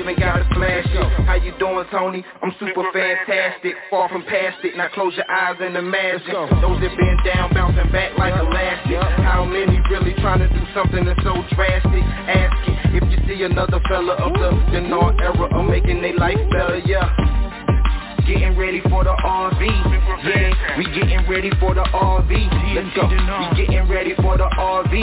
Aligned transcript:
even 0.00 0.16
gotta 0.16 0.48
flash 0.56 0.88
it. 0.88 1.08
How 1.28 1.36
you 1.36 1.52
doing, 1.60 1.84
Tony? 1.92 2.24
I'm 2.42 2.52
super 2.58 2.88
fantastic, 2.92 3.76
far 3.90 4.08
from 4.08 4.24
past 4.24 4.64
it. 4.64 4.76
Now 4.76 4.88
close 4.94 5.12
your 5.14 5.30
eyes 5.30 5.56
and 5.60 5.76
imagine 5.76 6.32
those 6.64 6.80
that 6.80 6.96
been 6.96 7.18
down, 7.24 7.52
bouncing 7.52 7.92
back 7.92 8.16
like 8.16 8.32
elastic. 8.32 8.96
How 9.20 9.44
many 9.44 9.78
really 9.90 10.14
trying 10.24 10.40
to 10.40 10.48
do 10.48 10.62
something 10.72 11.04
that's 11.04 11.20
so 11.22 11.36
drastic? 11.52 12.04
Ask 12.24 12.56
it 12.68 12.96
if 12.96 13.04
you 13.12 13.18
see 13.28 13.42
another 13.44 13.80
fella 13.88 14.16
of 14.16 14.32
the 14.32 14.50
dinar 14.72 15.12
era 15.20 15.46
of 15.52 15.68
making 15.68 16.00
their 16.00 16.16
life 16.16 16.40
better, 16.50 16.80
yeah. 16.86 17.12
Getting 18.26 18.56
ready 18.56 18.80
for 18.88 19.04
the 19.04 19.10
RV, 19.10 19.60
yeah. 20.24 20.78
We 20.78 20.84
getting 20.96 21.28
ready 21.28 21.50
for 21.60 21.74
the 21.74 21.82
RV. 21.82 22.30
Let's 22.74 22.94
go. 22.96 23.04
We 23.04 23.66
getting 23.66 23.88
ready 23.88 24.14
for 24.16 24.38
the 24.38 24.48
RV, 24.48 24.94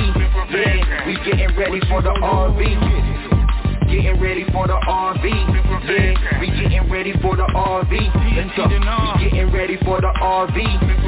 yeah. 0.49 1.05
We 1.05 1.13
getting 1.29 1.55
ready 1.57 1.81
for 1.89 2.01
the 2.01 2.09
RV. 2.17 3.16
Getting 3.87 4.19
ready 4.19 4.43
for 4.51 4.67
the 4.67 4.75
RV, 4.75 5.23
yeah. 5.23 6.39
We 6.39 6.47
getting 6.47 6.91
ready 6.91 7.13
for 7.21 7.35
the 7.37 7.47
RV. 7.55 7.91
Let's. 8.35 8.59
We 8.59 9.29
getting 9.29 9.51
ready 9.51 9.77
for 9.85 10.01
the 10.01 10.11
RV, 10.19 10.57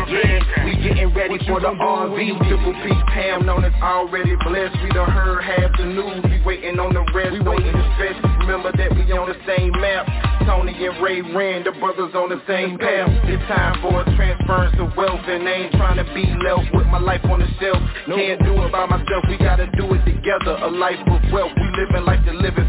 yeah. 0.08 0.64
We 0.64 0.76
getting 0.82 1.14
ready 1.14 1.38
for 1.46 1.60
the 1.60 1.76
RV. 1.76 2.48
Triple 2.48 2.74
P 2.74 2.90
Pam 3.12 3.46
known 3.46 3.66
as 3.66 3.74
already 3.84 4.36
blessed. 4.48 4.78
We 4.82 4.90
done 4.92 5.12
heard 5.12 5.44
half 5.44 5.72
the 5.78 5.86
news. 5.86 6.24
We 6.24 6.42
waiting 6.46 6.80
on 6.80 6.94
the 6.94 7.04
rest. 7.14 7.34
We 7.34 7.42
waiting 7.42 7.74
to 7.74 7.92
stretch. 7.96 8.16
Remember 8.40 8.72
that 8.72 8.96
we 8.96 9.04
on 9.12 9.28
the 9.28 9.36
same 9.46 9.72
map. 9.76 10.08
Tony 10.48 10.74
and 10.74 11.04
Ray 11.04 11.22
Rand, 11.22 11.66
the 11.68 11.72
brothers 11.78 12.16
on 12.16 12.30
the 12.30 12.42
same 12.48 12.80
path. 12.80 13.12
It's 13.28 13.44
time 13.52 13.82
for 13.84 14.02
a 14.02 14.06
transference 14.16 14.74
of 14.80 14.96
wealth, 14.96 15.22
and 15.28 15.46
I 15.46 15.68
ain't 15.68 15.74
trying 15.74 16.00
to 16.00 16.08
be 16.16 16.26
left 16.42 16.74
with 16.74 16.88
my 16.88 16.98
life 16.98 17.22
on 17.26 17.40
the 17.44 17.50
shelf. 17.60 17.78
Can't 18.08 18.42
do 18.42 18.56
it 18.64 18.72
by 18.72 18.88
myself. 18.88 19.28
We 19.28 19.38
gotta 19.38 19.68
do 19.78 19.94
it 19.94 20.02
together. 20.08 20.58
A 20.64 20.72
life 20.72 20.98
of 21.06 21.22
wealth. 21.32 21.52
We 21.54 21.68
living 21.78 22.06
like 22.08 22.24
live 22.40 22.58
it 22.58 22.69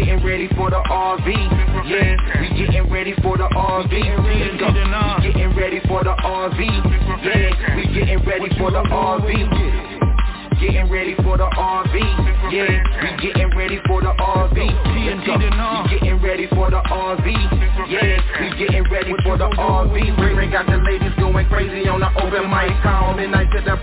Getting 0.00 0.24
ready 0.24 0.48
for 0.56 0.70
the 0.70 0.80
RV, 0.88 1.28
yeah. 1.84 2.16
We 2.40 2.48
getting 2.56 2.90
ready 2.90 3.12
for 3.20 3.36
the 3.36 3.44
RV. 3.52 3.92
Go. 4.58 4.72
We 4.72 5.28
getting 5.28 5.54
ready 5.54 5.80
for 5.86 6.02
the 6.02 6.16
RV, 6.16 6.58
yeah. 7.20 7.76
We 7.76 7.84
getting 7.92 8.24
ready 8.24 8.48
for 8.56 8.70
the 8.70 8.80
RV. 8.80 9.28
Getting 10.58 10.88
ready 10.90 11.14
for 11.16 11.36
the 11.36 11.44
RV, 11.52 12.00
yeah. 12.50 12.80
We 13.02 13.08
getting 13.20 13.50
ready 13.54 13.78
for 13.86 14.00
the 14.00 14.12
RV. 14.16 14.56
We 14.56 16.00
getting 16.00 16.22
ready 16.22 16.46
for 16.48 16.70
the 16.70 16.80
RV, 16.80 17.26
yeah. 17.92 18.40
We 18.40 18.56
getting 18.56 18.84
ready 18.90 19.14
for 19.22 19.36
the 19.36 19.48
RV. 19.52 20.36
Ray 20.36 20.50
got 20.50 20.64
the 20.64 20.78
ladies 20.78 21.12
going 21.18 21.46
crazy 21.48 21.88
on 21.88 22.00
the 22.00 22.08
open 22.24 22.48
mic 22.48 22.72
call. 22.82 23.14
Midnight 23.14 23.52
to 23.52 23.60
the 23.60 23.76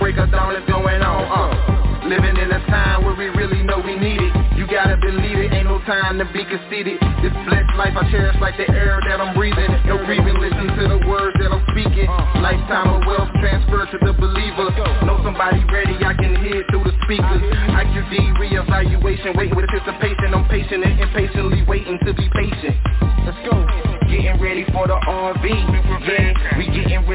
time 6.18 6.26
to 6.26 6.34
be 6.34 6.44
conceited. 6.46 6.98
This 7.22 7.34
blessed 7.46 7.74
life 7.78 7.94
I 7.94 8.10
cherish 8.10 8.36
like 8.42 8.58
the 8.58 8.70
air 8.70 9.00
that 9.08 9.22
I'm 9.22 9.36
breathing. 9.36 9.70
No 9.86 9.98
grieving, 10.06 10.38
listen 10.42 10.68
to 10.78 10.84
the 10.90 11.00
words 11.08 11.38
that 11.40 11.52
I'm 11.52 11.62
speaking. 11.70 12.10
Lifetime 12.42 12.90
of 12.90 13.02
wealth 13.06 13.30
transfer 13.40 13.86
to 13.86 13.98
the 14.02 14.14
believer. 14.14 14.74
Know 15.06 15.22
somebody 15.24 15.64
ready, 15.70 15.94
I 16.02 16.14
can 16.14 16.36
hear 16.42 16.64
through 16.70 16.86
the 16.86 16.96
speakers. 17.06 17.42
IQD 17.70 18.38
reevaluation, 18.42 19.38
waiting 19.38 19.56
with 19.56 19.70
anticipation. 19.70 20.34
I'm 20.34 20.48
patient 20.50 20.84
and 20.86 21.00
impatiently 21.00 21.64
waiting 21.68 22.00
to 22.06 22.14
be 22.14 22.26
patient. 22.34 22.76
Let's 23.26 23.38
go. 23.46 23.54
Getting 24.10 24.42
ready 24.42 24.66
for 24.74 24.88
the 24.88 24.98
RV, 24.98 25.46
yeah. 25.46 26.37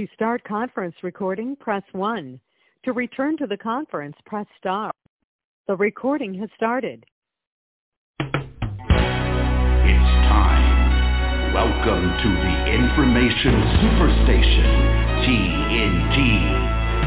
To 0.00 0.08
start 0.14 0.42
conference 0.44 0.94
recording, 1.02 1.56
press 1.56 1.82
1. 1.92 2.40
To 2.86 2.92
return 2.94 3.36
to 3.36 3.46
the 3.46 3.58
conference, 3.58 4.16
press 4.24 4.46
star. 4.56 4.90
The 5.68 5.76
recording 5.76 6.32
has 6.40 6.48
started. 6.56 7.04
It's 8.18 8.32
time. 10.24 11.52
Welcome 11.52 12.16
to 12.16 12.28
the 12.32 12.72
Information 12.72 13.60
Superstation, 13.76 14.72
TNT. 15.20 16.16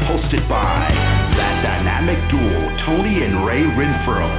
Hosted 0.06 0.48
by 0.48 0.86
that 1.34 1.64
dynamic 1.66 2.30
duo, 2.30 2.78
Tony 2.86 3.24
and 3.24 3.44
Ray 3.44 3.66
Renfro. 3.74 4.30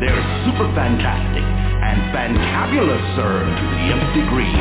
They're 0.00 0.20
super 0.44 0.68
fantastic 0.74 1.40
and 1.40 2.12
fantabulous, 2.12 3.16
sir, 3.16 3.40
to 3.40 3.64
the 3.72 3.88
nth 3.88 4.12
degree. 4.20 4.52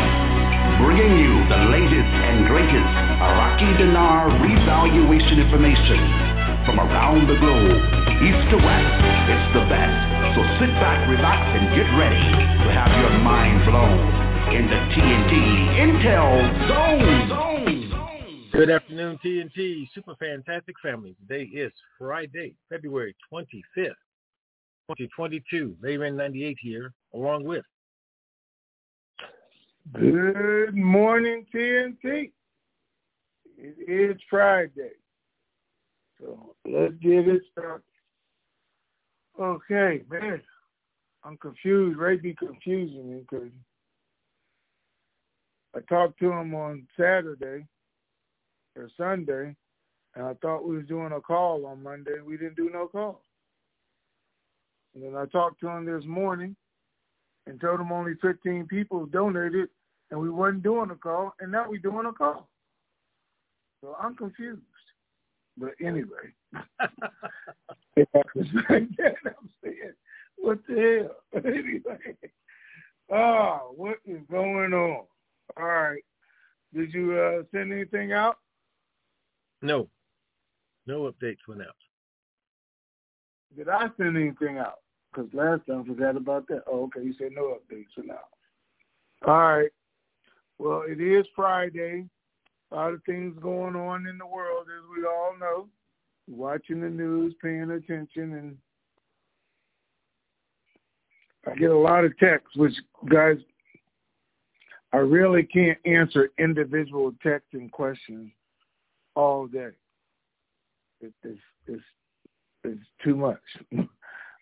Bringing 0.83 1.15
you 1.15 1.47
the 1.47 1.61
latest 1.71 2.11
and 2.11 2.43
greatest 2.43 2.91
Iraqi 3.23 3.71
dinar 3.79 4.27
revaluation 4.43 5.39
information 5.39 5.95
from 6.67 6.75
around 6.77 7.23
the 7.23 7.39
globe, 7.39 7.79
east 8.19 8.43
to 8.51 8.57
west. 8.59 8.95
It's 9.31 9.47
the 9.55 9.63
best. 9.71 9.95
So 10.35 10.43
sit 10.59 10.75
back, 10.83 11.07
relax, 11.07 11.39
and 11.55 11.71
get 11.71 11.87
ready 11.95 12.19
to 12.19 12.67
have 12.75 12.91
your 12.99 13.15
mind 13.23 13.63
blown 13.63 13.95
in 14.51 14.67
the 14.67 14.79
TNT 14.91 15.33
Intel 15.79 16.35
Zone. 16.67 17.29
Zone. 17.31 18.49
Good 18.51 18.69
afternoon, 18.69 19.17
TNT 19.23 19.87
Super 19.95 20.15
Fantastic 20.19 20.75
Family. 20.83 21.15
Today 21.21 21.43
is 21.45 21.71
Friday, 21.97 22.55
February 22.67 23.15
25th, 23.31 23.95
2022. 24.91 25.77
Layman 25.81 26.17
98 26.17 26.57
here, 26.59 26.91
along 27.13 27.45
with. 27.45 27.63
Good 29.91 30.75
morning, 30.75 31.45
TNT. 31.53 32.31
It 33.57 34.15
is 34.15 34.21
Friday. 34.29 34.93
So 36.19 36.55
let's 36.65 36.93
get 37.01 37.27
it 37.27 37.41
started. 37.51 37.83
Okay, 39.39 40.03
man. 40.09 40.41
I'm 41.25 41.37
confused. 41.37 41.97
Ray 41.99 42.17
be 42.17 42.33
confusing 42.33 43.11
me 43.11 43.25
because 43.29 43.51
I 45.75 45.79
talked 45.81 46.17
to 46.19 46.31
him 46.31 46.55
on 46.55 46.87
Saturday 46.97 47.65
or 48.75 48.89
Sunday, 48.97 49.55
and 50.15 50.25
I 50.25 50.33
thought 50.35 50.67
we 50.67 50.77
was 50.77 50.87
doing 50.87 51.11
a 51.11 51.21
call 51.21 51.65
on 51.65 51.83
Monday. 51.83 52.21
We 52.25 52.37
didn't 52.37 52.55
do 52.55 52.69
no 52.73 52.87
call. 52.87 53.21
And 54.95 55.03
then 55.03 55.15
I 55.15 55.25
talked 55.25 55.59
to 55.59 55.67
him 55.67 55.85
this 55.85 56.05
morning 56.05 56.55
and 57.47 57.59
told 57.59 57.79
them 57.79 57.91
only 57.91 58.13
15 58.21 58.67
people 58.67 59.05
donated, 59.05 59.69
and 60.11 60.19
we 60.19 60.29
wasn't 60.29 60.63
doing 60.63 60.91
a 60.91 60.95
call, 60.95 61.33
and 61.39 61.51
now 61.51 61.65
we're 61.67 61.79
doing 61.79 62.05
a 62.05 62.13
call. 62.13 62.47
So 63.81 63.95
I'm 63.99 64.15
confused. 64.15 64.61
But 65.57 65.71
anyway, 65.83 66.33
if 67.95 68.07
I 68.15 68.21
like 68.69 68.87
that, 68.97 69.15
I'm 69.25 69.49
saying, 69.63 69.93
what 70.37 70.59
the 70.67 71.09
hell? 71.33 71.41
anyway, 71.45 72.15
oh, 73.11 73.73
what 73.75 73.97
is 74.05 74.21
going 74.31 74.73
on? 74.73 75.05
All 75.57 75.63
right. 75.63 76.01
Did 76.73 76.93
you 76.93 77.15
uh, 77.15 77.43
send 77.51 77.71
anything 77.71 78.13
out? 78.13 78.37
No. 79.61 79.89
No 80.87 81.11
updates 81.11 81.37
went 81.47 81.61
out. 81.61 81.75
Did 83.55 83.69
I 83.69 83.87
send 83.97 84.17
anything 84.17 84.57
out? 84.57 84.79
Because 85.13 85.29
last 85.33 85.61
time 85.67 85.81
I 85.81 85.87
forgot 85.87 86.17
about 86.17 86.47
that. 86.47 86.63
Oh, 86.67 86.83
okay. 86.85 87.01
You 87.03 87.13
said 87.17 87.31
no 87.33 87.55
updates 87.55 87.87
for 87.95 88.03
now. 88.03 88.19
All 89.27 89.57
right. 89.57 89.69
Well, 90.57 90.83
it 90.87 91.01
is 91.01 91.25
Friday. 91.35 92.05
A 92.71 92.75
lot 92.75 92.93
of 92.93 93.03
things 93.05 93.35
going 93.41 93.75
on 93.75 94.07
in 94.07 94.17
the 94.17 94.25
world, 94.25 94.67
as 94.67 94.83
we 94.95 95.05
all 95.05 95.33
know. 95.39 95.67
Watching 96.27 96.81
the 96.81 96.89
news, 96.89 97.35
paying 97.41 97.69
attention, 97.69 98.33
and 98.33 98.57
I 101.45 101.55
get 101.55 101.69
a 101.69 101.77
lot 101.77 102.05
of 102.05 102.17
texts, 102.17 102.55
which 102.55 102.73
guys, 103.11 103.37
I 104.93 104.97
really 104.97 105.43
can't 105.43 105.77
answer 105.85 106.29
individual 106.39 107.13
texts 107.21 107.49
and 107.53 107.71
questions 107.71 108.31
all 109.15 109.47
day. 109.47 109.71
It, 111.01 111.13
it's, 111.23 111.39
it's, 111.67 111.83
it's 112.63 112.81
too 113.03 113.15
much. 113.15 113.41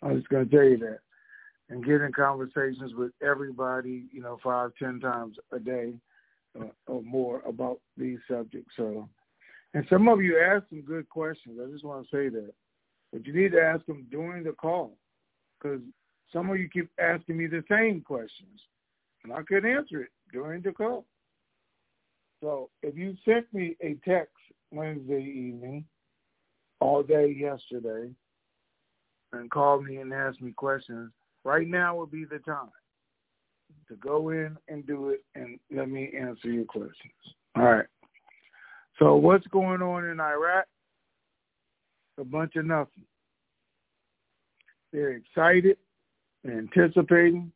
I'm 0.02 0.18
just 0.18 0.30
going 0.30 0.48
to 0.48 0.56
tell 0.56 0.66
you 0.66 0.78
that. 0.80 1.00
And 1.70 1.86
get 1.86 2.02
in 2.02 2.12
conversations 2.12 2.94
with 2.96 3.12
everybody, 3.22 4.06
you 4.12 4.22
know, 4.22 4.38
five, 4.44 4.72
ten 4.78 5.00
times 5.00 5.38
a 5.54 5.60
day 5.60 5.94
uh, 6.60 6.66
or 6.88 7.02
more 7.02 7.42
about 7.48 7.80
these 7.96 8.20
subjects. 8.30 8.74
So, 8.76 9.08
and 9.74 9.86
some 9.90 10.10
of 10.10 10.22
you 10.22 10.38
asked 10.38 10.66
some 10.70 10.82
good 10.82 11.08
questions. 11.08 11.60
I 11.62 11.72
just 11.72 11.86
want 11.86 12.10
to 12.10 12.16
say 12.16 12.28
that, 12.30 12.54
but 13.14 13.26
you 13.26 13.34
need 13.34 13.54
to 13.54 13.62
ask 13.62 13.86
them 13.86 14.06
during 14.12 14.44
the 14.44 14.52
call 14.52 14.98
because 15.58 15.80
some 16.34 16.50
of 16.50 16.58
you 16.58 16.68
keep 16.68 16.90
asking 17.00 17.38
me 17.38 17.48
the 17.48 17.64
same 17.70 18.02
questions, 18.02 18.60
and 19.24 19.32
I 19.32 19.42
couldn't 19.44 19.72
answer 19.72 20.02
it 20.02 20.10
during 20.34 20.62
the 20.62 20.72
call. 20.72 21.06
So, 22.42 22.70
if 22.82 22.98
you 22.98 23.16
sent 23.24 23.54
me 23.54 23.78
a 23.82 23.96
text 24.04 24.36
Wednesday 24.72 25.24
evening, 25.24 25.86
all 26.80 27.04
day 27.04 27.34
yesterday, 27.38 28.12
and 29.34 29.50
call 29.50 29.82
me 29.82 29.98
and 29.98 30.14
ask 30.14 30.42
me 30.42 30.52
questions, 30.52 31.12
right 31.44 31.68
now 31.68 31.96
would 31.98 32.12
be 32.12 32.26
the 32.26 32.40
time 32.40 32.70
to 33.88 33.96
go 33.96 34.30
in 34.30 34.58
and 34.68 34.86
do 34.86 35.10
it 35.10 35.24
and 35.36 35.60
let 35.74 35.90
me 35.90 36.12
answer 36.18 36.50
your 36.50 36.66
questions. 36.66 37.14
All 37.56 37.64
right. 37.64 37.86
So 39.00 39.16
what's 39.16 39.48
going 39.48 39.82
on 39.82 40.06
in 40.06 40.20
Iraq? 40.20 40.66
A 42.20 42.24
bunch 42.24 42.56
of 42.56 42.66
nothing. 42.66 43.06
They're 44.94 45.14
excited, 45.14 45.78
they're 46.44 46.58
anticipating, 46.58 47.52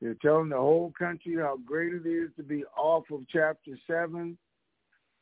they're 0.00 0.16
telling 0.22 0.48
the 0.48 0.56
whole 0.56 0.92
country 0.98 1.36
how 1.36 1.58
great 1.64 1.92
it 1.92 2.08
is 2.08 2.30
to 2.36 2.42
be 2.42 2.64
off 2.76 3.04
of 3.12 3.20
chapter 3.30 3.78
seven, 3.86 4.38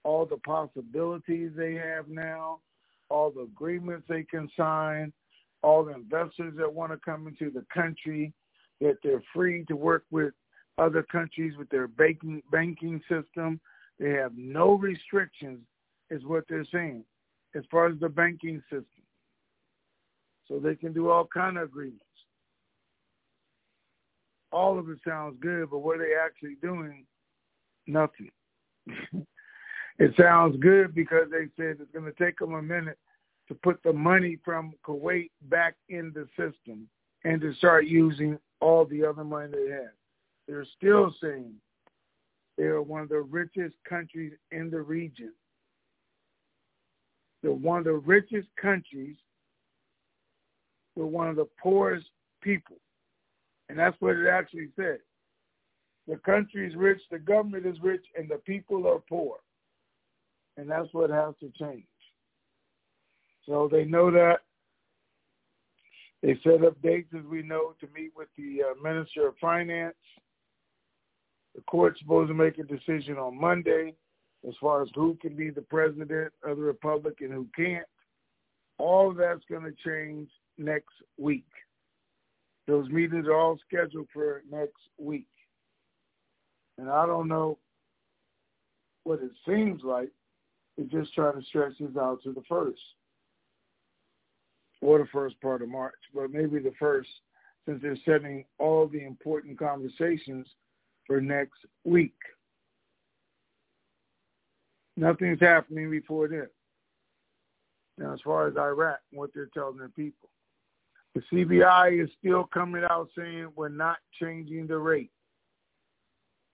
all 0.05 0.25
the 0.25 0.37
possibilities 0.37 1.51
they 1.56 1.75
have 1.75 2.09
now, 2.09 2.61
all 3.09 3.31
the 3.31 3.43
agreements 3.43 4.06
they 4.09 4.23
can 4.23 4.49
sign, 4.56 5.12
all 5.62 5.84
the 5.84 5.94
investors 5.94 6.55
that 6.56 6.72
want 6.72 6.93
to 6.93 6.99
come 6.99 7.26
into 7.26 7.50
the 7.50 7.64
country, 7.72 8.32
that 8.81 8.96
they're 9.02 9.22
free 9.34 9.64
to 9.66 9.76
work 9.76 10.05
with 10.10 10.32
other 10.78 11.02
countries 11.02 11.55
with 11.58 11.69
their 11.70 11.88
banking 11.88 12.43
banking 12.52 13.00
system. 13.08 13.60
They 13.99 14.10
have 14.10 14.32
no 14.37 14.75
restrictions, 14.75 15.60
is 16.10 16.25
what 16.25 16.44
they're 16.49 16.66
saying, 16.72 17.05
as 17.56 17.64
far 17.70 17.88
as 17.88 17.99
the 17.99 18.08
banking 18.08 18.62
system. 18.70 18.84
So 20.46 20.58
they 20.58 20.76
can 20.76 20.93
do 20.93 21.10
all 21.10 21.26
kind 21.26 21.58
of 21.58 21.64
agreements. 21.64 22.05
All 24.50 24.78
of 24.78 24.88
it 24.88 24.99
sounds 25.06 25.37
good, 25.40 25.69
but 25.70 25.81
what 25.81 25.96
are 25.96 26.06
they 26.06 26.14
actually 26.14 26.56
doing? 26.62 27.05
Nothing. 27.87 28.31
it 29.99 30.14
sounds 30.19 30.56
good 30.60 30.94
because 30.94 31.26
they 31.31 31.49
said 31.56 31.78
it's 31.81 31.93
going 31.93 32.10
to 32.10 32.25
take 32.25 32.38
them 32.38 32.55
a 32.55 32.62
minute 32.62 32.99
to 33.49 33.55
put 33.55 33.83
the 33.83 33.93
money 33.93 34.39
from 34.45 34.75
Kuwait 34.87 35.31
back 35.49 35.75
in 35.89 36.12
the 36.15 36.27
system 36.37 36.89
and 37.25 37.41
to 37.41 37.55
start 37.55 37.87
using 37.87 38.39
all 38.61 38.85
the 38.85 39.05
other 39.05 39.25
money 39.25 39.50
they 39.53 39.71
have. 39.71 39.93
They're 40.47 40.67
still 40.77 41.15
saying 41.21 41.53
they 42.56 42.65
are 42.65 42.83
one 42.83 43.03
of 43.03 43.09
the 43.09 43.21
richest 43.21 43.77
countries 43.89 44.33
in 44.50 44.71
the 44.71 44.81
region. 44.81 45.33
They're 47.43 47.53
one 47.53 47.79
of 47.79 47.85
the 47.85 47.93
richest 47.93 48.49
countries 48.61 49.17
with 50.97 51.09
one 51.09 51.29
of 51.29 51.37
the 51.37 51.49
poorest 51.61 52.09
people. 52.43 52.77
And 53.69 53.79
that's 53.79 53.97
what 54.01 54.17
it 54.17 54.27
actually 54.27 54.69
said. 54.77 54.99
The 56.09 56.17
country 56.17 56.67
is 56.67 56.75
rich, 56.75 57.01
the 57.11 57.19
government 57.19 57.67
is 57.67 57.77
rich, 57.83 58.05
and 58.17 58.29
the 58.29 58.39
people 58.39 58.87
are 58.89 58.99
poor. 59.09 59.37
And 60.56 60.69
that's 60.69 60.89
what 60.93 61.11
has 61.11 61.35
to 61.41 61.53
change. 61.59 61.85
So 63.49 63.69
they 63.71 63.85
know 63.85 64.11
that. 64.11 64.41
They 66.23 66.39
set 66.43 66.65
up 66.65 66.81
dates, 66.83 67.15
as 67.17 67.25
we 67.25 67.43
know, 67.43 67.75
to 67.81 67.89
meet 67.95 68.12
with 68.15 68.29
the 68.37 68.62
uh, 68.62 68.83
Minister 68.83 69.29
of 69.29 69.37
Finance. 69.41 69.97
The 71.55 71.63
court's 71.63 71.99
supposed 72.01 72.29
to 72.29 72.34
make 72.34 72.58
a 72.58 72.65
decision 72.65 73.17
on 73.17 73.41
Monday 73.41 73.94
as 74.46 74.55
far 74.61 74.82
as 74.82 74.89
who 74.94 75.17
can 75.20 75.34
be 75.34 75.51
the 75.51 75.63
president 75.63 76.32
of 76.44 76.56
the 76.56 76.63
republic 76.63 77.19
and 77.20 77.32
who 77.32 77.46
can't. 77.56 77.87
All 78.79 79.11
of 79.11 79.17
that's 79.17 79.44
going 79.49 79.65
to 79.65 79.75
change 79.84 80.29
next 80.58 80.93
week. 81.17 81.46
Those 82.67 82.89
meetings 82.91 83.27
are 83.27 83.34
all 83.34 83.58
scheduled 83.67 84.08
for 84.13 84.43
next 84.51 84.77
week. 84.99 85.27
And 86.77 86.91
I 86.91 87.06
don't 87.06 87.29
know 87.29 87.58
what 89.05 89.22
it 89.22 89.32
seems 89.49 89.82
like. 89.82 90.11
They're 90.77 91.03
just 91.03 91.15
trying 91.15 91.41
to 91.41 91.46
stretch 91.46 91.72
this 91.81 91.96
out 91.96 92.22
to 92.25 92.32
the 92.32 92.43
first 92.49 92.79
or 94.81 94.99
the 94.99 95.06
first 95.06 95.41
part 95.41 95.63
of 95.63 95.69
March, 95.69 95.94
but 96.15 96.31
maybe 96.32 96.58
the 96.58 96.73
first, 96.79 97.08
since 97.67 97.82
they're 97.82 97.97
setting 98.05 98.44
all 98.58 98.87
the 98.87 99.05
important 99.05 99.58
conversations 99.58 100.47
for 101.06 101.20
next 101.20 101.58
week. 101.85 102.15
Nothing's 104.97 105.41
happening 105.41 105.91
before 105.91 106.29
then. 106.29 106.49
Now, 107.99 108.15
as 108.15 108.20
far 108.25 108.47
as 108.47 108.56
Iraq, 108.56 108.99
what 109.13 109.31
they're 109.35 109.51
telling 109.53 109.79
their 109.79 109.89
people, 109.89 110.29
the 111.15 111.23
CBI 111.32 112.03
is 112.03 112.11
still 112.19 112.44
coming 112.44 112.85
out 112.89 113.08
saying 113.17 113.49
we're 113.56 113.69
not 113.69 113.99
changing 114.20 114.67
the 114.67 114.79
rate. 114.79 115.11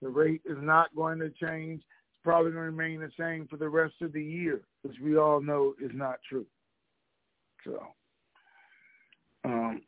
The 0.00 0.08
rate 0.08 0.42
is 0.44 0.58
not 0.60 0.94
going 0.94 1.18
to 1.18 1.30
change. 1.30 1.80
It's 1.80 2.22
probably 2.22 2.52
going 2.52 2.64
to 2.64 2.70
remain 2.70 3.00
the 3.00 3.10
same 3.18 3.46
for 3.48 3.56
the 3.56 3.68
rest 3.68 3.94
of 4.00 4.12
the 4.12 4.22
year, 4.22 4.60
which 4.82 4.96
we 5.02 5.16
all 5.16 5.40
know 5.40 5.74
is 5.82 5.90
not 5.94 6.16
true. 6.28 6.46
So 7.64 7.82
um, 9.44 9.82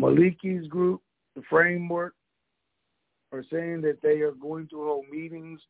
Maliki's 0.00 0.68
group, 0.68 1.02
the 1.34 1.42
framework, 1.50 2.14
are 3.32 3.44
saying 3.50 3.82
that 3.82 3.98
they 4.02 4.20
are 4.20 4.32
going 4.32 4.68
to 4.68 4.76
hold 4.76 5.04
meetings 5.10 5.60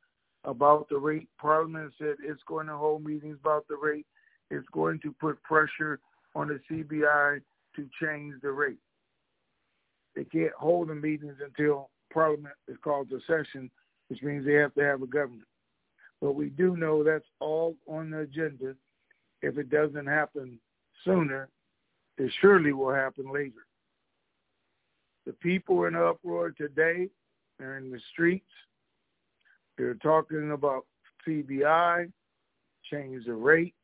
about 0.44 0.88
the 0.88 0.98
rate. 0.98 1.28
Parliament 1.40 1.92
said 1.98 2.16
it's 2.22 2.42
going 2.46 2.66
to 2.66 2.76
hold 2.76 3.04
meetings 3.04 3.38
about 3.40 3.66
the 3.68 3.76
rate. 3.76 4.06
It's 4.50 4.68
going 4.72 5.00
to 5.00 5.12
put 5.20 5.42
pressure 5.42 5.98
on 6.34 6.48
the 6.48 6.60
CBI 6.70 7.40
to 7.76 7.88
change 8.00 8.34
the 8.42 8.50
rate. 8.50 8.78
They 10.14 10.24
can't 10.24 10.52
hold 10.58 10.88
the 10.88 10.94
meetings 10.94 11.36
until 11.44 11.90
Parliament 12.12 12.54
is 12.66 12.76
called 12.82 13.10
to 13.10 13.20
session, 13.26 13.70
which 14.08 14.22
means 14.22 14.46
they 14.46 14.54
have 14.54 14.74
to 14.74 14.82
have 14.82 15.02
a 15.02 15.06
government. 15.06 15.48
But 16.20 16.32
we 16.32 16.48
do 16.48 16.76
know 16.76 17.04
that's 17.04 17.28
all 17.40 17.76
on 17.86 18.10
the 18.10 18.20
agenda 18.20 18.74
if 19.42 19.58
it 19.58 19.70
doesn't 19.70 20.06
happen 20.06 20.58
sooner, 21.04 21.48
it 22.16 22.32
surely 22.40 22.72
will 22.72 22.92
happen 22.92 23.32
later. 23.32 23.66
The 25.26 25.32
people 25.34 25.84
in 25.84 25.94
uproar 25.94 26.50
today 26.50 27.08
they're 27.58 27.78
in 27.78 27.90
the 27.90 28.00
streets. 28.12 28.46
They're 29.76 29.94
talking 29.94 30.52
about 30.52 30.86
CBI, 31.26 32.10
change 32.90 33.26
the 33.26 33.34
rate. 33.34 33.74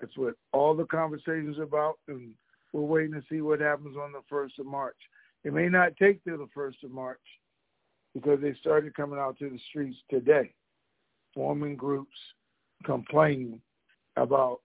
That's 0.00 0.16
what 0.16 0.34
all 0.52 0.74
the 0.74 0.86
conversations 0.86 1.58
about, 1.58 1.98
and 2.08 2.30
we're 2.72 2.82
waiting 2.82 3.12
to 3.12 3.22
see 3.28 3.42
what 3.42 3.60
happens 3.60 3.96
on 3.96 4.12
the 4.12 4.22
1st 4.32 4.60
of 4.60 4.66
March. 4.66 4.96
It 5.44 5.52
may 5.52 5.68
not 5.68 5.96
take 5.96 6.22
till 6.24 6.38
the 6.38 6.48
1st 6.56 6.84
of 6.84 6.90
March 6.90 7.20
because 8.14 8.40
they 8.40 8.54
started 8.54 8.94
coming 8.94 9.18
out 9.18 9.38
to 9.38 9.50
the 9.50 9.60
streets 9.68 9.98
today, 10.08 10.54
forming 11.34 11.76
groups, 11.76 12.16
complaining 12.84 13.60
about 14.16 14.60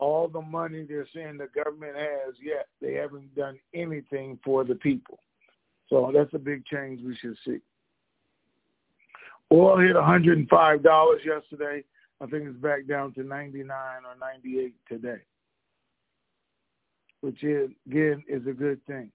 all 0.00 0.28
the 0.28 0.40
money 0.40 0.84
they're 0.88 1.06
saying 1.14 1.38
the 1.38 1.48
government 1.54 1.96
has, 1.96 2.34
yet 2.42 2.66
they 2.80 2.94
haven't 2.94 3.34
done 3.36 3.58
anything 3.74 4.38
for 4.44 4.64
the 4.64 4.74
people. 4.74 5.20
So 5.88 6.10
that's 6.14 6.32
a 6.34 6.38
big 6.38 6.64
change 6.66 7.00
we 7.04 7.16
should 7.16 7.36
see. 7.46 7.58
Oil 9.52 9.78
hit 9.78 9.96
$105 9.96 11.24
yesterday. 11.24 11.84
I 12.20 12.26
think 12.26 12.44
it's 12.46 12.58
back 12.58 12.86
down 12.86 13.12
to 13.14 13.22
99 13.22 13.68
or 13.70 14.16
98 14.20 14.74
today, 14.88 15.22
which 17.20 17.42
is, 17.42 17.70
again 17.86 18.22
is 18.28 18.46
a 18.46 18.52
good 18.52 18.84
thing. 18.86 19.10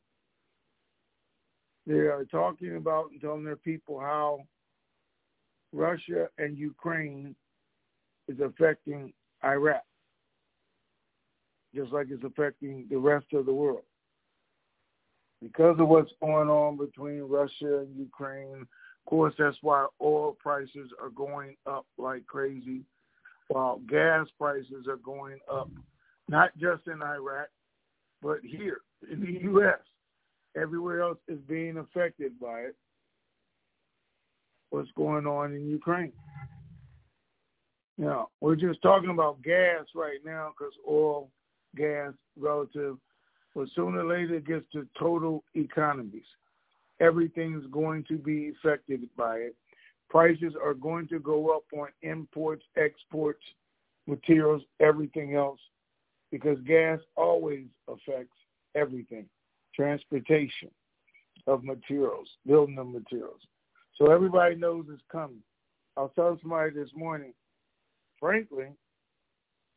They 1.88 1.94
are 1.94 2.26
talking 2.26 2.76
about 2.78 3.12
and 3.12 3.22
telling 3.22 3.44
their 3.44 3.56
people 3.56 4.00
how 4.00 4.46
Russia 5.72 6.30
and 6.38 6.58
Ukraine 6.58 7.36
is 8.28 8.40
affecting 8.40 9.14
Iraq, 9.44 9.84
just 11.76 11.92
like 11.92 12.08
it's 12.10 12.24
affecting 12.24 12.88
the 12.90 12.98
rest 12.98 13.26
of 13.34 13.46
the 13.46 13.54
world. 13.54 13.84
Because 15.42 15.78
of 15.80 15.88
what's 15.88 16.12
going 16.22 16.50
on 16.50 16.78
between 16.78 17.22
Russia 17.22 17.80
and 17.80 17.96
Ukraine, 17.98 18.62
of 18.62 19.10
course, 19.10 19.34
that's 19.38 19.58
why 19.62 19.86
oil 20.02 20.36
prices 20.40 20.90
are 21.02 21.10
going 21.10 21.56
up 21.68 21.86
like 21.98 22.26
crazy, 22.26 22.82
while 23.50 23.80
gas 23.88 24.28
prices 24.40 24.88
are 24.88 24.98
going 24.98 25.38
up, 25.52 25.70
not 26.28 26.58
just 26.58 26.88
in 26.88 27.04
Iraq, 27.04 27.48
but 28.24 28.40
here 28.44 28.80
in 29.12 29.22
the 29.22 29.42
U.S. 29.44 29.80
Everywhere 30.56 31.02
else 31.02 31.20
is 31.28 31.40
being 31.48 31.78
affected 31.78 32.40
by 32.40 32.62
it. 32.62 32.76
What's 34.70 34.90
going 34.98 35.28
on 35.28 35.54
in 35.54 35.70
Ukraine? 35.70 36.14
Now, 37.98 38.30
we're 38.42 38.56
just 38.56 38.82
talking 38.82 39.10
about 39.10 39.42
gas 39.44 39.86
right 39.94 40.20
now 40.26 40.52
because 40.58 40.74
oil, 40.90 41.30
gas, 41.76 42.14
relative, 42.40 42.98
but 43.54 43.68
sooner 43.76 44.06
or 44.06 44.18
later 44.18 44.36
it 44.36 44.48
gets 44.48 44.66
to 44.74 44.88
total 44.98 45.44
economies. 45.56 46.26
Everything's 47.00 47.66
going 47.72 48.04
to 48.08 48.18
be 48.18 48.50
affected 48.50 49.08
by 49.18 49.38
it. 49.38 49.56
Prices 50.10 50.54
are 50.62 50.74
going 50.74 51.08
to 51.08 51.20
go 51.20 51.56
up 51.56 51.64
on 51.78 51.88
imports, 52.02 52.64
exports, 52.78 53.44
materials, 54.08 54.62
everything 54.80 55.36
else, 55.36 55.60
because 56.32 56.58
gas 56.68 57.00
always 57.16 57.66
affects 57.88 58.38
everything. 58.76 59.26
Transportation 59.74 60.70
of 61.48 61.64
materials, 61.64 62.28
building 62.46 62.78
of 62.78 62.88
materials. 62.88 63.42
So 63.98 64.12
everybody 64.12 64.56
knows 64.56 64.86
it's 64.90 65.02
coming. 65.12 65.42
I 65.98 66.02
was 66.02 66.12
telling 66.16 66.40
somebody 66.42 66.72
this 66.72 66.90
morning, 66.96 67.34
frankly, 68.20 68.68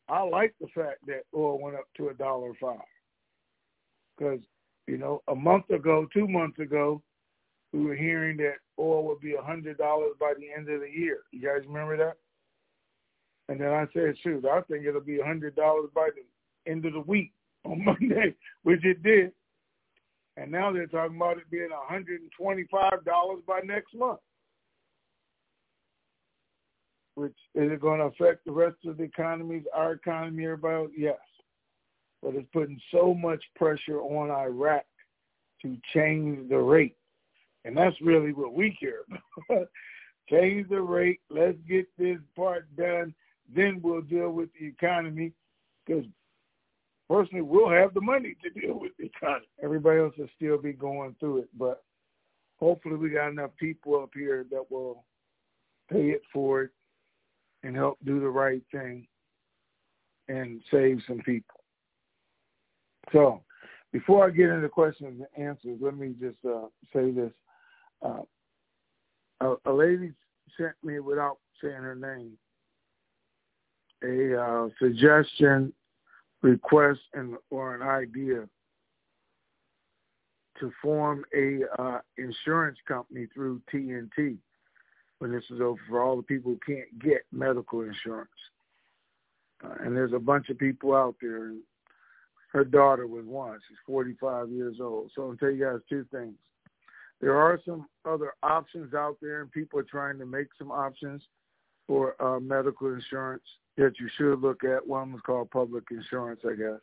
I 0.08 0.22
like 0.22 0.54
the 0.60 0.68
fact 0.74 1.06
that 1.06 1.24
oil 1.34 1.60
went 1.60 1.76
up 1.76 1.86
to 1.96 2.08
a 2.08 2.14
dollar 2.14 2.52
five. 2.60 2.78
Because, 4.16 4.40
you 4.86 4.96
know, 4.96 5.22
a 5.28 5.34
month 5.34 5.70
ago, 5.70 6.06
two 6.12 6.26
months 6.26 6.58
ago, 6.58 7.02
we 7.72 7.84
were 7.84 7.94
hearing 7.94 8.36
that 8.38 8.56
oil 8.78 9.04
would 9.06 9.20
be 9.20 9.34
a 9.34 9.42
hundred 9.42 9.76
dollars 9.76 10.12
by 10.18 10.32
the 10.38 10.46
end 10.56 10.68
of 10.70 10.80
the 10.80 10.90
year. 10.90 11.20
You 11.30 11.42
guys 11.42 11.66
remember 11.66 11.96
that? 11.98 12.16
And 13.48 13.60
then 13.60 13.68
I 13.68 13.86
said, 13.92 14.14
shoot, 14.22 14.44
I 14.44 14.60
think 14.62 14.86
it'll 14.86 15.00
be 15.00 15.20
a 15.20 15.24
hundred 15.24 15.54
dollars 15.56 15.90
by 15.94 16.08
the 16.14 16.70
end 16.70 16.84
of 16.86 16.94
the 16.94 17.00
week 17.00 17.32
on 17.64 17.84
Monday, 17.84 18.34
which 18.62 18.84
it 18.84 19.02
did. 19.02 19.32
And 20.36 20.52
now 20.52 20.72
they're 20.72 20.86
talking 20.86 21.16
about 21.16 21.38
it 21.38 21.50
being 21.50 21.68
a 21.72 21.92
$125 21.92 23.46
by 23.46 23.60
next 23.64 23.94
month. 23.94 24.20
Which 27.18 27.34
is 27.56 27.72
it 27.72 27.80
going 27.80 27.98
to 27.98 28.06
affect 28.06 28.44
the 28.44 28.52
rest 28.52 28.76
of 28.87 28.98
the 28.98 29.02
economies, 29.02 29.64
our 29.75 29.94
economy, 29.94 30.46
else? 30.46 30.90
Yes. 30.96 31.18
But 32.22 32.37
it's 32.37 32.46
putting 32.52 32.80
so 32.92 33.12
much 33.12 33.42
pressure 33.56 34.00
on 34.00 34.30
Iraq 34.30 34.84
to 35.62 35.76
change 35.92 36.48
the 36.48 36.58
rate. 36.58 36.94
And 37.64 37.76
that's 37.76 38.00
really 38.00 38.32
what 38.32 38.54
we 38.54 38.76
care 38.78 39.00
about. 39.50 39.66
change 40.30 40.68
the 40.68 40.80
rate. 40.80 41.18
Let's 41.28 41.58
get 41.68 41.88
this 41.98 42.18
part 42.37 42.68
done. 42.76 43.12
Then 43.52 43.80
we'll 43.82 44.02
deal 44.02 44.30
with 44.30 44.50
the 44.58 44.66
economy 44.68 45.32
because 45.84 46.04
personally, 47.10 47.42
we'll 47.42 47.68
have 47.68 47.94
the 47.94 48.00
money 48.00 48.37
to 48.44 48.60
deal 48.60 48.78
with 48.78 48.92
the 48.96 49.06
economy. 49.06 49.48
Everybody 49.60 49.98
else 49.98 50.14
will 50.16 50.28
still 50.37 50.58
be 50.58 50.72
going 50.72 51.16
through 51.18 51.38
it, 51.38 51.48
but 51.58 51.82
hopefully 52.60 52.94
we 52.94 53.10
got 53.10 53.30
enough 53.30 53.50
people 53.58 54.00
up 54.00 54.10
here 54.14 54.46
that 54.52 54.70
will 54.70 55.04
pay 55.90 56.10
it 56.10 56.22
for 56.32 56.62
it 56.62 56.70
and 57.68 57.76
help 57.76 57.98
do 58.06 58.18
the 58.18 58.28
right 58.28 58.62
thing 58.72 59.06
and 60.28 60.62
save 60.70 61.02
some 61.06 61.18
people. 61.18 61.60
So 63.12 63.42
before 63.92 64.26
I 64.26 64.30
get 64.30 64.48
into 64.48 64.70
questions 64.70 65.22
and 65.37 65.46
answers, 65.46 65.78
let 65.78 65.94
me 65.94 66.14
just 66.18 66.38
uh, 66.48 66.68
say 66.94 67.10
this. 67.10 67.30
Uh, 68.02 68.22
a, 69.42 69.54
a, 69.66 69.72
lady 69.72 70.14
sent 70.56 70.72
me, 70.82 70.98
without 70.98 71.37
saying 71.62 71.75
her 71.75 71.94
name, 71.94 72.38
a 74.02 74.40
uh, 74.40 74.68
suggestion 74.78 75.70
request 76.40 77.00
and 77.12 77.34
or 77.50 77.75
an 77.75 77.82
idea 77.82 78.48
to 80.58 80.72
form 80.80 81.22
a 81.37 81.60
uh, 81.78 81.98
insurance 82.16 82.78
company 82.87 83.26
through 83.34 83.60
TNT 83.72 84.38
when 85.18 85.32
this 85.32 85.44
is 85.50 85.60
over 85.60 85.80
for 85.88 86.02
all 86.02 86.16
the 86.16 86.22
people 86.22 86.52
who 86.52 86.75
can't 86.75 86.98
get 87.00 87.22
medical 87.32 87.82
insurance. 87.82 88.30
Uh, 89.64 89.75
and 89.80 89.96
there's 89.96 90.12
a 90.12 90.18
bunch 90.18 90.48
of 90.48 90.58
people 90.58 90.94
out 90.94 91.16
there. 91.20 91.52
Her 92.52 92.64
daughter 92.64 93.06
was 93.06 93.25
one. 93.26 93.58
She's 93.68 93.78
45 93.87 94.50
years 94.50 94.76
old. 94.80 95.10
So 95.14 95.28
I'll 95.28 95.37
tell 95.37 95.50
you 95.50 95.64
guys 95.64 95.80
two 95.88 96.06
things. 96.10 96.34
There 97.20 97.37
are 97.37 97.60
some 97.64 97.87
other 98.04 98.34
options 98.42 98.94
out 98.94 99.16
there, 99.20 99.40
and 99.40 99.50
people 99.50 99.78
are 99.80 99.84
trying 99.84 100.18
to 100.18 100.26
make 100.26 100.46
some 100.56 100.70
options 100.70 101.22
for 101.87 102.20
uh, 102.22 102.38
medical 102.38 102.94
insurance 102.94 103.42
that 103.76 103.94
you 103.98 104.08
should 104.16 104.40
look 104.40 104.62
at. 104.62 104.87
One 104.87 105.12
was 105.12 105.22
called 105.22 105.50
public 105.50 105.84
insurance, 105.90 106.40
I 106.48 106.54
guess. 106.54 106.80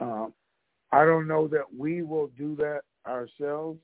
Um, 0.00 0.32
I 0.90 1.04
don't 1.04 1.28
know 1.28 1.48
that 1.48 1.64
we 1.76 2.02
will 2.02 2.28
do 2.38 2.56
that 2.56 2.80
ourselves. 3.06 3.78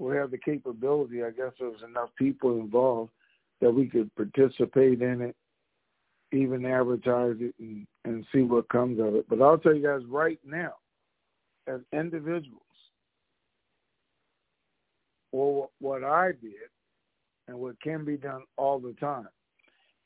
We'll 0.00 0.16
have 0.16 0.30
the 0.30 0.38
capability. 0.38 1.22
I 1.22 1.30
guess 1.30 1.52
there's 1.60 1.82
enough 1.86 2.08
people 2.16 2.58
involved 2.58 3.10
that 3.60 3.70
we 3.70 3.86
could 3.86 4.10
participate 4.16 5.02
in 5.02 5.20
it, 5.20 5.36
even 6.32 6.64
advertise 6.64 7.36
it, 7.38 7.54
and, 7.58 7.86
and 8.06 8.24
see 8.32 8.40
what 8.40 8.70
comes 8.70 8.98
of 8.98 9.14
it. 9.14 9.28
But 9.28 9.42
I'll 9.42 9.58
tell 9.58 9.74
you 9.74 9.86
guys 9.86 10.00
right 10.08 10.38
now, 10.42 10.72
as 11.66 11.80
individuals, 11.92 12.62
or 15.32 15.68
what 15.82 16.02
I 16.02 16.28
did, 16.28 16.70
and 17.46 17.58
what 17.58 17.78
can 17.82 18.06
be 18.06 18.16
done 18.16 18.44
all 18.56 18.78
the 18.78 18.94
time, 18.94 19.28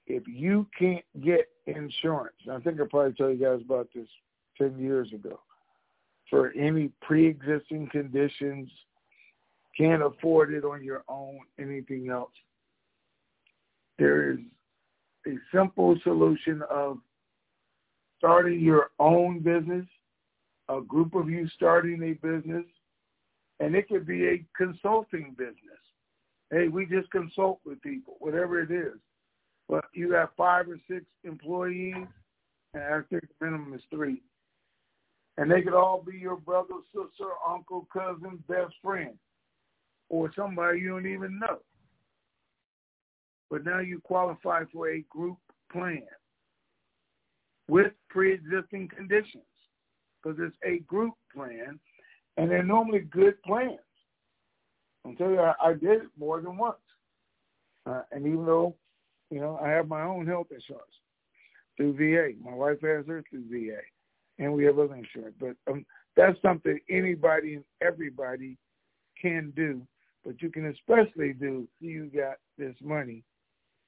if 0.08 0.24
you 0.26 0.66
can't 0.76 1.04
get 1.22 1.48
insurance, 1.66 2.34
I 2.50 2.58
think 2.58 2.80
I 2.80 2.84
probably 2.90 3.12
told 3.12 3.38
you 3.38 3.46
guys 3.46 3.60
about 3.64 3.90
this 3.94 4.08
10 4.58 4.76
years 4.80 5.12
ago, 5.12 5.38
for 6.28 6.50
any 6.50 6.90
pre-existing 7.00 7.90
conditions, 7.92 8.68
can't 9.76 10.02
afford 10.02 10.52
it 10.52 10.64
on 10.64 10.82
your 10.84 11.04
own, 11.08 11.40
anything 11.58 12.08
else, 12.10 12.32
there 13.98 14.32
is 14.32 14.38
a 15.26 15.36
simple 15.54 15.96
solution 16.02 16.62
of 16.70 16.98
starting 18.18 18.60
your 18.60 18.90
own 18.98 19.40
business, 19.40 19.86
a 20.68 20.80
group 20.80 21.14
of 21.14 21.28
you 21.28 21.48
starting 21.56 22.02
a 22.02 22.12
business, 22.26 22.64
and 23.60 23.74
it 23.74 23.88
could 23.88 24.06
be 24.06 24.26
a 24.26 24.44
consulting 24.56 25.34
business. 25.36 25.56
Hey, 26.50 26.68
we 26.68 26.86
just 26.86 27.10
consult 27.10 27.60
with 27.64 27.80
people, 27.82 28.16
whatever 28.18 28.60
it 28.60 28.70
is. 28.70 28.98
But 29.68 29.84
you 29.94 30.12
have 30.12 30.28
five 30.36 30.68
or 30.68 30.78
six 30.88 31.04
employees, 31.24 32.06
and 32.74 32.82
I 32.82 33.00
think 33.08 33.22
the 33.22 33.46
minimum 33.46 33.74
is 33.74 33.80
three. 33.90 34.22
And 35.36 35.50
they 35.50 35.62
could 35.62 35.74
all 35.74 36.02
be 36.02 36.16
your 36.16 36.36
brother, 36.36 36.74
sister, 36.92 37.30
uncle, 37.48 37.88
cousin, 37.92 38.42
best 38.46 38.74
friend, 38.82 39.14
or 40.08 40.30
somebody 40.36 40.80
you 40.80 40.90
don't 40.90 41.06
even 41.06 41.38
know. 41.38 41.58
But 43.50 43.64
now 43.64 43.80
you 43.80 44.00
qualify 44.00 44.64
for 44.72 44.90
a 44.90 45.04
group 45.10 45.38
plan. 45.70 46.02
with 47.68 47.92
pre-existing 48.10 48.88
conditions 48.94 49.42
because 50.22 50.38
it's 50.40 50.56
a 50.64 50.80
group 50.84 51.14
plan, 51.34 51.78
and 52.36 52.50
they're 52.50 52.62
normally 52.62 53.00
good 53.00 53.40
plans. 53.42 53.78
Tell 55.18 55.30
you, 55.30 55.40
I, 55.40 55.54
I 55.62 55.72
did 55.74 56.02
it 56.02 56.08
more 56.18 56.40
than 56.40 56.56
once. 56.56 56.76
Uh, 57.86 58.02
and 58.12 58.26
even 58.26 58.46
though, 58.46 58.74
you 59.30 59.40
know, 59.40 59.58
I 59.62 59.68
have 59.68 59.88
my 59.88 60.02
own 60.02 60.26
health 60.26 60.46
insurance 60.50 60.84
through 61.76 61.94
VA, 61.94 62.32
my 62.42 62.54
wife 62.54 62.80
has 62.82 63.06
hers 63.06 63.24
through 63.28 63.44
VA, 63.50 63.80
and 64.38 64.52
we 64.52 64.64
have 64.64 64.78
other 64.78 64.94
insurance. 64.94 65.36
But 65.38 65.56
um, 65.70 65.84
that's 66.16 66.40
something 66.40 66.78
anybody 66.88 67.54
and 67.54 67.64
everybody 67.82 68.56
can 69.20 69.52
do. 69.54 69.82
But 70.24 70.40
you 70.40 70.50
can 70.50 70.66
especially 70.66 71.34
do 71.34 71.68
see 71.80 71.86
you 71.86 72.10
got 72.14 72.36
this 72.56 72.74
money, 72.82 73.22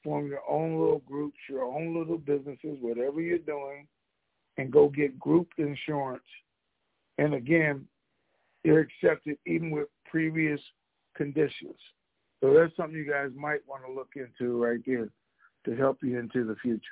form 0.04 0.28
your 0.28 0.42
own 0.48 0.78
little 0.78 1.02
groups, 1.06 1.38
your 1.48 1.64
own 1.64 1.96
little 1.96 2.18
businesses, 2.18 2.78
whatever 2.80 3.20
you're 3.20 3.38
doing, 3.38 3.86
and 4.58 4.70
go 4.70 4.88
get 4.88 5.18
group 5.18 5.48
insurance. 5.58 6.22
And 7.18 7.34
again, 7.34 7.86
you're 8.64 8.80
accepted 8.80 9.38
even 9.46 9.70
with 9.70 9.88
previous 10.10 10.60
conditions. 11.16 11.76
So 12.40 12.52
that's 12.52 12.76
something 12.76 12.96
you 12.96 13.10
guys 13.10 13.30
might 13.34 13.66
want 13.66 13.84
to 13.86 13.92
look 13.92 14.10
into 14.16 14.62
right 14.62 14.80
there 14.86 15.08
to 15.64 15.76
help 15.76 15.98
you 16.02 16.18
into 16.18 16.44
the 16.44 16.56
future. 16.56 16.82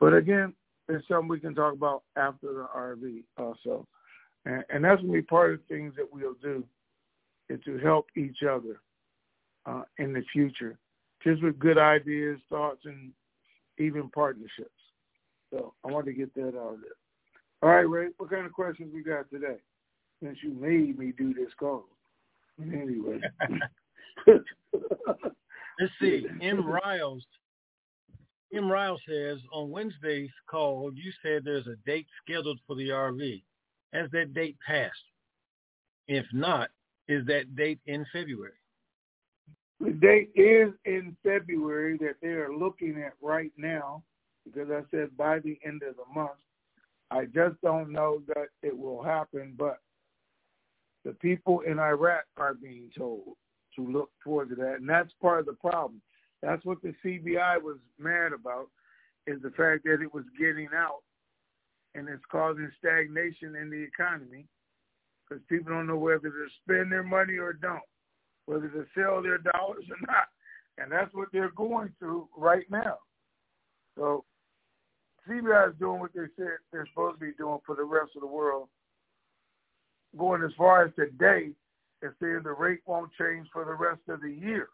But 0.00 0.14
again, 0.14 0.54
it's 0.88 1.06
something 1.08 1.28
we 1.28 1.40
can 1.40 1.54
talk 1.54 1.74
about 1.74 2.02
after 2.16 2.48
the 2.48 2.66
RV 2.74 3.24
also. 3.38 3.86
And, 4.46 4.64
and 4.70 4.84
that's 4.84 5.00
going 5.00 5.12
to 5.12 5.20
be 5.20 5.22
part 5.22 5.52
of 5.54 5.60
the 5.60 5.74
things 5.74 5.94
that 5.96 6.08
we'll 6.10 6.34
do 6.42 6.64
is 7.48 7.60
to 7.64 7.78
help 7.78 8.06
each 8.16 8.42
other 8.42 8.80
uh, 9.66 9.82
in 9.98 10.12
the 10.12 10.22
future, 10.32 10.78
just 11.22 11.42
with 11.42 11.58
good 11.58 11.78
ideas, 11.78 12.38
thoughts, 12.48 12.82
and 12.84 13.12
even 13.78 14.08
partnerships. 14.10 14.70
So 15.50 15.74
I 15.84 15.90
want 15.90 16.06
to 16.06 16.12
get 16.12 16.34
that 16.34 16.56
out 16.58 16.74
of 16.74 16.80
there. 16.80 16.90
All 17.62 17.70
right, 17.70 17.88
Ray, 17.88 18.08
what 18.18 18.30
kind 18.30 18.44
of 18.46 18.52
questions 18.52 18.90
we 18.92 19.02
got 19.02 19.30
today? 19.30 19.56
Since 20.22 20.38
you 20.42 20.52
made 20.52 20.98
me 20.98 21.12
do 21.16 21.32
this 21.34 21.52
call. 21.58 21.84
Anyway. 22.60 23.20
Let's 24.26 25.92
see. 26.00 26.26
M. 26.40 26.64
Riles. 26.66 27.24
M. 28.54 28.70
Riles 28.70 29.00
says 29.08 29.38
on 29.52 29.70
Wednesday's 29.70 30.30
call, 30.48 30.92
you 30.94 31.10
said 31.22 31.42
there's 31.44 31.66
a 31.66 31.76
date 31.86 32.06
scheduled 32.22 32.60
for 32.66 32.76
the 32.76 32.90
RV. 32.90 33.42
Has 33.92 34.10
that 34.12 34.34
date 34.34 34.56
passed? 34.66 34.92
If 36.06 36.26
not, 36.32 36.70
is 37.08 37.26
that 37.26 37.54
date 37.56 37.80
in 37.86 38.06
February? 38.12 38.52
The 39.80 39.90
date 39.90 40.30
is 40.34 40.72
in 40.84 41.16
February 41.22 41.98
that 41.98 42.16
they 42.22 42.28
are 42.28 42.52
looking 42.54 43.02
at 43.04 43.12
right 43.20 43.52
now, 43.56 44.02
because 44.44 44.70
I 44.70 44.82
said 44.90 45.16
by 45.16 45.40
the 45.40 45.58
end 45.64 45.82
of 45.82 45.96
the 45.96 46.14
month. 46.14 46.38
I 47.10 47.26
just 47.26 47.60
don't 47.62 47.92
know 47.92 48.22
that 48.28 48.48
it 48.62 48.76
will 48.76 49.02
happen, 49.02 49.54
but 49.56 49.78
the 51.04 51.12
people 51.12 51.60
in 51.60 51.78
Iraq 51.78 52.24
are 52.36 52.54
being 52.54 52.90
told 52.96 53.36
to 53.76 53.86
look 53.86 54.10
forward 54.22 54.48
to 54.50 54.54
that, 54.56 54.76
and 54.80 54.88
that's 54.88 55.12
part 55.20 55.40
of 55.40 55.46
the 55.46 55.52
problem. 55.52 56.00
That's 56.42 56.64
what 56.64 56.82
the 56.82 56.94
CBI 57.04 57.62
was 57.62 57.78
mad 57.98 58.32
about, 58.32 58.68
is 59.26 59.40
the 59.42 59.50
fact 59.50 59.84
that 59.84 60.02
it 60.02 60.12
was 60.12 60.24
getting 60.38 60.68
out, 60.74 61.02
and 61.94 62.08
it's 62.08 62.24
causing 62.30 62.70
stagnation 62.78 63.56
in 63.56 63.70
the 63.70 63.82
economy, 63.82 64.46
because 65.28 65.42
people 65.48 65.72
don't 65.72 65.86
know 65.86 65.96
whether 65.96 66.28
to 66.28 66.46
spend 66.62 66.92
their 66.92 67.02
money 67.02 67.36
or 67.36 67.52
don't, 67.52 67.80
whether 68.46 68.68
to 68.68 68.84
sell 68.94 69.22
their 69.22 69.38
dollars 69.38 69.84
or 69.90 70.06
not, 70.06 70.28
and 70.78 70.90
that's 70.90 71.12
what 71.14 71.28
they're 71.32 71.52
going 71.52 71.92
through 71.98 72.28
right 72.36 72.64
now. 72.70 72.98
So 73.96 74.24
CBI 75.28 75.70
is 75.70 75.78
doing 75.78 76.00
what 76.00 76.12
they 76.14 76.26
said 76.36 76.58
they're 76.72 76.86
supposed 76.92 77.20
to 77.20 77.26
be 77.26 77.32
doing 77.38 77.58
for 77.64 77.76
the 77.76 77.84
rest 77.84 78.12
of 78.14 78.20
the 78.20 78.26
world, 78.26 78.68
going 80.18 80.42
as 80.42 80.52
far 80.56 80.84
as 80.84 80.94
today 80.94 81.50
and 82.02 82.12
saying 82.20 82.40
the 82.44 82.52
rate 82.52 82.80
won't 82.86 83.10
change 83.18 83.48
for 83.52 83.64
the 83.64 83.72
rest 83.74 84.00
of 84.08 84.20
the 84.20 84.30
year. 84.30 84.68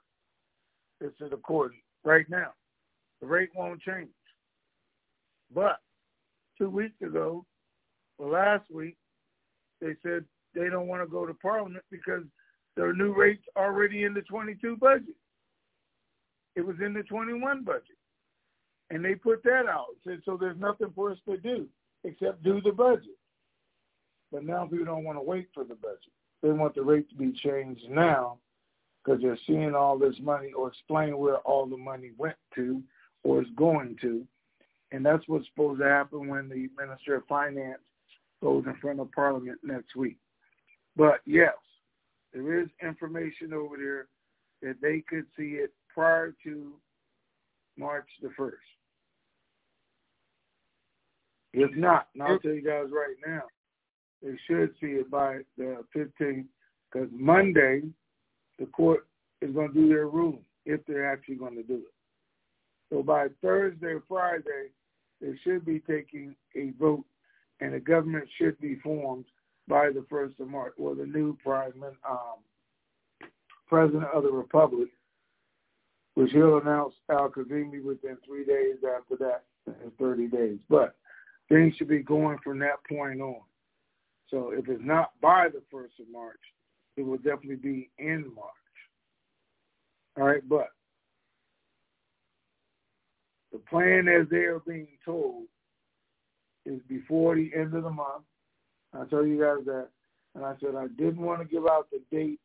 It's 1.01 1.19
in 1.21 1.31
the 1.31 1.37
court 1.37 1.73
right 2.05 2.29
now. 2.29 2.53
The 3.21 3.27
rate 3.27 3.51
won't 3.55 3.81
change. 3.81 4.09
But 5.55 5.79
two 6.59 6.71
weeks 6.71 7.01
ago, 7.03 7.45
or 8.19 8.31
last 8.31 8.71
week, 8.71 8.97
they 9.81 9.95
said 10.03 10.25
they 10.55 10.69
don't 10.69 10.89
want 10.89 11.03
to 11.03 11.07
go 11.07 11.27
to 11.27 11.35
Parliament 11.35 11.85
because 11.91 12.25
their 12.77 12.93
new 12.93 13.13
rate's 13.13 13.45
already 13.57 14.05
in 14.05 14.15
the 14.15 14.23
22 14.23 14.77
budget. 14.77 15.17
It 16.57 16.67
was 16.67 16.77
in 16.85 16.93
the 16.93 17.03
21 17.03 17.65
budget. 17.65 17.97
And 18.91 19.05
they 19.05 19.15
put 19.15 19.43
that 19.45 19.67
out. 19.69 19.87
Said, 20.05 20.21
so 20.25 20.37
there's 20.37 20.59
nothing 20.59 20.93
for 20.95 21.13
us 21.13 21.19
to 21.29 21.37
do 21.37 21.67
except 22.05 22.43
do 22.43 22.61
the 22.61 22.73
budget. 22.73 23.17
But 24.33 24.45
now 24.45 24.67
people 24.67 24.87
don't 24.87 25.05
want 25.05 25.19
to 25.19 25.23
wait 25.23 25.49
for 25.55 25.65
the 25.65 25.75
budget. 25.75 26.13
They 26.43 26.51
want 26.51 26.75
the 26.75 26.83
rate 26.83 27.09
to 27.11 27.15
be 27.15 27.33
changed 27.33 27.89
now 27.89 28.39
because 29.05 29.21
they're 29.21 29.39
seeing 29.47 29.75
all 29.75 29.99
this 29.99 30.17
money 30.21 30.53
or 30.53 30.69
explain 30.69 31.17
where 31.19 31.37
all 31.39 31.67
the 31.67 31.77
money 31.77 32.11
went 32.17 32.37
to 32.55 32.83
or 33.23 33.43
is 33.43 33.49
going 33.57 33.97
to. 34.01 34.27
And 34.93 35.05
that's 35.05 35.27
what's 35.29 35.47
supposed 35.47 35.81
to 35.81 35.87
happen 35.87 36.29
when 36.29 36.49
the 36.49 36.69
Minister 36.77 37.17
of 37.17 37.27
Finance 37.27 37.81
goes 38.43 38.65
in 38.67 38.75
front 38.77 39.01
of 39.01 39.13
Parliament 39.13 39.59
next 39.63 39.95
week. 39.95 40.17
But 41.01 41.23
yes, 41.25 41.55
there 42.35 42.61
is 42.61 42.69
information 42.83 43.55
over 43.55 43.79
there 43.79 44.09
that 44.61 44.83
they 44.83 45.03
could 45.09 45.25
see 45.35 45.53
it 45.53 45.73
prior 45.89 46.35
to 46.45 46.73
March 47.79 48.07
the 48.21 48.29
1st. 48.39 48.53
If 51.55 51.75
not, 51.75 52.09
and 52.13 52.23
I'll 52.23 52.39
tell 52.39 52.53
you 52.53 52.63
guys 52.63 52.91
right 52.93 53.17
now, 53.27 53.45
they 54.23 54.37
should 54.47 54.75
see 54.79 54.89
it 54.89 55.11
by 55.11 55.39
the 55.57 55.83
15th 55.97 56.45
because 56.93 57.09
Monday 57.15 57.81
the 58.59 58.67
court 58.67 59.07
is 59.41 59.55
going 59.55 59.69
to 59.69 59.75
do 59.75 59.89
their 59.89 60.07
ruling 60.07 60.45
if 60.67 60.85
they're 60.87 61.11
actually 61.11 61.37
going 61.37 61.57
to 61.57 61.63
do 61.63 61.77
it. 61.77 61.95
So 62.91 63.03
by 63.03 63.29
Thursday 63.41 63.87
or 63.87 64.03
Friday, 64.07 64.69
they 65.23 65.33
should 65.45 65.65
be 65.65 65.81
taking 65.81 66.35
a 66.55 66.73
vote 66.79 67.07
and 67.61 67.73
the 67.73 67.81
government 67.81 68.29
should 68.37 68.61
be 68.61 68.75
formed 68.83 69.25
by 69.71 69.91
the 69.91 70.05
1st 70.13 70.41
of 70.41 70.49
March, 70.49 70.75
or 70.79 70.95
the 70.95 71.07
new 71.07 71.39
prime 71.43 71.73
um, 72.09 72.41
president 73.69 74.09
of 74.13 74.25
the 74.25 74.31
republic, 74.31 74.89
which 76.15 76.33
he'll 76.33 76.59
announce 76.59 76.95
al-Kazemi 77.09 77.83
within 77.83 78.19
three 78.27 78.45
days 78.45 78.79
after 78.85 79.17
that, 79.17 79.45
in 79.67 79.93
30 79.99 80.27
days. 80.27 80.59
But 80.69 80.97
things 81.49 81.75
should 81.77 81.89
be 81.89 82.01
going 82.01 82.39
from 82.43 82.59
that 82.59 82.85
point 82.89 83.21
on. 83.21 83.41
So 84.29 84.51
if 84.53 84.69
it's 84.69 84.83
not 84.85 85.13
by 85.23 85.49
the 85.49 85.63
1st 85.73 86.01
of 86.01 86.13
March, 86.13 86.41
it 86.97 87.03
will 87.03 87.19
definitely 87.19 87.57
be 87.57 87.91
in 87.99 88.25
March. 88.35 88.51
All 90.19 90.25
right, 90.25 90.47
but 90.49 90.71
the 93.53 93.59
plan 93.59 94.09
as 94.09 94.29
they 94.31 94.39
are 94.39 94.61
being 94.67 94.89
told 95.05 95.45
is 96.67 96.81
before 96.89 97.37
the 97.37 97.51
end 97.55 97.75
of 97.75 97.85
the 97.85 97.91
month. 97.91 98.25
I 98.94 99.05
told 99.05 99.29
you 99.29 99.40
guys 99.40 99.64
that. 99.66 99.88
And 100.35 100.44
I 100.44 100.55
said 100.61 100.76
I 100.76 100.87
didn't 100.96 101.22
want 101.22 101.40
to 101.40 101.44
give 101.44 101.66
out 101.66 101.88
the 101.90 102.00
date 102.16 102.38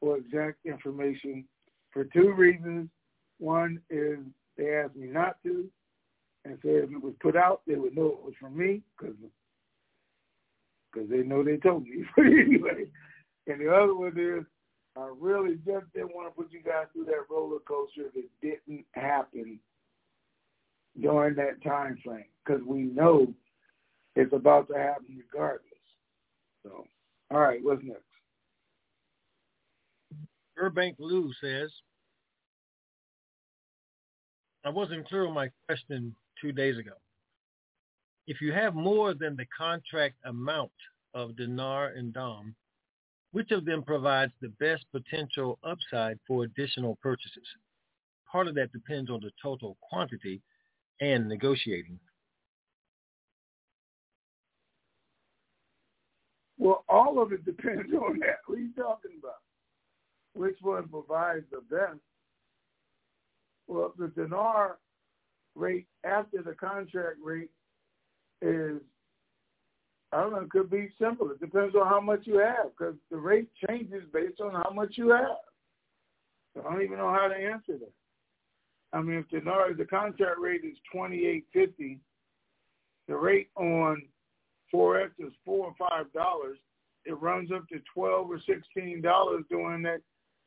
or 0.00 0.16
exact 0.16 0.64
information 0.64 1.44
for 1.92 2.04
two 2.04 2.32
reasons. 2.32 2.88
One 3.38 3.80
is 3.90 4.18
they 4.56 4.76
asked 4.76 4.94
me 4.94 5.08
not 5.08 5.42
to, 5.42 5.66
and 6.44 6.58
said 6.62 6.84
if 6.84 6.90
it 6.92 7.02
was 7.02 7.14
put 7.20 7.36
out, 7.36 7.62
they 7.66 7.74
would 7.74 7.96
know 7.96 8.06
it 8.06 8.24
was 8.24 8.34
from 8.40 8.56
me 8.56 8.82
because 8.96 9.16
because 10.92 11.10
they 11.10 11.22
know 11.22 11.42
they 11.42 11.56
told 11.56 11.84
me. 11.84 12.04
Anyway, 12.18 12.86
and 13.46 13.60
the 13.60 13.74
other 13.74 13.94
one 13.94 14.16
is 14.16 14.44
I 14.96 15.10
really 15.18 15.56
just 15.66 15.92
didn't 15.92 16.14
want 16.14 16.28
to 16.28 16.40
put 16.40 16.52
you 16.52 16.62
guys 16.62 16.86
through 16.92 17.06
that 17.06 17.26
roller 17.28 17.58
coaster 17.66 18.10
it 18.14 18.30
didn't 18.40 18.84
happen 18.92 19.58
during 21.00 21.34
that 21.34 21.62
time 21.64 21.98
frame 22.04 22.26
because 22.44 22.62
we 22.64 22.82
know 22.82 23.32
it's 24.14 24.32
about 24.32 24.68
to 24.68 24.74
happen 24.74 25.20
regardless. 25.32 25.73
So, 26.64 26.84
all 27.30 27.40
right, 27.40 27.60
what's 27.62 27.82
next? 27.84 28.02
Burbank 30.56 30.96
Lou 30.98 31.32
says, 31.40 31.70
I 34.64 34.70
wasn't 34.70 35.06
clear 35.08 35.26
on 35.26 35.34
my 35.34 35.50
question 35.66 36.14
two 36.40 36.52
days 36.52 36.78
ago. 36.78 36.92
If 38.26 38.40
you 38.40 38.52
have 38.52 38.74
more 38.74 39.12
than 39.12 39.36
the 39.36 39.44
contract 39.56 40.14
amount 40.24 40.72
of 41.12 41.36
dinar 41.36 41.88
and 41.88 42.14
dirham, 42.14 42.54
which 43.32 43.50
of 43.50 43.64
them 43.64 43.82
provides 43.82 44.32
the 44.40 44.48
best 44.60 44.86
potential 44.92 45.58
upside 45.62 46.18
for 46.26 46.44
additional 46.44 46.96
purchases? 47.02 47.46
Part 48.30 48.46
of 48.46 48.54
that 48.54 48.72
depends 48.72 49.10
on 49.10 49.20
the 49.20 49.32
total 49.42 49.76
quantity 49.82 50.40
and 51.00 51.28
negotiating. 51.28 51.98
Well, 56.64 56.82
all 56.88 57.20
of 57.20 57.30
it 57.30 57.44
depends 57.44 57.92
on 57.92 58.18
that. 58.20 58.38
What 58.46 58.56
are 58.56 58.62
you 58.62 58.72
talking 58.74 59.10
about? 59.20 59.42
Which 60.32 60.56
one 60.62 60.88
provides 60.88 61.44
the 61.50 61.60
best? 61.60 62.00
Well, 63.68 63.92
the 63.98 64.08
dinar 64.08 64.78
rate 65.54 65.86
after 66.04 66.42
the 66.42 66.54
contract 66.54 67.18
rate 67.22 67.50
is 68.40 68.80
I 70.10 70.20
don't 70.20 70.32
know. 70.32 70.38
It 70.38 70.50
could 70.50 70.70
be 70.70 70.90
simple. 70.98 71.30
It 71.30 71.40
depends 71.40 71.74
on 71.74 71.86
how 71.86 72.00
much 72.00 72.20
you 72.22 72.38
have 72.38 72.70
because 72.70 72.94
the 73.10 73.16
rate 73.16 73.50
changes 73.68 74.04
based 74.12 74.40
on 74.40 74.52
how 74.52 74.70
much 74.72 74.94
you 74.96 75.10
have. 75.10 75.36
So 76.54 76.62
I 76.64 76.72
don't 76.72 76.82
even 76.82 76.98
know 76.98 77.10
how 77.10 77.28
to 77.28 77.34
answer 77.34 77.78
that. 77.78 77.92
I 78.92 79.02
mean, 79.02 79.18
if 79.18 79.28
dinar, 79.28 79.74
the 79.74 79.84
contract 79.84 80.38
rate 80.40 80.64
is 80.64 80.78
twenty 80.90 81.26
eight 81.26 81.44
fifty, 81.52 81.98
the 83.06 83.16
rate 83.16 83.50
on 83.56 84.02
forex 84.72 85.10
is 85.18 85.32
four 85.44 85.66
or 85.66 85.74
five 85.78 86.12
dollars. 86.12 86.58
It 87.04 87.20
runs 87.20 87.50
up 87.52 87.68
to 87.68 87.80
twelve 87.92 88.30
or 88.30 88.40
sixteen 88.46 89.00
dollars 89.02 89.44
during 89.50 89.82
that 89.82 90.00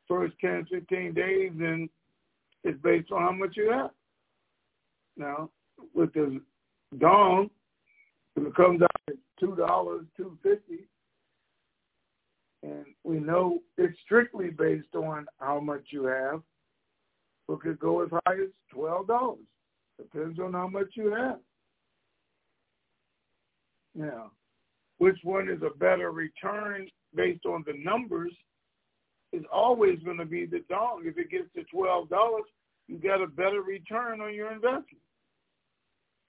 first 0.08 0.36
10, 0.40 0.68
15 0.72 1.14
days, 1.14 1.52
and 1.60 1.90
it's 2.64 2.82
based 2.82 3.12
on 3.12 3.22
how 3.22 3.32
much 3.32 3.58
you 3.58 3.70
have. 3.72 3.92
Now, 5.18 5.50
with 5.94 6.14
the 6.14 6.42
dong, 6.98 7.50
if 8.36 8.46
it 8.46 8.56
comes 8.56 8.82
out 8.82 9.02
at 9.08 9.16
two 9.40 9.56
dollars, 9.56 10.06
two 10.16 10.38
fifty, 10.44 10.88
and 12.64 12.86
we 13.04 13.20
know 13.20 13.60
it's 13.78 13.98
strictly 14.06 14.50
based 14.50 14.96
on 14.96 15.26
how 15.40 15.60
much 15.60 15.86
you 15.90 16.06
have. 16.06 16.42
It 17.50 17.60
could 17.62 17.80
go 17.80 18.04
as 18.04 18.10
high 18.12 18.34
as 18.34 18.50
twelve 18.72 19.08
dollars. 19.08 19.40
Depends 19.98 20.40
on 20.40 20.54
how 20.54 20.68
much 20.68 20.90
you 20.94 21.12
have. 21.12 21.40
Now, 23.98 24.32
which 25.00 25.18
one 25.24 25.50
is 25.50 25.62
a 25.64 25.76
better 25.78 26.12
return 26.12 26.88
based 27.16 27.46
on 27.46 27.64
the 27.66 27.74
numbers 27.84 28.32
is 29.34 29.44
always 29.52 30.00
going 30.06 30.18
to 30.18 30.26
be 30.26 30.46
the 30.46 30.64
dong. 30.70 31.02
If 31.04 31.18
it 31.18 31.32
gets 31.32 31.52
to 31.56 31.64
twelve 31.64 32.08
dollars, 32.10 32.46
you 32.88 32.98
got 32.98 33.22
a 33.22 33.28
better 33.28 33.62
return 33.62 34.22
on 34.22 34.34
your 34.34 34.54
investment 34.54 35.02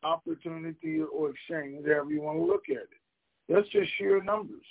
opportunity 0.04 1.00
or 1.00 1.30
exchange, 1.30 1.84
however 1.84 2.10
you 2.10 2.22
want 2.22 2.38
to 2.38 2.44
look 2.44 2.64
at 2.70 2.76
it. 2.76 2.88
That's 3.48 3.68
just 3.68 3.90
sheer 3.98 4.22
numbers. 4.22 4.64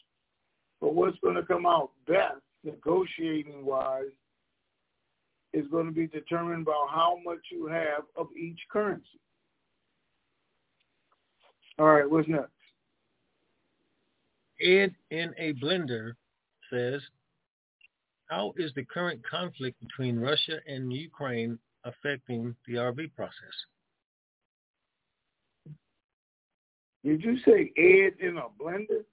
But 0.80 0.94
what's 0.94 1.20
going 1.20 1.36
to 1.36 1.44
come 1.44 1.66
out 1.66 1.92
best, 2.08 2.42
negotiating 2.64 3.66
wise, 3.66 4.06
is 5.54 5.66
going 5.68 5.86
to 5.86 5.92
be 5.92 6.08
determined 6.08 6.66
by 6.66 6.86
how 6.90 7.20
much 7.26 7.40
you 7.52 7.68
have 7.68 8.04
of 8.16 8.28
each 8.40 8.60
currency. 8.72 9.20
All 11.80 11.88
right, 11.88 12.10
what's 12.10 12.28
next? 12.28 12.52
Ed 14.62 14.96
in 15.12 15.34
a 15.38 15.54
blender 15.54 16.14
says, 16.72 17.02
how 18.30 18.54
is 18.58 18.72
the 18.76 18.84
current 18.84 19.22
conflict 19.26 19.80
between 19.80 20.20
Russia 20.20 20.60
and 20.68 20.92
Ukraine 20.92 21.58
affecting 21.86 22.54
the 22.68 22.74
RV 22.74 23.16
process? 23.16 23.34
Did 27.04 27.24
you 27.24 27.38
say 27.46 27.72
Ed 27.78 28.16
in 28.20 28.38
a 28.38 28.50
blender? 28.62 29.06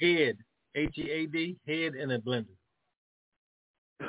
Ed, 0.00 0.38
H-E-A-D, 0.74 1.58
head 1.66 1.94
in 1.94 2.12
a 2.12 2.18
blender. 2.18 2.46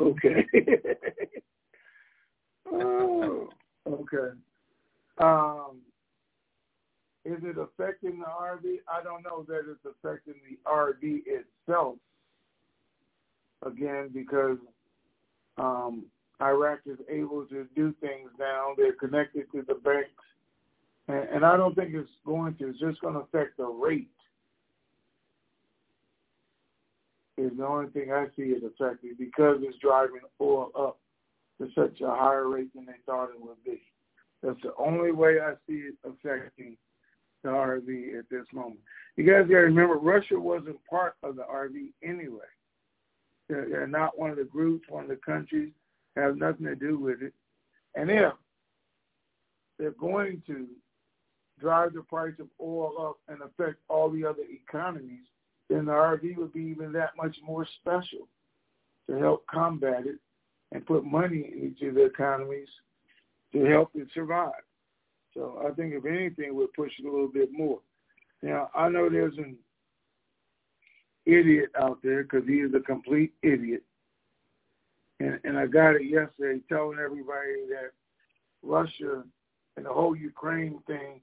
okay. 0.00 0.46
oh, 2.72 3.48
okay. 3.88 4.36
Um, 5.18 5.80
is 7.24 7.38
it 7.42 7.56
affecting 7.56 8.18
the 8.18 8.26
RV? 8.26 8.78
I 8.92 9.02
don't 9.02 9.22
know 9.22 9.44
that 9.46 9.62
it's 9.70 9.84
affecting 9.84 10.34
the 10.48 10.58
RV 10.68 11.22
itself. 11.26 11.96
Again, 13.64 14.10
because 14.12 14.58
um, 15.56 16.06
Iraq 16.40 16.80
is 16.86 16.98
able 17.08 17.46
to 17.46 17.66
do 17.76 17.94
things 18.00 18.30
now. 18.40 18.72
They're 18.76 18.94
connected 18.94 19.44
to 19.52 19.62
the 19.66 19.74
banks. 19.74 20.10
And, 21.06 21.28
and 21.28 21.44
I 21.44 21.56
don't 21.56 21.76
think 21.76 21.94
it's 21.94 22.10
going 22.26 22.56
to. 22.56 22.70
It's 22.70 22.80
just 22.80 23.00
going 23.00 23.14
to 23.14 23.20
affect 23.20 23.56
the 23.56 23.66
rate. 23.66 24.08
Is 27.38 27.52
the 27.56 27.66
only 27.66 27.90
thing 27.90 28.12
I 28.12 28.26
see 28.36 28.52
it 28.52 28.62
affecting 28.64 29.14
because 29.18 29.58
it's 29.62 29.78
driving 29.78 30.20
oil 30.40 30.70
up 30.78 30.98
to 31.58 31.68
such 31.74 32.00
a 32.00 32.10
higher 32.10 32.48
rate 32.48 32.74
than 32.74 32.84
they 32.84 32.92
thought 33.06 33.30
it 33.30 33.40
would 33.40 33.62
be. 33.64 33.80
That's 34.42 34.60
the 34.62 34.74
only 34.76 35.12
way 35.12 35.38
I 35.40 35.54
see 35.66 35.84
it 35.88 35.94
affecting 36.04 36.76
the 37.42 37.50
RV 37.50 38.18
at 38.18 38.28
this 38.30 38.46
moment. 38.52 38.80
You 39.16 39.24
guys 39.24 39.42
got 39.42 39.48
to 39.48 39.56
remember, 39.56 39.96
Russia 39.96 40.38
wasn't 40.38 40.78
part 40.88 41.16
of 41.22 41.36
the 41.36 41.42
RV 41.42 41.88
anyway. 42.02 42.40
They're, 43.48 43.68
they're 43.68 43.86
not 43.86 44.18
one 44.18 44.30
of 44.30 44.36
the 44.36 44.44
groups, 44.44 44.86
one 44.88 45.04
of 45.04 45.10
the 45.10 45.16
countries 45.16 45.72
have 46.16 46.36
nothing 46.36 46.66
to 46.66 46.74
do 46.74 46.98
with 46.98 47.22
it. 47.22 47.32
And 47.94 48.10
if 48.10 48.32
they're 49.78 49.90
going 49.92 50.42
to 50.46 50.66
drive 51.60 51.94
the 51.94 52.02
price 52.02 52.34
of 52.40 52.48
oil 52.60 52.94
up 53.00 53.18
and 53.28 53.42
affect 53.42 53.78
all 53.88 54.10
the 54.10 54.24
other 54.24 54.42
economies, 54.50 55.26
then 55.68 55.86
the 55.86 55.92
RV 55.92 56.36
would 56.36 56.52
be 56.52 56.62
even 56.62 56.92
that 56.92 57.16
much 57.16 57.36
more 57.46 57.66
special 57.80 58.28
to 59.08 59.16
help 59.18 59.46
combat 59.46 60.06
it 60.06 60.18
and 60.72 60.86
put 60.86 61.04
money 61.04 61.52
into 61.60 61.92
the 61.92 62.04
economies 62.04 62.68
to 63.52 63.64
help 63.64 63.90
it 63.94 64.08
survive. 64.14 64.52
So 65.34 65.62
I 65.66 65.72
think 65.74 65.94
if 65.94 66.04
anything, 66.04 66.54
we're 66.54 66.66
pushing 66.76 67.06
a 67.06 67.10
little 67.10 67.28
bit 67.28 67.50
more. 67.52 67.80
Now, 68.42 68.70
I 68.74 68.88
know 68.88 69.08
there's 69.08 69.38
an 69.38 69.56
idiot 71.24 71.70
out 71.80 71.98
there 72.02 72.24
because 72.24 72.46
he 72.46 72.54
is 72.54 72.74
a 72.74 72.80
complete 72.80 73.32
idiot 73.42 73.84
and, 75.22 75.38
and 75.44 75.58
I 75.58 75.66
got 75.66 75.94
it 75.94 76.04
yesterday 76.04 76.60
telling 76.68 76.98
everybody 76.98 77.66
that 77.68 77.92
Russia 78.62 79.22
and 79.76 79.86
the 79.86 79.92
whole 79.92 80.16
Ukraine 80.16 80.80
thing 80.86 81.20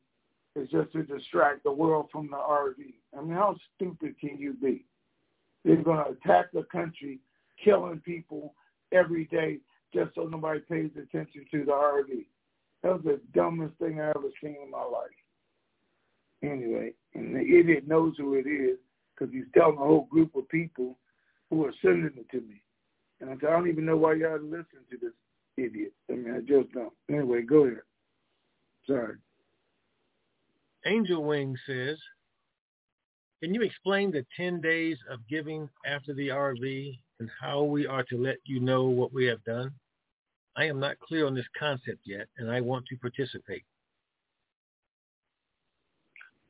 is 0.55 0.69
just 0.69 0.91
to 0.93 1.03
distract 1.03 1.63
the 1.63 1.71
world 1.71 2.07
from 2.11 2.27
the 2.27 2.37
RV. 2.37 2.93
I 3.17 3.21
mean, 3.21 3.33
how 3.33 3.55
stupid 3.75 4.15
can 4.19 4.37
you 4.37 4.53
be? 4.53 4.85
They're 5.65 5.83
going 5.83 6.03
to 6.03 6.11
attack 6.11 6.51
the 6.53 6.63
country, 6.63 7.19
killing 7.63 7.99
people 7.99 8.53
every 8.91 9.25
day 9.25 9.57
just 9.93 10.15
so 10.15 10.23
nobody 10.23 10.61
pays 10.61 10.91
attention 10.95 11.45
to 11.51 11.65
the 11.65 11.71
RV. 11.71 12.25
That 12.83 12.93
was 12.93 13.01
the 13.03 13.19
dumbest 13.33 13.75
thing 13.77 13.99
I 13.99 14.09
ever 14.09 14.29
seen 14.41 14.55
in 14.63 14.71
my 14.71 14.83
life. 14.83 15.09
Anyway, 16.41 16.93
and 17.13 17.35
the 17.35 17.41
idiot 17.41 17.87
knows 17.87 18.13
who 18.17 18.35
it 18.35 18.47
is 18.47 18.77
because 19.13 19.33
he's 19.33 19.43
telling 19.53 19.75
a 19.75 19.79
whole 19.79 20.07
group 20.09 20.35
of 20.35 20.47
people 20.47 20.97
who 21.49 21.65
are 21.65 21.73
sending 21.81 22.11
it 22.15 22.29
to 22.31 22.41
me. 22.41 22.61
And 23.19 23.29
I 23.29 23.33
said, 23.33 23.49
I 23.49 23.51
don't 23.51 23.67
even 23.67 23.85
know 23.85 23.97
why 23.97 24.13
y'all 24.13 24.39
listen 24.41 24.85
to 24.91 24.97
this 25.01 25.11
idiot. 25.57 25.91
I 26.09 26.13
mean, 26.13 26.33
I 26.33 26.39
just 26.39 26.71
don't. 26.73 26.93
Anyway, 27.09 27.41
go 27.41 27.65
ahead. 27.65 27.81
Sorry. 28.87 29.15
Angel 30.85 31.23
Wing 31.23 31.57
says, 31.67 31.97
can 33.41 33.53
you 33.53 33.61
explain 33.61 34.11
the 34.11 34.25
10 34.37 34.61
days 34.61 34.97
of 35.09 35.19
giving 35.29 35.69
after 35.85 36.13
the 36.13 36.29
RV 36.29 36.97
and 37.19 37.29
how 37.41 37.63
we 37.63 37.85
are 37.85 38.03
to 38.03 38.17
let 38.17 38.37
you 38.45 38.59
know 38.59 38.85
what 38.85 39.13
we 39.13 39.25
have 39.25 39.43
done? 39.43 39.71
I 40.59 40.65
am 40.65 40.77
not 40.77 40.99
clear 40.99 41.25
on 41.25 41.33
this 41.33 41.45
concept 41.57 42.01
yet, 42.03 42.27
and 42.37 42.51
I 42.51 42.59
want 42.59 42.85
to 42.87 42.97
participate. 42.97 43.63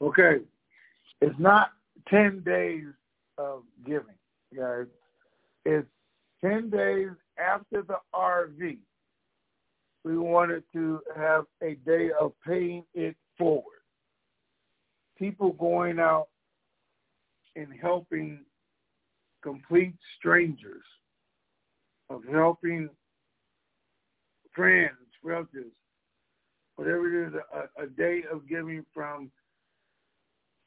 Okay. 0.02 0.39
It's 1.22 1.38
not 1.38 1.74
10 2.08 2.41
days 2.43 2.88
of 3.38 3.62
giving, 3.86 4.15
guys. 4.56 4.88
It's 5.63 5.88
10 6.43 6.72
days 6.72 7.10
after 7.38 7.84
the 7.84 7.98
RV, 8.15 8.78
we 10.04 10.17
wanted 10.17 10.63
to 10.74 11.02
have 11.15 11.45
a 11.62 11.76
day 11.86 12.10
of 12.19 12.32
paying 12.43 12.86
it 12.95 13.15
forward. 13.38 13.63
People 15.19 15.52
going 15.52 16.00
out 16.00 16.30
and 17.56 17.67
helping 17.80 18.39
complete 19.43 19.93
strangers, 20.17 20.84
of 22.10 22.24
helping 22.32 22.89
friends, 24.60 24.91
relatives, 25.24 25.72
whatever 26.76 27.08
it 27.08 27.28
is, 27.28 27.34
a, 27.34 27.84
a 27.84 27.88
day 27.88 28.24
of 28.30 28.45
giving 28.45 28.86
from 28.93 29.32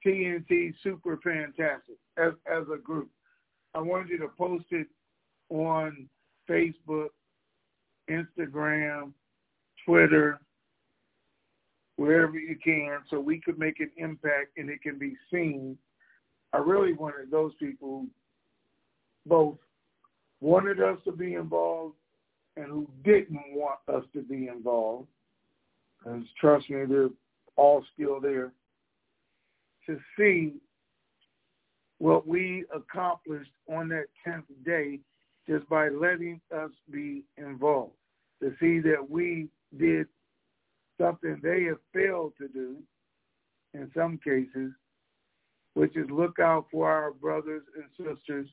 TNT 0.04 0.72
Super 0.82 1.18
Fantastic 1.22 1.96
as, 2.16 2.32
as 2.50 2.64
a 2.72 2.78
group. 2.78 3.10
I 3.74 3.80
wanted 3.80 4.08
you 4.08 4.18
to 4.20 4.28
post 4.28 4.64
it 4.70 4.86
on 5.50 6.08
Facebook, 6.48 7.08
Instagram, 8.10 9.12
Twitter, 9.84 10.40
wherever 11.96 12.38
you 12.38 12.56
can, 12.64 13.00
so 13.10 13.20
we 13.20 13.42
could 13.42 13.58
make 13.58 13.78
an 13.80 13.90
impact 13.98 14.56
and 14.56 14.70
it 14.70 14.80
can 14.80 14.98
be 14.98 15.16
seen. 15.30 15.76
I 16.54 16.58
really 16.58 16.94
wanted 16.94 17.30
those 17.30 17.52
people 17.60 18.06
both 19.26 19.58
wanted 20.40 20.80
us 20.80 20.96
to 21.04 21.12
be 21.12 21.34
involved 21.34 21.94
and 22.56 22.66
who 22.66 22.88
didn't 23.04 23.40
want 23.52 23.78
us 23.88 24.04
to 24.12 24.22
be 24.22 24.48
involved. 24.48 25.08
Because 25.98 26.22
trust 26.40 26.68
me, 26.68 26.84
they're 26.84 27.08
all 27.56 27.84
still 27.94 28.20
there 28.20 28.52
to 29.86 29.98
see 30.18 30.54
what 31.98 32.26
we 32.26 32.64
accomplished 32.74 33.50
on 33.70 33.88
that 33.88 34.06
10th 34.26 34.44
day 34.64 34.98
just 35.48 35.68
by 35.68 35.88
letting 35.88 36.40
us 36.54 36.70
be 36.90 37.22
involved 37.36 37.92
to 38.40 38.52
see 38.60 38.80
that 38.80 39.08
we 39.08 39.48
did 39.78 40.06
something 41.00 41.40
they 41.42 41.64
have 41.64 41.78
failed 41.92 42.32
to 42.38 42.48
do 42.48 42.76
in 43.74 43.90
some 43.96 44.18
cases, 44.18 44.72
which 45.74 45.96
is 45.96 46.08
look 46.10 46.38
out 46.38 46.66
for 46.70 46.90
our 46.90 47.12
brothers 47.12 47.62
and 47.76 47.84
sisters 47.96 48.48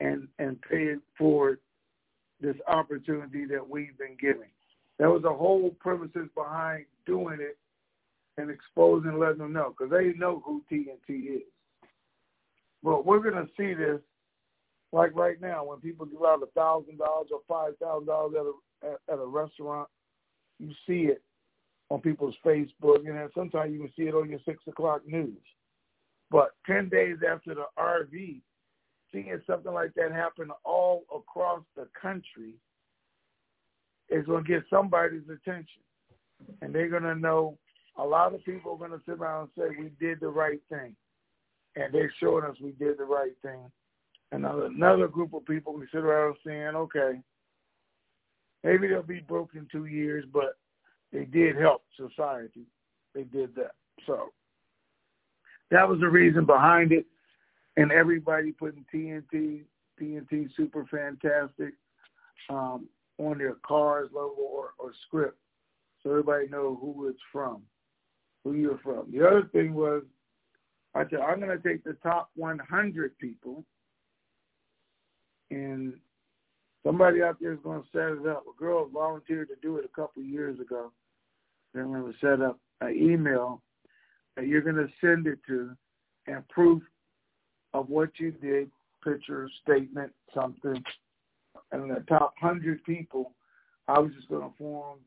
and 0.00 0.26
and 0.38 0.60
pay 0.62 0.84
it 0.84 0.98
forward 1.16 1.60
this 2.40 2.56
opportunity 2.68 3.44
that 3.46 3.68
we've 3.68 3.96
been 3.98 4.16
given. 4.20 4.48
That 4.98 5.08
was 5.08 5.22
the 5.22 5.32
whole 5.32 5.70
premises 5.80 6.28
behind 6.34 6.84
doing 7.06 7.38
it 7.40 7.58
and 8.36 8.50
exposing 8.50 9.18
letting 9.18 9.38
them 9.38 9.52
know 9.52 9.74
because 9.76 9.90
they 9.90 10.18
know 10.18 10.42
who 10.44 10.62
TNT 10.70 11.36
is. 11.36 11.42
But 12.82 13.06
we're 13.06 13.20
going 13.20 13.34
to 13.46 13.50
see 13.56 13.74
this 13.74 14.00
like 14.92 15.14
right 15.16 15.40
now 15.40 15.64
when 15.64 15.80
people 15.80 16.06
give 16.06 16.22
out 16.22 16.42
a 16.42 16.46
thousand 16.54 16.98
dollars 16.98 17.28
or 17.32 17.40
five 17.48 17.76
thousand 17.78 18.06
dollars 18.06 18.34
at 18.38 18.88
a 18.88 19.12
at 19.12 19.18
a 19.18 19.26
restaurant, 19.26 19.88
you 20.58 20.70
see 20.86 21.08
it 21.10 21.22
on 21.90 22.00
people's 22.00 22.36
Facebook, 22.44 23.06
and 23.06 23.16
then 23.16 23.28
sometimes 23.34 23.72
you 23.72 23.80
can 23.80 23.92
see 23.96 24.04
it 24.04 24.14
on 24.14 24.30
your 24.30 24.40
six 24.44 24.62
o'clock 24.68 25.02
news. 25.06 25.42
But 26.30 26.50
ten 26.66 26.88
days 26.88 27.16
after 27.28 27.54
the 27.54 27.64
RV, 27.78 28.40
seeing 29.14 29.40
something 29.46 29.72
like 29.72 29.94
that 29.94 30.12
happen 30.12 30.50
all 30.64 31.04
across 31.14 31.62
the 31.76 31.88
country 32.00 32.54
is 34.10 34.26
going 34.26 34.44
to 34.44 34.50
get 34.50 34.64
somebody's 34.68 35.22
attention, 35.22 35.80
and 36.60 36.74
they're 36.74 36.90
going 36.90 37.04
to 37.04 37.14
know. 37.14 37.56
A 37.96 38.04
lot 38.04 38.34
of 38.34 38.44
people 38.44 38.72
are 38.72 38.76
going 38.76 38.90
to 38.90 39.04
sit 39.08 39.20
around 39.20 39.48
and 39.56 39.70
say 39.70 39.76
we 39.78 39.90
did 40.04 40.18
the 40.18 40.28
right 40.28 40.60
thing, 40.68 40.96
and 41.76 41.94
they're 41.94 42.12
showing 42.20 42.44
us 42.44 42.56
we 42.60 42.72
did 42.72 42.98
the 42.98 43.04
right 43.04 43.32
thing 43.40 43.70
another 44.34 44.66
another 44.66 45.08
group 45.08 45.32
of 45.32 45.46
people 45.46 45.74
we 45.74 45.86
sit 45.92 46.00
around 46.00 46.36
saying, 46.44 46.74
okay, 46.74 47.20
maybe 48.62 48.88
they'll 48.88 49.02
be 49.02 49.20
broke 49.20 49.50
in 49.54 49.66
two 49.70 49.86
years, 49.86 50.24
but 50.32 50.56
they 51.12 51.24
did 51.24 51.56
help 51.56 51.82
society. 51.96 52.66
They 53.14 53.22
did 53.22 53.54
that. 53.54 53.72
So 54.06 54.32
that 55.70 55.88
was 55.88 56.00
the 56.00 56.08
reason 56.08 56.44
behind 56.44 56.92
it. 56.92 57.06
And 57.76 57.90
everybody 57.90 58.52
putting 58.52 58.84
TNT, 58.92 59.62
TNT 60.00 60.48
super 60.56 60.86
fantastic 60.90 61.74
um, 62.48 62.88
on 63.18 63.38
their 63.38 63.56
cars, 63.66 64.10
logo, 64.12 64.40
or, 64.40 64.70
or 64.78 64.92
script. 65.06 65.38
So 66.02 66.10
everybody 66.10 66.48
know 66.48 66.78
who 66.80 67.08
it's 67.08 67.18
from, 67.32 67.62
who 68.44 68.54
you're 68.54 68.78
from. 68.78 69.10
The 69.10 69.26
other 69.26 69.48
thing 69.52 69.74
was, 69.74 70.02
I 70.94 71.02
said, 71.10 71.20
I'm 71.20 71.40
going 71.40 71.56
to 71.56 71.68
take 71.68 71.82
the 71.82 71.96
top 72.02 72.30
100 72.36 73.18
people 73.18 73.64
and 75.50 75.94
somebody 76.84 77.22
out 77.22 77.36
there 77.40 77.52
is 77.52 77.58
going 77.62 77.82
to 77.82 77.88
set 77.92 78.22
it 78.22 78.26
up. 78.28 78.44
A 78.46 78.58
girl 78.58 78.88
volunteered 78.88 79.48
to 79.48 79.56
do 79.62 79.78
it 79.78 79.84
a 79.84 80.00
couple 80.00 80.22
years 80.22 80.60
ago. 80.60 80.92
Then 81.72 81.90
we 81.90 82.00
would 82.00 82.14
set 82.20 82.40
up 82.40 82.58
an 82.80 82.94
email 82.94 83.62
that 84.36 84.46
you're 84.46 84.60
going 84.60 84.76
to 84.76 84.88
send 85.00 85.26
it 85.26 85.38
to 85.48 85.70
and 86.26 86.46
proof 86.48 86.82
of 87.74 87.90
what 87.90 88.10
you 88.18 88.30
did, 88.30 88.70
picture, 89.02 89.50
statement, 89.62 90.12
something. 90.32 90.82
And 91.72 91.90
the 91.90 92.04
top 92.08 92.34
100 92.40 92.82
people, 92.84 93.32
I 93.88 93.98
was 93.98 94.12
just 94.14 94.28
going 94.28 94.48
to 94.48 94.56
form 94.56 95.00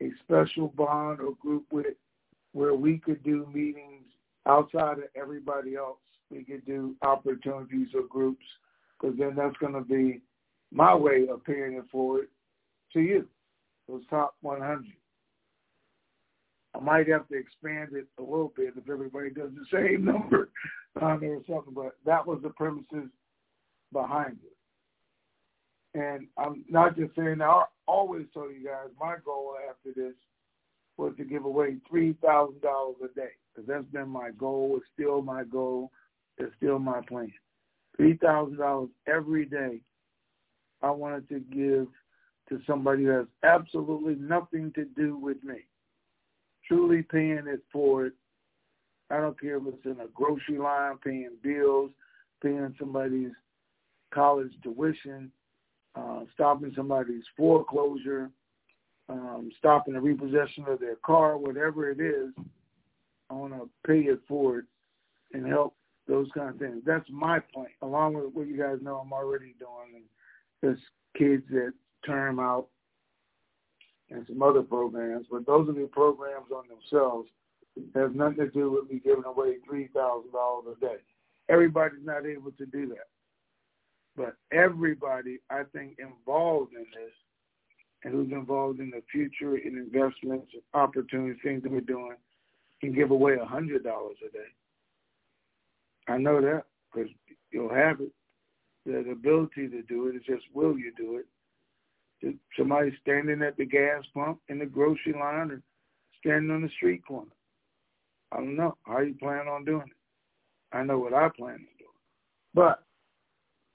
a 0.00 0.10
special 0.24 0.68
bond 0.68 1.20
or 1.20 1.34
group 1.40 1.66
with 1.70 1.86
it 1.86 1.98
where 2.52 2.74
we 2.74 2.98
could 2.98 3.22
do 3.22 3.46
meetings 3.52 4.06
outside 4.46 4.98
of 4.98 5.04
everybody 5.14 5.76
else. 5.76 5.98
We 6.30 6.44
could 6.44 6.64
do 6.64 6.96
opportunities 7.02 7.88
or 7.94 8.06
groups 8.08 8.44
because 8.98 9.16
then 9.18 9.34
that's 9.36 9.56
going 9.58 9.74
to 9.74 9.82
be 9.82 10.22
my 10.72 10.94
way 10.94 11.28
of 11.30 11.44
paying 11.44 11.74
it 11.74 11.84
forward 11.92 12.28
to 12.94 13.00
you, 13.00 13.28
those 13.88 14.02
top 14.08 14.34
100. 14.40 14.84
I 16.74 16.80
might 16.80 17.06
have 17.08 17.28
to 17.28 17.38
expand 17.38 17.90
it 17.92 18.06
a 18.18 18.22
little 18.22 18.52
bit 18.56 18.72
if 18.76 18.88
everybody 18.88 19.28
does 19.28 19.50
the 19.54 19.66
same 19.76 20.06
number 20.06 20.48
there 20.94 21.34
or 21.34 21.42
something, 21.48 21.74
but 21.74 21.96
that 22.04 22.26
was 22.26 22.40
the 22.42 22.50
premises 22.50 23.10
behind 23.92 24.38
it. 24.44 25.98
And 25.98 26.26
I'm 26.38 26.64
not 26.68 26.96
just 26.96 27.14
saying 27.14 27.38
that. 27.38 27.44
I 27.44 27.64
always 27.86 28.26
tell 28.32 28.50
you 28.50 28.64
guys 28.64 28.90
my 28.98 29.16
goal 29.24 29.54
after 29.68 29.92
this 29.94 30.14
was 30.96 31.12
to 31.18 31.24
give 31.24 31.44
away 31.44 31.76
$3,000 31.92 32.14
a 32.22 33.14
day 33.14 33.28
because 33.54 33.68
that's 33.68 33.84
been 33.86 34.08
my 34.08 34.30
goal. 34.30 34.74
It's 34.76 34.86
still 34.94 35.22
my 35.22 35.44
goal. 35.44 35.90
It's 36.38 36.52
still 36.56 36.78
my 36.78 37.00
plan 37.02 37.32
three 37.96 38.16
thousand 38.16 38.58
dollars 38.58 38.88
every 39.06 39.44
day 39.44 39.80
I 40.82 40.90
wanted 40.90 41.28
to 41.28 41.40
give 41.40 41.86
to 42.48 42.64
somebody 42.66 43.04
who 43.04 43.10
has 43.10 43.26
absolutely 43.44 44.16
nothing 44.16 44.72
to 44.74 44.84
do 44.84 45.16
with 45.16 45.42
me. 45.44 45.66
Truly 46.66 47.02
paying 47.02 47.44
it 47.46 47.60
forward. 47.72 48.14
I 49.12 49.20
don't 49.20 49.38
care 49.38 49.58
if 49.58 49.62
it's 49.66 49.84
in 49.84 50.00
a 50.00 50.08
grocery 50.14 50.58
line, 50.58 50.96
paying 51.04 51.36
bills, 51.42 51.90
paying 52.42 52.74
somebody's 52.78 53.32
college 54.12 54.50
tuition, 54.62 55.30
uh, 55.94 56.20
stopping 56.32 56.72
somebody's 56.74 57.24
foreclosure, 57.36 58.30
um, 59.10 59.50
stopping 59.58 59.94
the 59.94 60.00
repossession 60.00 60.64
of 60.66 60.80
their 60.80 60.96
car, 61.04 61.36
whatever 61.36 61.90
it 61.90 62.00
is. 62.00 62.30
I 63.28 63.34
want 63.34 63.52
to 63.52 63.68
pay 63.86 64.00
it 64.00 64.20
forward 64.26 64.66
and 65.34 65.46
help 65.46 65.74
those 66.08 66.28
kind 66.34 66.48
of 66.48 66.58
things. 66.58 66.82
That's 66.86 67.08
my 67.10 67.38
point, 67.38 67.72
along 67.82 68.14
with 68.14 68.32
what 68.32 68.46
you 68.46 68.56
guys 68.56 68.78
know 68.80 68.96
I'm 68.96 69.12
already 69.12 69.54
doing, 69.58 69.94
and 69.96 70.04
there's 70.62 70.80
kids 71.16 71.44
that 71.50 71.72
term 72.06 72.40
out 72.40 72.68
and 74.10 74.26
some 74.26 74.42
other 74.42 74.62
programs, 74.62 75.26
but 75.30 75.46
those 75.46 75.68
are 75.68 75.72
the 75.72 75.88
programs 75.92 76.50
on 76.54 76.64
themselves. 76.68 77.28
It 77.76 77.84
has 77.94 78.10
nothing 78.14 78.36
to 78.36 78.50
do 78.50 78.70
with 78.70 78.90
me 78.90 79.00
giving 79.02 79.24
away 79.24 79.56
three 79.66 79.88
thousand 79.88 80.32
dollars 80.32 80.76
a 80.76 80.80
day. 80.80 80.96
Everybody's 81.48 82.04
not 82.04 82.26
able 82.26 82.52
to 82.52 82.66
do 82.66 82.88
that, 82.88 83.08
but 84.16 84.36
everybody 84.52 85.38
I 85.50 85.62
think 85.72 85.96
involved 85.98 86.72
in 86.74 86.84
this 86.84 87.12
and 88.04 88.12
who's 88.12 88.32
involved 88.32 88.80
in 88.80 88.90
the 88.90 89.02
future 89.10 89.56
in 89.56 89.76
investments, 89.76 90.48
and 90.52 90.62
opportunities, 90.74 91.40
things 91.42 91.62
that 91.62 91.70
we're 91.70 91.80
doing, 91.80 92.16
can 92.80 92.92
give 92.92 93.10
away 93.10 93.36
a 93.40 93.44
hundred 93.44 93.84
dollars 93.84 94.16
a 94.26 94.32
day. 94.32 94.50
I 96.08 96.18
know 96.18 96.40
that 96.40 96.64
because 96.92 97.10
you'll 97.50 97.74
have 97.74 98.00
it. 98.00 98.10
The 98.84 99.10
ability 99.10 99.68
to 99.68 99.82
do 99.82 100.08
it 100.08 100.16
is 100.16 100.22
just 100.26 100.44
will 100.52 100.76
you 100.76 100.92
do 100.96 101.22
it? 102.22 102.36
Somebody 102.58 102.92
standing 103.00 103.42
at 103.42 103.56
the 103.56 103.64
gas 103.64 104.02
pump 104.12 104.40
in 104.48 104.58
the 104.58 104.66
grocery 104.66 105.12
line 105.12 105.50
or 105.50 105.62
standing 106.18 106.50
on 106.50 106.62
the 106.62 106.68
street 106.76 107.06
corner. 107.06 107.30
I 108.32 108.36
don't 108.36 108.56
know. 108.56 108.76
How 108.84 109.00
you 109.00 109.14
plan 109.14 109.46
on 109.48 109.64
doing 109.64 109.86
it? 109.86 110.76
I 110.76 110.82
know 110.82 110.98
what 110.98 111.12
I 111.14 111.28
plan 111.36 111.54
on 111.54 111.66
doing. 111.78 111.90
But 112.54 112.82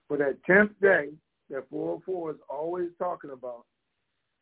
for 0.08 0.18
that 0.18 0.38
10th 0.50 0.72
day 0.82 1.10
that 1.50 1.70
404 1.70 2.32
is 2.32 2.38
always 2.50 2.90
talking 2.98 3.32
about, 3.32 3.66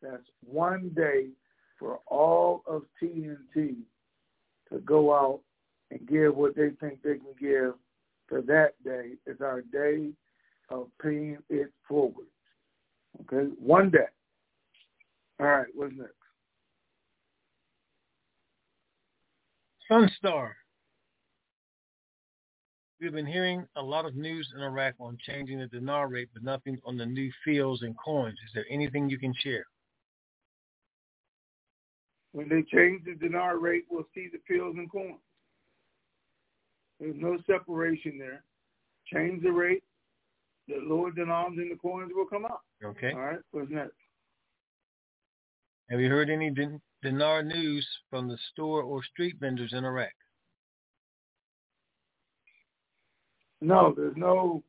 that's 0.02 0.26
one 0.44 0.90
day 0.94 1.28
for 1.78 2.00
all 2.06 2.62
of 2.66 2.82
TNT 3.02 3.76
to 4.72 4.78
go 4.84 5.14
out 5.14 5.40
and 5.90 6.06
give 6.08 6.34
what 6.34 6.56
they 6.56 6.70
think 6.80 7.02
they 7.02 7.18
can 7.18 7.34
give 7.40 7.74
for 8.26 8.42
that 8.42 8.72
day 8.84 9.12
is 9.26 9.40
our 9.40 9.62
day 9.72 10.10
of 10.70 10.88
paying 11.00 11.38
it 11.48 11.70
forward. 11.88 12.26
Okay, 13.22 13.50
one 13.58 13.90
day. 13.90 14.08
All 15.38 15.46
right, 15.46 15.66
what's 15.74 15.92
next? 15.96 16.15
Sunstar. 19.90 20.50
We've 23.00 23.12
been 23.12 23.26
hearing 23.26 23.66
a 23.76 23.82
lot 23.82 24.06
of 24.06 24.16
news 24.16 24.48
in 24.56 24.62
Iraq 24.62 24.94
on 24.98 25.18
changing 25.26 25.58
the 25.58 25.66
dinar 25.66 26.08
rate, 26.08 26.28
but 26.32 26.42
nothing 26.42 26.78
on 26.84 26.96
the 26.96 27.04
new 27.04 27.30
fields 27.44 27.82
and 27.82 27.94
coins. 28.02 28.38
Is 28.46 28.52
there 28.54 28.64
anything 28.70 29.10
you 29.10 29.18
can 29.18 29.34
share? 29.42 29.64
When 32.32 32.48
they 32.48 32.62
change 32.62 33.04
the 33.04 33.14
dinar 33.14 33.58
rate, 33.58 33.84
we'll 33.90 34.08
see 34.14 34.28
the 34.32 34.38
fields 34.48 34.78
and 34.78 34.90
coins. 34.90 35.20
There's 36.98 37.16
no 37.18 37.38
separation 37.46 38.18
there. 38.18 38.42
Change 39.12 39.42
the 39.42 39.50
rate. 39.50 39.82
The 40.68 40.76
lower 40.82 41.10
dinars 41.12 41.52
and 41.56 41.70
the 41.70 41.76
coins 41.76 42.10
will 42.14 42.26
come 42.26 42.44
up. 42.44 42.62
Okay. 42.82 43.12
All 43.12 43.20
right. 43.20 43.38
What's 43.52 43.70
next? 43.70 43.92
Have 45.90 46.00
you 46.00 46.08
heard 46.08 46.30
any 46.30 46.50
din- 46.50 46.80
dinar 47.06 47.44
news 47.44 47.86
from 48.10 48.26
the 48.26 48.38
store 48.52 48.82
or 48.82 49.00
street 49.04 49.36
vendors 49.38 49.72
in 49.72 49.84
Iraq? 49.84 50.10
No, 53.60 53.94
there's 53.96 54.16
no 54.16 54.64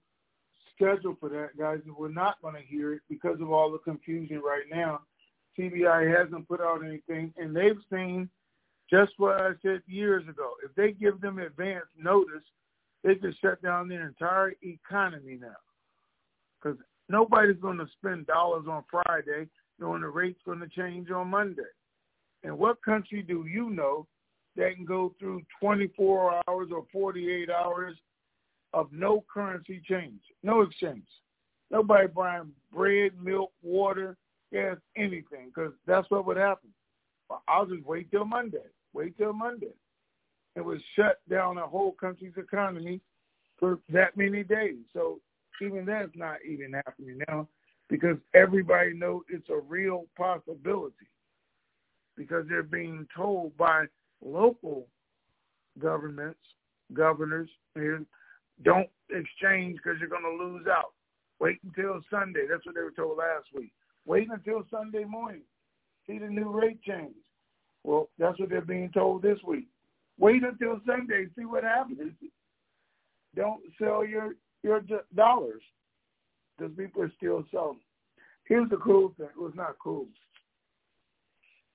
schedule 0.75 1.17
for 1.19 1.29
that, 1.29 1.57
guys. 1.57 1.79
We're 1.97 2.09
not 2.09 2.39
going 2.43 2.53
to 2.53 2.61
hear 2.61 2.93
it 2.93 3.01
because 3.09 3.41
of 3.41 3.51
all 3.51 3.71
the 3.71 3.79
confusion 3.79 4.39
right 4.45 4.65
now. 4.71 4.99
CBI 5.57 6.15
hasn't 6.15 6.47
put 6.47 6.61
out 6.61 6.85
anything, 6.85 7.33
and 7.37 7.55
they've 7.55 7.81
seen 7.91 8.29
just 8.87 9.13
what 9.17 9.41
I 9.41 9.51
said 9.63 9.81
years 9.87 10.27
ago. 10.29 10.51
If 10.63 10.75
they 10.75 10.91
give 10.91 11.19
them 11.19 11.39
advance 11.39 11.85
notice, 11.99 12.43
they 13.03 13.15
could 13.15 13.35
shut 13.41 13.63
down 13.63 13.87
their 13.87 14.07
entire 14.07 14.53
economy 14.61 15.39
now. 15.41 15.57
Because 16.61 16.77
nobody's 17.09 17.59
going 17.59 17.79
to 17.79 17.87
spend 17.99 18.27
dollars 18.27 18.65
on 18.69 18.83
Friday 18.91 19.47
knowing 19.79 20.01
the 20.01 20.07
rate's 20.07 20.41
going 20.45 20.59
to 20.59 20.67
change 20.67 21.09
on 21.09 21.29
Monday. 21.29 21.63
And 22.43 22.57
what 22.57 22.83
country 22.83 23.21
do 23.21 23.45
you 23.45 23.69
know 23.69 24.07
that 24.55 24.75
can 24.75 24.85
go 24.85 25.13
through 25.19 25.41
24 25.59 26.41
hours 26.47 26.69
or 26.73 26.85
48 26.91 27.49
hours 27.49 27.95
of 28.73 28.91
no 28.91 29.23
currency 29.31 29.81
change, 29.87 30.21
no 30.43 30.61
exchange? 30.61 31.07
Nobody 31.69 32.07
buying 32.07 32.51
bread, 32.73 33.11
milk, 33.21 33.51
water, 33.61 34.15
gas, 34.53 34.77
anything, 34.95 35.51
because 35.53 35.73
that's 35.85 36.09
what 36.09 36.25
would 36.25 36.37
happen. 36.37 36.69
I'll 37.47 37.65
just 37.65 37.85
wait 37.85 38.09
till 38.09 38.25
Monday. 38.25 38.63
Wait 38.93 39.17
till 39.17 39.33
Monday. 39.33 39.73
It 40.55 40.61
was 40.63 40.79
shut 40.95 41.19
down 41.29 41.57
a 41.57 41.67
whole 41.67 41.91
country's 41.91 42.37
economy 42.37 43.01
for 43.59 43.79
that 43.89 44.15
many 44.15 44.43
days. 44.43 44.77
So 44.93 45.19
even 45.61 45.85
that's 45.85 46.15
not 46.15 46.37
even 46.47 46.73
happening 46.73 47.19
now 47.27 47.47
because 47.89 48.17
everybody 48.33 48.93
knows 48.93 49.23
it's 49.29 49.49
a 49.49 49.59
real 49.59 50.05
possibility 50.15 51.07
because 52.17 52.45
they're 52.49 52.63
being 52.63 53.07
told 53.15 53.55
by 53.57 53.85
local 54.23 54.87
governments, 55.79 56.39
governors, 56.93 57.49
don't 58.63 58.89
exchange 59.11 59.77
because 59.77 59.99
you're 59.99 60.09
going 60.09 60.23
to 60.23 60.43
lose 60.43 60.65
out. 60.67 60.93
Wait 61.39 61.59
until 61.63 62.01
Sunday. 62.09 62.45
That's 62.49 62.65
what 62.65 62.75
they 62.75 62.81
were 62.81 62.91
told 62.91 63.19
last 63.19 63.45
week. 63.53 63.71
Wait 64.05 64.27
until 64.31 64.63
Sunday 64.71 65.03
morning. 65.03 65.43
See 66.07 66.17
the 66.17 66.27
new 66.27 66.49
rate 66.49 66.81
change. 66.81 67.13
Well, 67.83 68.09
that's 68.17 68.39
what 68.39 68.49
they're 68.49 68.61
being 68.61 68.91
told 68.91 69.21
this 69.21 69.37
week. 69.45 69.67
Wait 70.19 70.41
until 70.43 70.81
Sunday. 70.85 71.27
See 71.37 71.45
what 71.45 71.63
happens. 71.63 72.13
Don't 73.35 73.61
sell 73.79 74.03
your 74.03 74.33
your 74.63 74.81
dollars 75.15 75.61
because 76.57 76.73
people 76.75 77.03
are 77.03 77.11
still 77.17 77.45
selling. 77.51 77.79
Here's 78.45 78.69
the 78.69 78.77
cool 78.77 79.13
thing. 79.17 79.27
It 79.27 79.41
was 79.41 79.53
not 79.55 79.75
cool. 79.81 80.07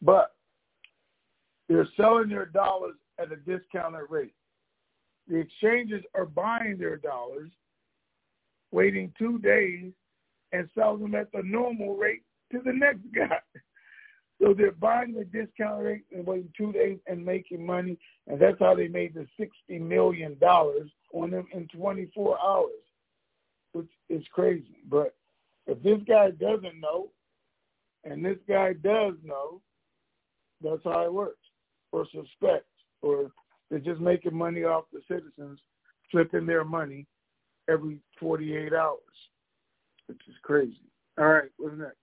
But 0.02 0.34
they're 1.68 1.88
selling 1.96 2.28
their 2.28 2.46
dollars 2.46 2.96
at 3.18 3.32
a 3.32 3.36
discounted 3.36 4.10
rate. 4.10 4.34
The 5.28 5.36
exchanges 5.36 6.02
are 6.14 6.26
buying 6.26 6.76
their 6.78 6.96
dollars, 6.96 7.50
waiting 8.72 9.12
two 9.18 9.38
days, 9.38 9.92
and 10.52 10.68
selling 10.74 11.02
them 11.02 11.14
at 11.14 11.30
the 11.32 11.42
normal 11.44 11.96
rate 11.96 12.22
to 12.50 12.60
the 12.64 12.72
next 12.72 13.00
guy. 13.14 13.38
So 14.40 14.54
they're 14.54 14.72
buying 14.72 15.14
the 15.14 15.24
discount 15.24 15.84
rate 15.84 16.04
and 16.12 16.26
waiting 16.26 16.52
two 16.56 16.72
days 16.72 16.98
and 17.06 17.24
making 17.24 17.64
money, 17.64 17.96
and 18.26 18.40
that's 18.40 18.58
how 18.58 18.74
they 18.74 18.88
made 18.88 19.14
the 19.14 19.26
sixty 19.38 19.78
million 19.78 20.36
dollars 20.40 20.90
on 21.14 21.30
them 21.30 21.46
in 21.52 21.68
twenty 21.68 22.10
four 22.12 22.36
hours, 22.44 22.82
which 23.72 23.90
is 24.08 24.24
crazy. 24.32 24.78
But 24.90 25.14
if 25.68 25.80
this 25.84 26.00
guy 26.08 26.32
doesn't 26.32 26.80
know, 26.80 27.10
and 28.02 28.24
this 28.24 28.38
guy 28.48 28.72
does 28.72 29.14
know, 29.22 29.60
that's 30.62 30.84
how 30.84 31.04
it 31.04 31.12
works, 31.12 31.44
or 31.92 32.06
suspects, 32.06 32.68
or 33.02 33.30
they're 33.70 33.80
just 33.80 34.00
making 34.00 34.34
money 34.34 34.64
off 34.64 34.84
the 34.92 35.00
citizens, 35.08 35.58
flipping 36.10 36.46
their 36.46 36.64
money 36.64 37.06
every 37.68 37.98
48 38.20 38.72
hours, 38.72 38.98
which 40.06 40.20
is 40.28 40.34
crazy. 40.42 40.76
All 41.18 41.28
right, 41.28 41.50
what's 41.58 41.76
next? 41.78 41.96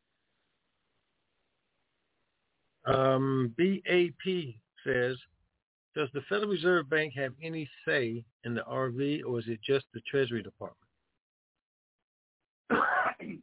Um, 2.86 3.54
BAP 3.58 4.56
says, 4.86 5.16
does 5.96 6.10
the 6.14 6.22
Federal 6.30 6.50
Reserve 6.50 6.90
Bank 6.90 7.14
have 7.16 7.34
any 7.42 7.70
say 7.88 8.24
in 8.46 8.54
the 8.54 8.62
RV, 8.62 9.24
or 9.26 9.40
is 9.40 9.46
it 9.48 9.60
just 9.66 9.86
the 9.94 10.02
Treasury 10.10 10.42
Department? 10.42 10.80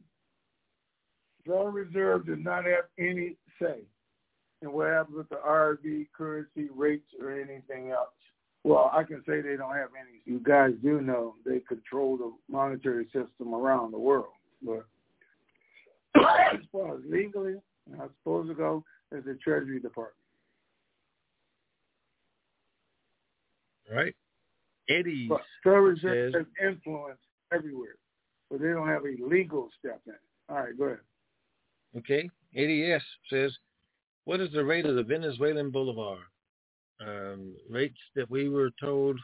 Federal 1.45 1.71
Reserve 1.71 2.25
does 2.25 2.39
not 2.39 2.65
have 2.65 2.85
any 2.97 3.37
say 3.61 3.83
in 4.61 4.71
what 4.71 4.87
happens 4.87 5.17
with 5.17 5.29
the 5.29 5.35
RV, 5.35 6.07
currency, 6.15 6.67
rates, 6.75 7.07
or 7.21 7.31
anything 7.31 7.91
else. 7.91 8.09
Well, 8.63 8.91
I 8.93 9.03
can 9.03 9.23
say 9.27 9.41
they 9.41 9.55
don't 9.55 9.75
have 9.75 9.89
any. 9.99 10.21
You 10.25 10.39
guys 10.39 10.71
do 10.83 11.01
know 11.01 11.35
they 11.45 11.59
control 11.59 12.17
the 12.17 12.33
monetary 12.49 13.05
system 13.05 13.53
around 13.53 13.91
the 13.91 13.99
world. 13.99 14.33
But 14.61 14.85
as 16.15 16.59
far 16.71 16.95
as 16.95 17.01
legally, 17.07 17.55
not 17.89 18.11
supposed 18.19 18.49
to 18.49 18.55
go 18.55 18.83
is 19.11 19.23
the 19.25 19.35
Treasury 19.35 19.79
Department. 19.79 20.15
Right. 23.93 24.15
Eddie. 24.89 25.27
But 25.29 25.41
Federal 25.63 25.83
Reserve 25.83 26.33
has 26.33 26.45
influence 26.61 27.19
everywhere, 27.53 27.95
but 28.49 28.59
they 28.59 28.69
don't 28.69 28.87
have 28.87 29.03
a 29.03 29.15
legal 29.25 29.69
step 29.79 30.01
in. 30.07 30.13
It. 30.13 30.19
All 30.49 30.57
right, 30.57 30.77
go 30.77 30.85
ahead. 30.85 30.99
Okay. 31.97 32.29
ADS 32.55 33.03
says, 33.29 33.51
what 34.27 34.41
is 34.41 34.51
the 34.51 34.65
rate 34.65 34.85
of 34.85 34.95
the 34.95 35.03
Venezuelan 35.03 35.71
Bolivar? 35.71 36.17
Um, 36.99 37.55
rates 37.69 37.97
that 38.13 38.29
we 38.29 38.49
were 38.49 38.71
told 38.77 39.17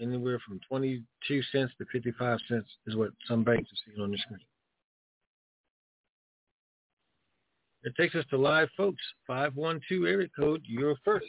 anywhere 0.00 0.40
from 0.48 0.58
22 0.66 1.42
cents 1.52 1.70
to 1.76 1.84
55 1.92 2.38
cents 2.48 2.66
is 2.86 2.96
what 2.96 3.10
some 3.28 3.44
banks 3.44 3.68
are 3.70 3.76
seeing 3.84 4.02
on 4.02 4.10
the 4.10 4.16
screen. 4.16 4.40
It 7.82 7.92
takes 8.00 8.14
us 8.14 8.24
to 8.30 8.38
live 8.38 8.70
folks. 8.74 9.02
512 9.26 10.10
area 10.10 10.28
code, 10.34 10.62
you're 10.64 10.96
first. 11.04 11.26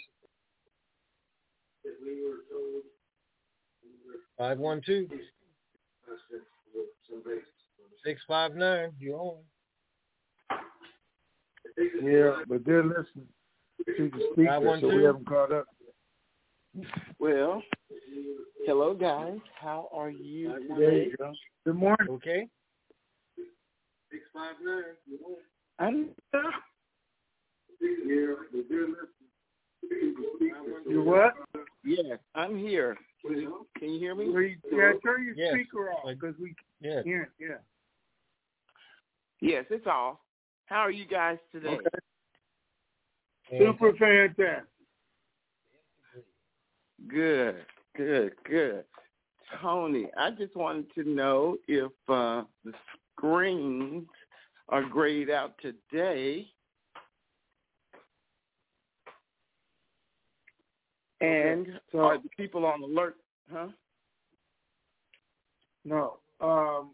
512 4.37 5.07
659, 8.05 8.91
you're 8.97 9.19
on. 9.19 9.39
Yeah, 11.77 12.43
but 12.47 12.65
they're 12.65 12.83
listening 12.83 13.27
to 13.85 14.09
the 14.09 14.29
speaker, 14.33 14.77
so 14.81 14.87
we 14.87 15.03
haven't 15.03 15.27
caught 15.27 15.51
up. 15.51 15.67
Well, 17.19 17.61
hello 18.65 18.93
guys. 18.93 19.39
How 19.59 19.89
are 19.93 20.09
you 20.09 20.67
today? 20.67 21.09
Go. 21.17 21.33
Good 21.65 21.75
morning. 21.75 22.07
Okay. 22.09 22.47
Six 24.11 24.23
five 24.33 24.55
nine. 24.63 24.83
I'm 25.79 26.09
yeah, 27.81 28.33
but 28.51 28.65
they're 28.69 28.87
listening. 28.87 30.15
You 30.89 31.03
what? 31.03 31.33
Yeah, 31.83 32.15
I'm 32.35 32.57
here. 32.57 32.97
Can 33.23 33.93
you 33.93 33.99
hear 33.99 34.15
me? 34.15 34.57
yeah, 34.71 34.91
turn 35.03 35.25
your 35.25 35.35
yes. 35.35 35.53
speaker 35.53 35.91
off 35.91 36.07
because 36.07 36.35
we 36.41 36.55
yeah. 36.81 37.01
can't. 37.03 37.29
Yeah. 37.39 37.57
Yes, 39.41 39.65
it's 39.69 39.85
off. 39.85 40.17
How 40.67 40.79
are 40.79 40.91
you 40.91 41.05
guys 41.05 41.37
today? 41.51 41.69
Okay. 41.69 41.89
Super 43.57 43.93
fantastic. 43.93 44.65
Good, 47.07 47.65
good, 47.95 48.33
good. 48.43 48.83
Tony, 49.61 50.07
I 50.17 50.31
just 50.31 50.55
wanted 50.57 50.93
to 50.95 51.03
know 51.09 51.57
if 51.69 51.91
uh, 52.09 52.43
the 52.65 52.73
screens 53.15 54.07
are 54.67 54.83
grayed 54.83 55.29
out 55.29 55.53
today. 55.61 56.47
And 61.21 61.79
so, 61.93 61.99
are 61.99 62.17
the 62.17 62.29
people 62.35 62.65
on 62.65 62.83
alert? 62.83 63.15
Huh? 63.51 63.67
No. 65.85 66.17
Um, 66.41 66.91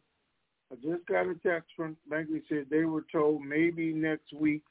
I 0.73 0.75
just 0.75 1.05
got 1.05 1.27
a 1.27 1.35
text 1.35 1.69
from 1.75 1.95
Bankley 2.11 2.41
said 2.49 2.65
they 2.69 2.85
were 2.85 3.05
told 3.11 3.43
maybe 3.43 3.93
next 3.93 4.33
week, 4.33 4.63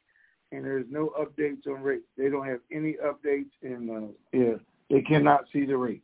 and 0.51 0.65
there's 0.65 0.87
no 0.91 1.12
updates 1.19 1.67
on 1.69 1.83
rates. 1.83 2.07
They 2.19 2.29
don't 2.29 2.47
have 2.47 2.61
any 2.73 2.97
updates, 3.05 3.53
and 3.62 3.91
uh, 3.91 4.09
yeah, 4.33 4.55
they 4.91 5.03
cannot 5.03 5.45
see 5.53 5.65
the 5.65 5.77
rates. 5.77 6.03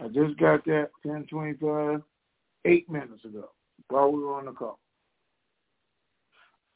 I 0.00 0.06
just 0.06 0.38
got 0.38 0.64
that 0.66 0.90
ten 1.04 1.26
twenty 1.28 1.54
five, 1.60 2.02
eight 2.64 2.88
minutes 2.88 3.24
ago 3.24 3.50
while 3.88 4.12
we 4.12 4.22
were 4.22 4.34
on 4.34 4.46
the 4.46 4.52
call. 4.52 4.78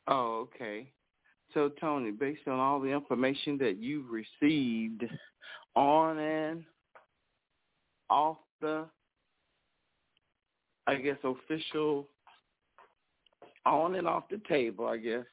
Oh, 0.09 0.49
okay. 0.55 0.91
So 1.55 1.71
Tony, 1.81 2.11
based 2.11 2.49
on 2.49 2.59
all 2.59 2.81
the 2.81 2.89
information 2.89 3.57
that 3.59 3.77
you've 3.77 4.07
received 4.11 5.05
on 5.77 6.19
and 6.19 6.65
off 8.11 8.39
the, 8.61 8.87
I 10.89 10.97
guess, 10.97 11.19
official 11.23 12.09
on 13.65 13.95
and 13.95 14.07
off 14.07 14.29
the 14.31 14.41
table, 14.49 14.87
I 14.87 14.97
guess, 14.97 15.25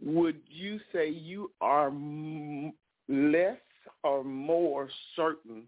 would 0.00 0.40
you 0.48 0.78
say 0.92 1.08
you 1.08 1.52
are 1.60 1.88
m- 1.88 2.72
less 3.08 3.56
or 4.04 4.24
more 4.24 4.88
certain 5.14 5.64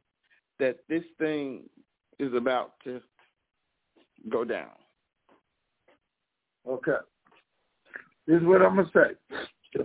that 0.59 0.79
this 0.89 1.05
thing 1.19 1.63
is 2.19 2.35
about 2.35 2.75
to 2.85 3.01
go 4.29 4.45
down? 4.45 4.71
Okay. 6.69 6.93
This 8.27 8.41
is 8.41 8.47
what 8.47 8.61
I'm 8.61 8.77
going 8.77 8.91
to 8.93 9.17
say. 9.75 9.83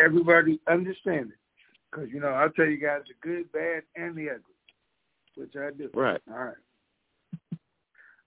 Everybody 0.00 0.58
understand 0.68 1.32
it. 1.32 1.38
Because, 1.90 2.08
you 2.10 2.20
know, 2.20 2.28
I'll 2.28 2.48
tell 2.50 2.64
you 2.64 2.78
guys 2.78 3.02
the 3.06 3.14
good, 3.20 3.52
bad, 3.52 3.82
and 3.96 4.16
the 4.16 4.30
ugly, 4.30 4.54
which 5.36 5.52
I 5.56 5.70
do. 5.76 5.90
Right. 5.92 6.20
All 6.30 6.44
right. 6.44 6.54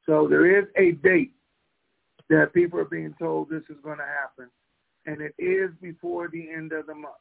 So 0.05 0.27
there 0.29 0.59
is 0.59 0.65
a 0.77 0.91
date 0.91 1.33
that 2.29 2.53
people 2.53 2.79
are 2.79 2.85
being 2.85 3.13
told 3.19 3.49
this 3.49 3.63
is 3.69 3.77
going 3.83 3.97
to 3.97 4.05
happen, 4.05 4.49
and 5.05 5.21
it 5.21 5.35
is 5.37 5.71
before 5.81 6.27
the 6.29 6.49
end 6.49 6.71
of 6.71 6.87
the 6.87 6.95
month. 6.95 7.15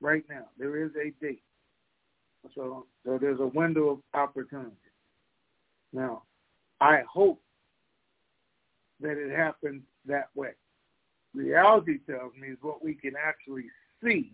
right 0.00 0.24
now. 0.28 0.46
There 0.58 0.84
is 0.84 0.90
a 0.96 1.12
date. 1.24 1.42
So, 2.54 2.86
so 3.04 3.18
there's 3.18 3.40
a 3.40 3.46
window 3.46 3.88
of 3.88 3.98
opportunity. 4.12 4.76
Now, 5.92 6.22
I 6.80 7.02
hope 7.10 7.40
that 9.00 9.16
it 9.16 9.34
happens 9.34 9.82
that 10.06 10.28
way. 10.34 10.50
Reality 11.34 11.98
tells 12.08 12.32
me 12.40 12.48
is 12.48 12.58
what 12.60 12.84
we 12.84 12.94
can 12.94 13.14
actually 13.20 13.64
see 14.02 14.32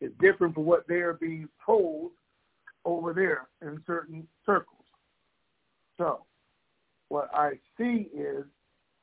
is 0.00 0.12
different 0.20 0.54
from 0.54 0.64
what 0.64 0.86
they 0.88 0.96
are 0.96 1.14
being 1.14 1.48
told 1.64 2.10
over 2.84 3.12
there 3.12 3.48
in 3.62 3.82
certain 3.86 4.26
circles. 4.46 4.84
So, 5.98 6.24
what 7.08 7.30
I 7.34 7.52
see 7.76 8.08
is 8.14 8.44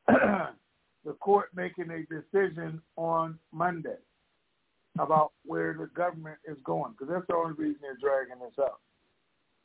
the 1.05 1.13
court 1.19 1.49
making 1.55 1.89
a 1.91 2.03
decision 2.13 2.81
on 2.95 3.37
Monday 3.51 3.97
about 4.99 5.31
where 5.45 5.73
the 5.73 5.87
government 5.95 6.37
is 6.45 6.57
going, 6.63 6.91
because 6.91 7.13
that's 7.13 7.27
the 7.27 7.35
only 7.35 7.53
reason 7.53 7.77
they're 7.81 7.97
dragging 8.01 8.43
this 8.43 8.57
up. 8.59 8.81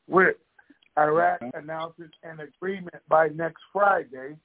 With 0.09 0.36
Iraq 0.99 1.40
announces 1.55 2.11
an 2.22 2.40
agreement 2.40 2.97
by 3.09 3.28
next 3.28 3.62
Friday 3.72 4.36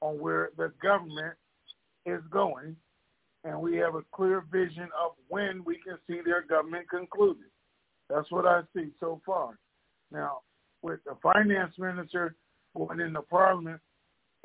on 0.00 0.18
where 0.18 0.50
the 0.56 0.72
government 0.82 1.34
is 2.06 2.20
going, 2.30 2.76
and 3.44 3.60
we 3.60 3.76
have 3.76 3.94
a 3.94 4.02
clear 4.12 4.44
vision 4.50 4.88
of 5.00 5.12
when 5.28 5.62
we 5.64 5.76
can 5.76 5.98
see 6.06 6.20
their 6.24 6.42
government 6.42 6.88
concluded. 6.90 7.46
That's 8.10 8.30
what 8.30 8.46
I 8.46 8.62
see 8.74 8.90
so 9.00 9.20
far. 9.24 9.58
Now, 10.10 10.40
with 10.82 11.00
the 11.04 11.16
finance 11.22 11.74
minister 11.78 12.34
going 12.76 13.00
into 13.00 13.22
Parliament 13.22 13.80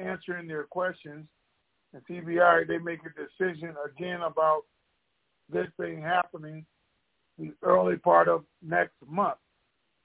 answering 0.02 0.48
their 0.48 0.64
questions, 0.64 1.26
and 1.94 2.02
CBI, 2.10 2.68
they 2.68 2.78
make 2.78 3.00
a 3.06 3.10
decision 3.10 3.76
again 3.86 4.22
about 4.22 4.62
this 5.52 5.68
thing 5.78 6.02
happening 6.02 6.66
the 7.42 7.54
early 7.64 7.98
part 7.98 8.28
of 8.28 8.44
next 8.62 8.94
month 9.08 9.38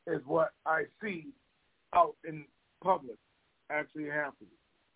is 0.07 0.20
what 0.24 0.51
I 0.64 0.84
see 1.03 1.26
out 1.94 2.14
in 2.26 2.44
public 2.82 3.16
actually 3.70 4.07
happening. 4.07 4.51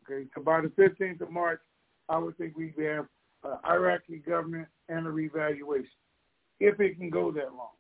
Okay, 0.05 0.27
so 0.35 0.43
by 0.43 0.61
the 0.61 0.69
15th 0.69 1.21
of 1.21 1.31
March, 1.31 1.61
I 2.09 2.19
would 2.19 2.37
think 2.39 2.57
we'd 2.57 2.75
have 2.79 3.07
uh, 3.45 3.57
Iraqi 3.69 4.19
government 4.19 4.69
and 4.89 5.07
a 5.07 5.11
revaluation, 5.11 5.91
if 6.59 6.81
it 6.81 6.99
can 6.99 7.11
go 7.11 7.31
that 7.33 7.53
long. 7.55 7.71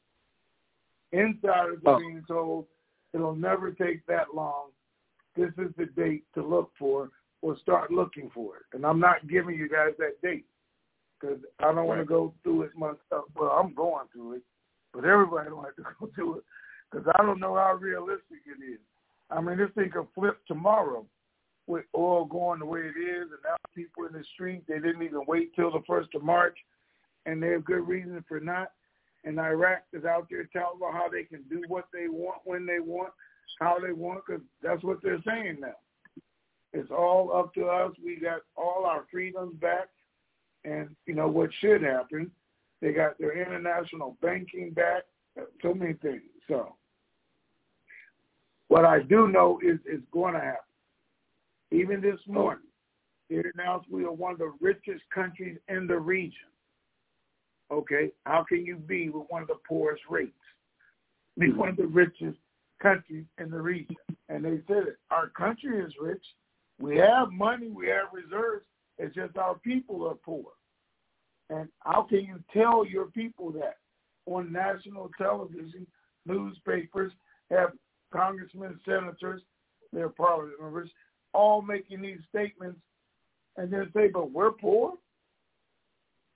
Insiders 1.12 1.78
are 1.86 1.94
oh. 1.94 1.98
being 1.98 2.22
told 2.28 2.66
it'll 3.12 3.34
never 3.34 3.72
take 3.72 4.04
that 4.06 4.34
long. 4.34 4.68
This 5.40 5.52
is 5.56 5.72
the 5.78 5.86
date 5.86 6.24
to 6.34 6.46
look 6.46 6.70
for 6.78 7.08
or 7.40 7.56
start 7.58 7.90
looking 7.90 8.30
for 8.34 8.58
it. 8.58 8.62
And 8.74 8.84
I'm 8.84 9.00
not 9.00 9.26
giving 9.26 9.54
you 9.54 9.70
guys 9.70 9.92
that 9.98 10.20
date 10.22 10.44
because 11.18 11.38
I 11.60 11.64
don't 11.64 11.76
right. 11.76 11.86
want 11.86 12.00
to 12.00 12.04
go 12.04 12.34
through 12.42 12.64
it 12.64 12.76
myself. 12.76 13.24
Well, 13.34 13.48
I'm 13.50 13.74
going 13.74 14.06
through 14.12 14.34
it, 14.34 14.42
but 14.92 15.06
everybody 15.06 15.48
don't 15.48 15.64
have 15.64 15.76
to 15.76 15.82
go 15.98 16.10
through 16.14 16.38
it 16.38 16.44
because 16.90 17.06
I 17.18 17.22
don't 17.22 17.40
know 17.40 17.54
how 17.54 17.78
realistic 17.80 18.44
it 18.46 18.62
is. 18.62 18.80
I 19.30 19.40
mean, 19.40 19.56
this 19.56 19.70
thing 19.74 19.90
could 19.90 20.08
flip 20.14 20.38
tomorrow 20.46 21.06
with 21.66 21.84
oil 21.96 22.26
going 22.26 22.58
the 22.58 22.66
way 22.66 22.80
it 22.80 23.00
is, 23.00 23.28
and 23.30 23.40
now 23.42 23.56
people 23.74 24.04
in 24.04 24.12
the 24.12 24.24
street 24.34 24.64
they 24.68 24.74
didn't 24.74 25.02
even 25.02 25.22
wait 25.26 25.54
till 25.54 25.70
the 25.70 25.82
first 25.86 26.10
of 26.14 26.22
March, 26.22 26.58
and 27.24 27.42
they 27.42 27.48
have 27.48 27.64
good 27.64 27.88
reason 27.88 28.22
for 28.28 28.40
not. 28.40 28.72
And 29.24 29.38
Iraq 29.38 29.84
is 29.94 30.04
out 30.04 30.26
there 30.30 30.48
telling 30.52 30.80
them 30.80 30.92
how 30.92 31.08
they 31.10 31.22
can 31.24 31.44
do 31.48 31.62
what 31.68 31.86
they 31.94 32.08
want 32.08 32.40
when 32.44 32.66
they 32.66 32.80
want, 32.80 33.12
how 33.58 33.78
they 33.78 33.92
want, 33.92 34.20
because 34.26 34.42
that's 34.62 34.82
what 34.84 35.02
they're 35.02 35.22
saying 35.26 35.58
now. 35.60 35.76
It's 36.72 36.90
all 36.90 37.32
up 37.34 37.52
to 37.54 37.66
us. 37.66 37.92
We 38.04 38.16
got 38.16 38.42
all 38.56 38.84
our 38.86 39.04
freedoms 39.10 39.54
back, 39.60 39.88
and 40.64 40.94
you 41.06 41.14
know 41.14 41.28
what 41.28 41.50
should 41.60 41.82
happen. 41.82 42.30
They 42.80 42.92
got 42.92 43.18
their 43.18 43.36
international 43.36 44.16
banking 44.22 44.70
back. 44.70 45.02
So 45.62 45.74
many 45.74 45.94
things. 45.94 46.22
So 46.48 46.76
what 48.68 48.84
I 48.84 49.02
do 49.02 49.28
know 49.28 49.58
is 49.62 49.78
it's 49.84 50.06
going 50.12 50.34
to 50.34 50.40
happen. 50.40 50.56
Even 51.72 52.00
this 52.00 52.20
morning, 52.26 52.64
it 53.28 53.46
announced 53.54 53.88
we 53.90 54.04
are 54.04 54.12
one 54.12 54.32
of 54.32 54.38
the 54.38 54.52
richest 54.60 55.02
countries 55.14 55.56
in 55.68 55.86
the 55.86 55.98
region. 55.98 56.48
Okay, 57.70 58.12
how 58.26 58.44
can 58.48 58.66
you 58.66 58.76
be 58.76 59.08
with 59.08 59.26
one 59.28 59.42
of 59.42 59.48
the 59.48 59.58
poorest 59.68 60.02
rates? 60.10 60.32
Be 61.38 61.52
one 61.52 61.68
of 61.68 61.76
the 61.76 61.86
richest 61.86 62.38
countries 62.80 63.24
in 63.38 63.50
the 63.50 63.60
region. 63.60 63.96
And 64.28 64.44
they 64.44 64.60
said 64.66 64.84
it. 64.88 64.98
Our 65.10 65.28
country 65.28 65.78
is 65.80 65.92
rich. 66.00 66.24
We 66.78 66.96
have 66.98 67.30
money. 67.30 67.68
We 67.68 67.88
have 67.88 68.06
reserves. 68.12 68.64
It's 68.98 69.14
just 69.14 69.36
our 69.36 69.56
people 69.58 70.06
are 70.06 70.14
poor. 70.14 70.46
And 71.48 71.68
how 71.80 72.02
can 72.02 72.20
you 72.20 72.42
tell 72.52 72.86
your 72.86 73.06
people 73.06 73.50
that 73.52 73.78
on 74.26 74.52
national 74.52 75.10
television, 75.18 75.86
newspapers, 76.26 77.12
have 77.50 77.70
congressmen, 78.12 78.78
senators, 78.84 79.42
their 79.92 80.08
parliament 80.08 80.60
members, 80.60 80.90
all 81.32 81.62
making 81.62 82.02
these 82.02 82.20
statements 82.28 82.78
and 83.56 83.72
then 83.72 83.90
say, 83.94 84.08
but 84.08 84.30
we're 84.30 84.52
poor, 84.52 84.94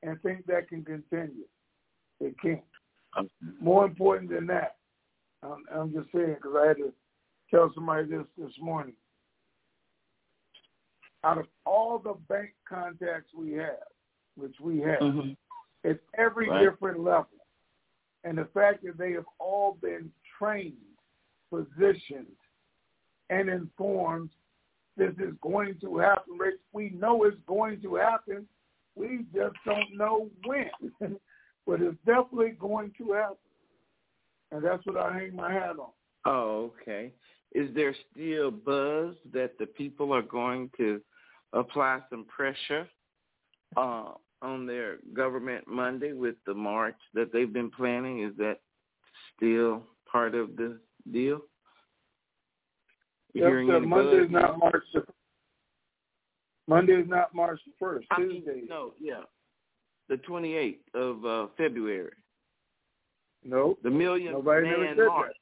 and 0.02 0.20
think 0.22 0.44
that 0.46 0.68
can 0.68 0.84
continue. 0.84 1.44
It 2.20 2.34
can't. 2.40 2.60
Um, 3.16 3.30
More 3.60 3.84
important 3.86 4.30
than 4.30 4.46
that, 4.48 4.76
I'm, 5.44 5.64
I'm 5.74 5.92
just 5.92 6.08
saying 6.14 6.36
because 6.36 6.56
I 6.56 6.68
had 6.68 6.76
to 6.78 6.92
tell 7.50 7.70
somebody 7.74 8.08
this 8.08 8.26
this 8.38 8.52
morning. 8.60 8.94
Out 11.24 11.38
of 11.38 11.46
all 11.64 11.98
the 11.98 12.14
bank 12.28 12.50
contacts 12.68 13.30
we 13.36 13.52
have, 13.52 13.78
which 14.36 14.54
we 14.60 14.80
have, 14.80 15.00
mm-hmm. 15.00 15.30
it's 15.82 16.02
every 16.18 16.48
right. 16.48 16.62
different 16.62 17.00
level. 17.00 17.28
And 18.24 18.38
the 18.38 18.48
fact 18.54 18.84
that 18.84 18.98
they 18.98 19.12
have 19.12 19.24
all 19.38 19.78
been 19.80 20.10
trained, 20.38 20.74
positioned, 21.50 22.26
and 23.30 23.48
informed 23.48 24.30
this 24.96 25.12
is 25.18 25.34
going 25.42 25.76
to 25.80 25.98
happen, 25.98 26.38
Rich. 26.38 26.60
We 26.72 26.90
know 26.90 27.24
it's 27.24 27.36
going 27.46 27.80
to 27.82 27.96
happen. 27.96 28.46
We 28.94 29.26
just 29.34 29.56
don't 29.64 29.96
know 29.96 30.28
when. 30.44 30.70
but 31.66 31.80
it's 31.80 31.96
definitely 32.06 32.54
going 32.58 32.92
to 32.98 33.12
happen. 33.12 33.36
And 34.52 34.64
that's 34.64 34.84
what 34.86 34.96
I 34.96 35.12
hang 35.12 35.34
my 35.34 35.52
hat 35.52 35.76
on. 35.80 35.90
Oh, 36.26 36.72
okay. 36.80 37.12
Is 37.52 37.68
there 37.74 37.94
still 38.12 38.50
buzz 38.50 39.14
that 39.32 39.58
the 39.58 39.66
people 39.66 40.12
are 40.12 40.22
going 40.22 40.70
to 40.76 41.00
apply 41.52 42.00
some 42.10 42.24
pressure 42.24 42.88
uh, 43.76 44.12
on 44.42 44.66
their 44.66 44.98
government 45.14 45.64
Monday 45.68 46.12
with 46.12 46.36
the 46.46 46.54
march 46.54 46.96
that 47.14 47.32
they've 47.32 47.52
been 47.52 47.70
planning? 47.70 48.22
Is 48.22 48.36
that 48.38 48.58
still 49.36 49.82
part 50.10 50.34
of 50.34 50.56
the 50.56 50.78
deal? 51.12 51.40
Yep, 53.34 53.52
so 53.66 53.80
Monday 53.80 54.16
is 54.24 54.30
not 54.30 54.58
March 54.58 54.84
the 54.92 55.02
Monday 56.68 56.92
is 56.94 57.08
not 57.08 57.34
March 57.34 57.60
the 57.66 57.72
first. 57.78 58.06
Tuesday. 58.16 58.62
no, 58.68 58.92
yeah, 59.00 59.22
the 60.08 60.16
twenty 60.18 60.54
eighth 60.54 60.84
of 60.94 61.24
uh, 61.24 61.46
February. 61.56 62.12
No, 63.44 63.78
the 63.82 63.90
million 63.90 64.32
nobody 64.32 64.66
man 64.66 64.80
never 64.80 64.96
said 64.96 65.06
march. 65.06 65.32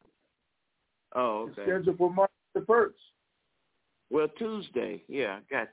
That. 1.12 1.20
Oh, 1.20 1.42
okay. 1.42 1.62
It's 1.62 1.70
scheduled 1.70 1.98
for 1.98 2.12
March 2.12 2.30
the 2.54 2.62
first. 2.62 2.98
Well, 4.10 4.28
Tuesday. 4.38 5.04
Yeah, 5.08 5.38
gotcha. 5.50 5.70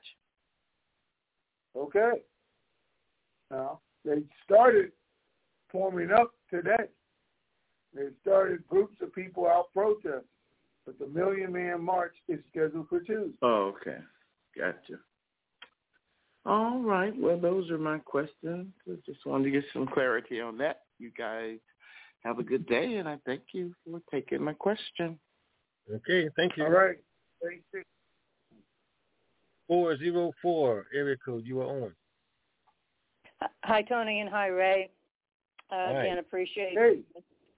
Okay. 1.76 2.22
Now 3.50 3.80
they 4.04 4.22
started 4.44 4.92
forming 5.70 6.10
up 6.12 6.32
today. 6.48 6.88
They 7.94 8.08
started 8.22 8.66
groups 8.68 8.96
of 9.02 9.12
people 9.14 9.46
out 9.46 9.72
protesting. 9.74 10.20
But 10.86 10.98
the 10.98 11.06
Million 11.08 11.52
Man 11.52 11.82
March 11.82 12.14
is 12.28 12.38
scheduled 12.50 12.88
for 12.88 13.00
Tuesday. 13.00 13.36
Oh, 13.42 13.74
okay. 13.76 13.98
Gotcha. 14.56 15.00
All 16.46 16.80
right. 16.80 17.12
Well, 17.16 17.38
those 17.38 17.70
are 17.70 17.78
my 17.78 17.98
questions. 17.98 18.68
I 18.88 18.94
just 19.04 19.26
wanted 19.26 19.44
to 19.44 19.50
get 19.50 19.64
some 19.72 19.86
clarity 19.86 20.40
on 20.40 20.56
that. 20.58 20.82
You 20.98 21.10
guys 21.16 21.58
have 22.24 22.38
a 22.38 22.42
good 22.42 22.66
day, 22.66 22.96
and 22.96 23.08
I 23.08 23.18
thank 23.26 23.42
you 23.52 23.74
for 23.84 24.00
taking 24.10 24.42
my 24.42 24.52
question. 24.52 25.18
Okay. 25.92 26.28
Thank 26.36 26.56
you. 26.56 26.64
All 26.64 26.70
right. 26.70 26.98
Thank 27.42 27.62
you. 27.72 27.82
404 29.68 30.86
area 30.94 31.16
code. 31.24 31.46
You 31.46 31.60
are 31.60 31.84
on. 31.84 31.92
Hi, 33.64 33.82
Tony, 33.82 34.20
and 34.20 34.28
hi, 34.28 34.48
Ray. 34.48 34.90
Uh, 35.70 35.76
hi. 35.76 36.02
Again, 36.02 36.18
appreciate 36.18 36.72
hey 36.74 37.02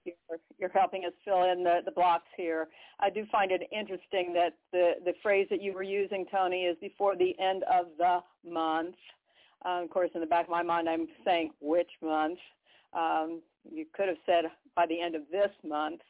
you're, 0.05 0.37
you're 0.59 0.69
helping 0.69 1.05
us 1.05 1.13
fill 1.25 1.43
in 1.51 1.63
the, 1.63 1.79
the 1.85 1.91
blocks 1.91 2.27
here. 2.35 2.67
I 2.99 3.09
do 3.09 3.25
find 3.31 3.51
it 3.51 3.61
interesting 3.71 4.33
that 4.33 4.53
the, 4.71 4.93
the 5.05 5.13
phrase 5.21 5.47
that 5.49 5.61
you 5.61 5.73
were 5.73 5.83
using, 5.83 6.25
Tony, 6.31 6.63
is 6.63 6.77
before 6.79 7.15
the 7.15 7.35
end 7.39 7.63
of 7.71 7.85
the 7.97 8.19
month. 8.49 8.95
Uh, 9.65 9.83
of 9.83 9.89
course, 9.89 10.09
in 10.13 10.21
the 10.21 10.27
back 10.27 10.45
of 10.45 10.51
my 10.51 10.63
mind, 10.63 10.89
I'm 10.89 11.07
saying 11.25 11.51
which 11.61 11.89
month. 12.01 12.39
Um, 12.95 13.41
you 13.71 13.85
could 13.93 14.07
have 14.07 14.17
said 14.25 14.45
by 14.75 14.85
the 14.87 14.99
end 14.99 15.15
of 15.15 15.23
this 15.31 15.51
month 15.67 16.01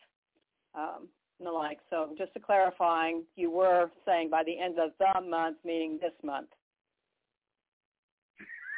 um, 0.75 1.07
and 1.39 1.47
the 1.47 1.51
like. 1.51 1.79
So 1.89 2.09
just 2.17 2.33
to 2.33 2.39
clarifying, 2.39 3.23
you 3.35 3.51
were 3.51 3.91
saying 4.05 4.29
by 4.29 4.43
the 4.43 4.59
end 4.59 4.79
of 4.79 4.91
the 4.99 5.21
month, 5.21 5.57
meaning 5.63 5.99
this 6.01 6.13
month. 6.23 6.49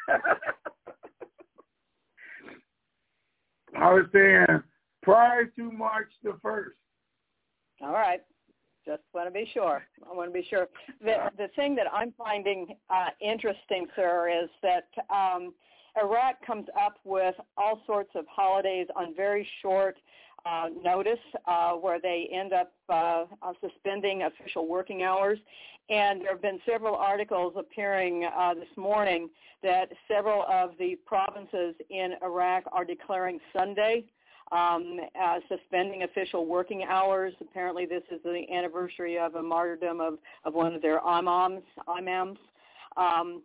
I 3.77 3.91
was 3.91 4.05
saying 4.13 4.45
prior 5.03 5.45
to 5.45 5.71
March 5.71 6.09
the 6.23 6.37
first. 6.41 6.75
All 7.81 7.91
right. 7.91 8.21
Just 8.85 9.01
want 9.13 9.27
to 9.27 9.31
be 9.31 9.49
sure. 9.51 9.83
I 10.09 10.15
want 10.15 10.29
to 10.29 10.33
be 10.33 10.45
sure. 10.47 10.67
The 11.03 11.31
the 11.37 11.47
thing 11.55 11.75
that 11.75 11.87
I'm 11.91 12.13
finding 12.17 12.67
uh, 12.89 13.09
interesting, 13.19 13.87
sir, 13.95 14.29
is 14.43 14.49
that 14.61 14.87
um, 15.09 15.53
Iraq 16.01 16.45
comes 16.45 16.67
up 16.79 16.97
with 17.03 17.35
all 17.57 17.81
sorts 17.85 18.11
of 18.15 18.25
holidays 18.27 18.87
on 18.95 19.15
very 19.15 19.47
short 19.61 19.97
uh, 20.45 20.69
notice, 20.83 21.19
uh, 21.47 21.71
where 21.73 21.99
they 21.99 22.29
end 22.31 22.53
up 22.53 22.71
uh, 22.89 23.25
suspending 23.61 24.23
official 24.23 24.67
working 24.67 25.03
hours. 25.03 25.39
And 25.89 26.21
there 26.21 26.31
have 26.31 26.41
been 26.41 26.59
several 26.65 26.95
articles 26.95 27.53
appearing 27.57 28.25
uh, 28.25 28.53
this 28.55 28.77
morning 28.77 29.29
that 29.63 29.89
several 30.07 30.45
of 30.49 30.71
the 30.77 30.97
provinces 31.05 31.75
in 31.89 32.13
Iraq 32.23 32.63
are 32.71 32.85
declaring 32.85 33.39
Sunday 33.55 34.05
um, 34.51 34.99
uh, 35.19 35.39
suspending 35.49 36.03
official 36.03 36.45
working 36.45 36.83
hours. 36.83 37.33
Apparently, 37.41 37.85
this 37.85 38.03
is 38.11 38.21
the 38.23 38.45
anniversary 38.51 39.17
of 39.17 39.35
a 39.35 39.43
martyrdom 39.43 39.99
of, 39.99 40.19
of 40.43 40.53
one 40.53 40.73
of 40.73 40.81
their 40.81 41.03
imams. 41.05 41.63
imams. 41.87 42.37
Um, 42.97 43.41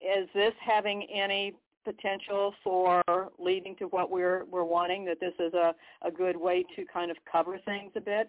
is 0.00 0.28
this 0.34 0.54
having 0.60 1.06
any 1.12 1.54
potential 1.84 2.54
for 2.62 3.02
leading 3.38 3.76
to 3.76 3.84
what 3.86 4.10
we're 4.10 4.44
we're 4.44 4.64
wanting? 4.64 5.04
That 5.04 5.20
this 5.20 5.34
is 5.38 5.52
a, 5.54 5.74
a 6.06 6.10
good 6.10 6.36
way 6.36 6.64
to 6.76 6.84
kind 6.92 7.10
of 7.10 7.16
cover 7.30 7.58
things 7.64 7.92
a 7.96 8.00
bit. 8.00 8.28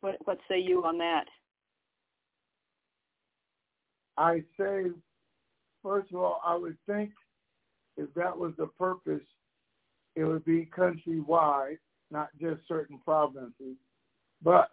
What 0.00 0.16
what 0.24 0.38
say 0.48 0.58
you 0.58 0.84
on 0.84 0.98
that? 0.98 1.24
I 4.16 4.42
say, 4.58 4.86
first 5.82 6.12
of 6.12 6.20
all, 6.20 6.40
I 6.44 6.54
would 6.54 6.76
think 6.86 7.10
if 7.96 8.12
that 8.14 8.36
was 8.36 8.52
the 8.58 8.66
purpose 8.66 9.22
it 10.16 10.24
would 10.24 10.44
be 10.44 10.68
countrywide, 10.76 11.78
not 12.10 12.28
just 12.40 12.60
certain 12.68 12.98
provinces. 13.04 13.76
But 14.42 14.70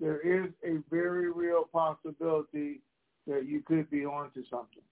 there 0.00 0.20
is 0.20 0.50
a 0.64 0.78
very 0.90 1.30
real 1.30 1.68
possibility 1.72 2.80
that 3.26 3.46
you 3.46 3.62
could 3.66 3.90
be 3.90 4.04
onto 4.04 4.42
something. 4.50 4.82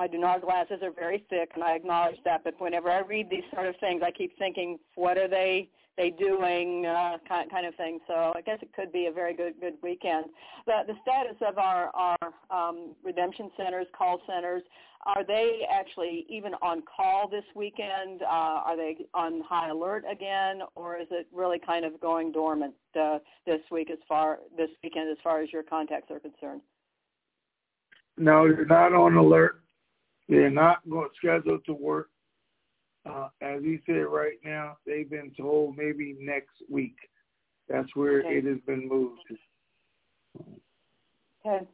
My 0.00 0.06
Dinar 0.06 0.40
glasses 0.40 0.78
are 0.82 0.92
very 0.92 1.22
thick, 1.28 1.50
and 1.54 1.62
I 1.62 1.72
acknowledge 1.72 2.16
that. 2.24 2.42
But 2.42 2.58
whenever 2.58 2.90
I 2.90 3.00
read 3.00 3.28
these 3.28 3.44
sort 3.52 3.66
of 3.66 3.74
things, 3.80 4.00
I 4.02 4.10
keep 4.10 4.32
thinking, 4.38 4.78
what 4.94 5.18
are 5.18 5.28
they 5.28 5.68
they 5.98 6.08
doing 6.08 6.86
uh, 6.86 7.18
kind 7.28 7.50
kind 7.50 7.66
of 7.66 7.74
thing. 7.74 7.98
So 8.06 8.32
I 8.34 8.40
guess 8.40 8.56
it 8.62 8.72
could 8.72 8.92
be 8.92 9.08
a 9.08 9.12
very 9.12 9.34
good 9.34 9.60
good 9.60 9.74
weekend. 9.82 10.24
The 10.64 10.84
the 10.86 10.94
status 11.02 11.36
of 11.46 11.58
our 11.58 11.90
our 11.92 12.16
um, 12.50 12.94
redemption 13.04 13.50
centers, 13.58 13.86
call 13.92 14.22
centers, 14.26 14.62
are 15.04 15.22
they 15.22 15.66
actually 15.70 16.24
even 16.30 16.54
on 16.62 16.82
call 16.96 17.28
this 17.28 17.44
weekend? 17.54 18.22
Uh, 18.22 18.64
are 18.64 18.78
they 18.78 19.04
on 19.12 19.42
high 19.46 19.68
alert 19.68 20.04
again, 20.10 20.62
or 20.76 20.96
is 20.96 21.08
it 21.10 21.26
really 21.30 21.58
kind 21.58 21.84
of 21.84 22.00
going 22.00 22.32
dormant 22.32 22.72
uh, 22.98 23.18
this 23.44 23.60
week 23.70 23.90
as 23.90 23.98
far 24.08 24.38
this 24.56 24.70
weekend 24.82 25.10
as 25.10 25.18
far 25.22 25.42
as 25.42 25.52
your 25.52 25.62
contacts 25.62 26.10
are 26.10 26.20
concerned? 26.20 26.62
No, 28.16 28.48
they're 28.48 28.64
not 28.64 28.94
on 28.94 29.16
alert. 29.16 29.60
They're 30.30 30.48
not 30.48 30.78
scheduled 31.16 31.64
to 31.66 31.72
work. 31.72 32.08
Uh, 33.04 33.28
as 33.40 33.62
he 33.62 33.80
said 33.84 34.06
right 34.08 34.38
now, 34.44 34.76
they've 34.86 35.10
been 35.10 35.32
told 35.36 35.76
maybe 35.76 36.16
next 36.20 36.54
week. 36.70 36.96
That's 37.68 37.88
where 37.96 38.20
okay. 38.20 38.38
it 38.38 38.44
has 38.44 38.58
been 38.66 38.88
moved. 38.88 39.20
Okay. 41.44 41.66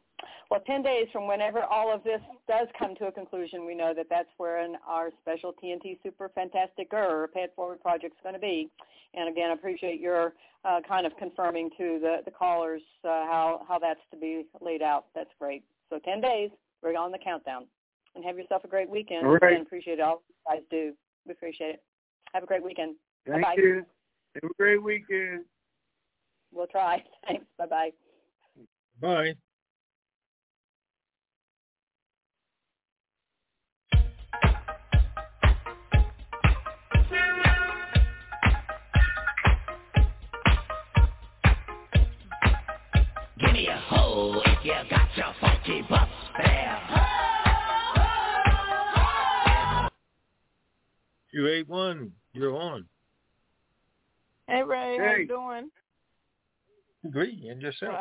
Well, 0.49 0.61
10 0.65 0.81
days 0.81 1.07
from 1.11 1.27
whenever 1.27 1.61
all 1.63 1.93
of 1.93 2.03
this 2.03 2.21
does 2.47 2.67
come 2.79 2.95
to 2.95 3.07
a 3.07 3.11
conclusion, 3.11 3.65
we 3.65 3.75
know 3.75 3.93
that 3.93 4.07
that's 4.09 4.29
where 4.37 4.65
our 4.87 5.09
special 5.21 5.53
TNT 5.61 6.01
Super 6.01 6.29
Fantastic 6.29 6.87
or 6.93 7.29
Pay 7.33 7.41
It 7.41 7.53
Forward 7.55 7.81
project 7.81 8.13
is 8.15 8.23
going 8.23 8.35
to 8.35 8.39
be. 8.39 8.69
And 9.13 9.29
again, 9.29 9.49
I 9.51 9.53
appreciate 9.53 9.99
your 9.99 10.33
uh, 10.63 10.79
kind 10.87 11.05
of 11.05 11.11
confirming 11.17 11.69
to 11.77 11.99
the, 12.01 12.17
the 12.25 12.31
callers 12.31 12.81
uh, 13.03 13.25
how, 13.25 13.65
how 13.67 13.77
that's 13.77 13.99
to 14.11 14.17
be 14.17 14.45
laid 14.61 14.81
out. 14.81 15.07
That's 15.13 15.29
great. 15.37 15.63
So 15.89 15.99
10 15.99 16.21
days, 16.21 16.49
we're 16.81 16.95
on 16.95 17.11
the 17.11 17.19
countdown. 17.19 17.65
And 18.17 18.25
have 18.25 18.35
yourself 18.35 18.63
a 18.63 18.67
great 18.67 18.89
weekend. 18.89 19.27
All 19.27 19.37
right. 19.37 19.53
And 19.53 19.61
appreciate 19.61 19.99
all 19.99 20.23
you 20.27 20.35
guys 20.49 20.63
do. 20.71 20.93
We 21.27 21.33
appreciate 21.33 21.75
it. 21.75 21.83
Have 22.33 22.41
a 22.41 22.47
great 22.47 22.63
weekend. 22.63 22.95
Thank 23.27 23.43
Bye-bye. 23.43 23.61
you. 23.61 23.85
Have 24.33 24.49
a 24.49 24.53
great 24.57 24.81
weekend. 24.81 25.45
We'll 26.51 26.65
try. 26.65 27.03
Thanks. 27.27 27.45
Bye-bye. 27.59 27.91
Bye. 28.99 29.35
Great, 57.11 57.39
and 57.43 57.61
yourself? 57.61 57.95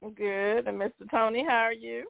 Well, 0.00 0.10
good. 0.10 0.66
And 0.66 0.80
Mr. 0.80 1.10
Tony, 1.10 1.44
how 1.46 1.58
are 1.58 1.72
you? 1.72 2.06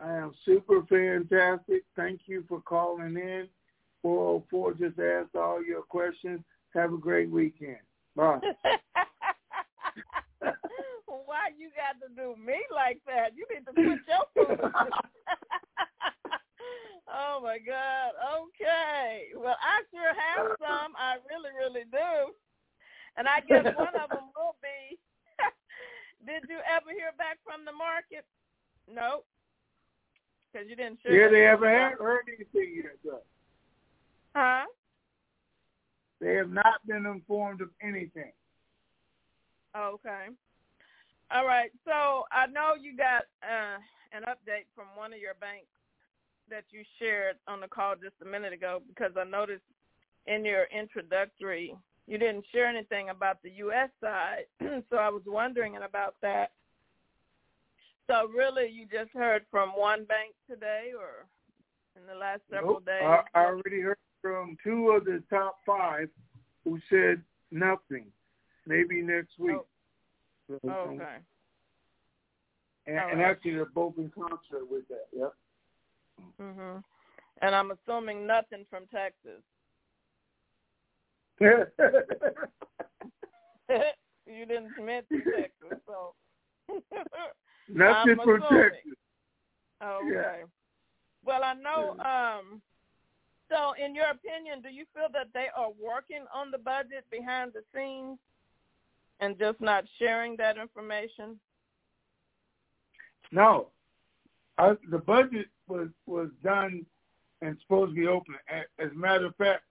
I 0.00 0.12
am 0.16 0.32
super 0.44 0.82
fantastic. 0.88 1.84
Thank 1.94 2.22
you 2.26 2.44
for 2.48 2.60
calling 2.60 3.16
in. 3.16 3.48
404 4.02 4.74
just 4.74 4.98
asked 4.98 5.34
all 5.34 5.64
your 5.64 5.82
questions. 5.82 6.40
Have 6.74 6.92
a 6.92 6.98
great 6.98 7.30
weekend. 7.30 7.78
Bye. 8.14 8.38
Why 11.06 11.50
you 11.56 11.70
got 11.74 12.00
to 12.00 12.08
do 12.14 12.36
me 12.40 12.58
like 12.74 13.00
that? 13.06 13.30
You 13.36 13.46
need 13.52 13.64
to 13.66 13.72
put 13.72 14.00
your 14.06 14.58
food. 14.58 14.72
Oh 17.08 17.40
my 17.42 17.58
God. 17.58 18.12
Okay. 18.42 19.28
Well, 19.36 19.56
I 19.62 19.82
sure 19.90 20.12
have 20.12 20.56
some. 20.60 20.92
I 20.98 21.16
really, 21.30 21.50
really 21.56 21.84
do. 21.90 22.34
And 23.16 23.26
I 23.26 23.40
guess 23.40 23.64
one 23.76 23.96
of 23.96 24.10
them 24.10 24.28
will 24.36 24.56
be. 24.60 24.98
Did 26.26 26.48
you 26.48 26.58
ever 26.68 26.90
hear 26.90 27.12
back 27.16 27.38
from 27.44 27.64
the 27.64 27.72
market? 27.72 28.24
Nope. 28.92 29.26
Because 30.52 30.68
you 30.68 30.76
didn't 30.76 30.98
share. 31.02 31.12
Yeah, 31.12 31.30
they 31.30 31.42
haven't 31.42 32.00
heard 32.00 32.28
anything 32.28 32.82
yet, 32.82 32.96
though. 33.04 33.22
Huh? 34.34 34.66
They 36.20 36.34
have 36.34 36.50
not 36.50 36.86
been 36.86 37.06
informed 37.06 37.60
of 37.60 37.68
anything. 37.82 38.32
Okay. 39.76 40.26
All 41.30 41.46
right. 41.46 41.70
So 41.84 42.24
I 42.32 42.46
know 42.46 42.74
you 42.80 42.96
got 42.96 43.24
uh, 43.42 43.78
an 44.12 44.22
update 44.22 44.66
from 44.74 44.86
one 44.94 45.12
of 45.12 45.18
your 45.18 45.34
banks 45.40 45.66
that 46.48 46.64
you 46.70 46.82
shared 46.98 47.36
on 47.48 47.60
the 47.60 47.68
call 47.68 47.94
just 47.96 48.14
a 48.22 48.24
minute 48.24 48.52
ago 48.52 48.80
because 48.88 49.12
I 49.18 49.24
noticed 49.24 49.64
in 50.26 50.44
your 50.44 50.66
introductory 50.76 51.74
you 52.06 52.18
didn't 52.18 52.44
share 52.52 52.66
anything 52.66 53.10
about 53.10 53.42
the 53.42 53.50
U.S. 53.50 53.90
side, 54.00 54.44
so 54.90 54.96
I 54.96 55.08
was 55.08 55.22
wondering 55.26 55.76
about 55.76 56.14
that. 56.22 56.52
So 58.06 58.28
really, 58.28 58.70
you 58.70 58.86
just 58.86 59.12
heard 59.12 59.44
from 59.50 59.70
one 59.70 60.04
bank 60.04 60.34
today, 60.48 60.92
or 60.96 61.26
in 62.00 62.06
the 62.06 62.18
last 62.18 62.42
several 62.50 62.74
nope. 62.74 62.86
days? 62.86 63.02
I, 63.02 63.22
I 63.34 63.44
already 63.46 63.80
heard 63.80 63.98
from 64.22 64.56
two 64.62 64.90
of 64.90 65.04
the 65.04 65.22
top 65.28 65.58
five 65.66 66.08
who 66.64 66.78
said 66.88 67.22
nothing. 67.50 68.06
Maybe 68.66 69.02
next 69.02 69.38
week. 69.38 69.56
Oh. 69.56 69.66
So, 70.48 70.70
okay. 70.70 71.16
And, 72.86 72.98
and 72.98 73.20
actually, 73.20 73.54
they're 73.54 73.64
both 73.64 73.94
in 73.98 74.10
concert 74.10 74.70
with 74.70 74.86
that. 74.88 75.08
Yep. 75.12 75.34
Mhm. 76.40 76.84
And 77.42 77.54
I'm 77.54 77.72
assuming 77.72 78.26
nothing 78.26 78.64
from 78.70 78.86
Texas. 78.86 79.42
You 84.26 84.46
didn't 84.46 84.72
mention 84.82 85.22
Texas, 85.36 85.78
so 85.86 86.14
nothing 87.68 88.16
from 88.24 88.40
Texas. 88.42 88.96
Okay. 89.82 90.14
Yeah. 90.14 90.44
Well, 91.24 91.42
I 91.44 91.54
know. 91.54 91.96
Um, 92.00 92.62
so, 93.50 93.74
in 93.82 93.94
your 93.94 94.10
opinion, 94.10 94.60
do 94.62 94.68
you 94.68 94.84
feel 94.94 95.08
that 95.12 95.28
they 95.34 95.46
are 95.56 95.70
working 95.82 96.24
on 96.34 96.50
the 96.50 96.58
budget 96.58 97.04
behind 97.10 97.52
the 97.52 97.62
scenes 97.74 98.18
and 99.20 99.38
just 99.38 99.60
not 99.60 99.84
sharing 99.98 100.36
that 100.36 100.56
information? 100.56 101.38
No, 103.32 103.68
I, 104.58 104.74
the 104.90 104.98
budget 104.98 105.46
was 105.68 105.88
was 106.06 106.30
done 106.42 106.86
and 107.42 107.56
supposed 107.62 107.90
to 107.90 108.00
be 108.00 108.06
open. 108.06 108.34
As 108.48 108.90
a 108.90 108.94
matter 108.94 109.26
of 109.26 109.36
fact, 109.36 109.62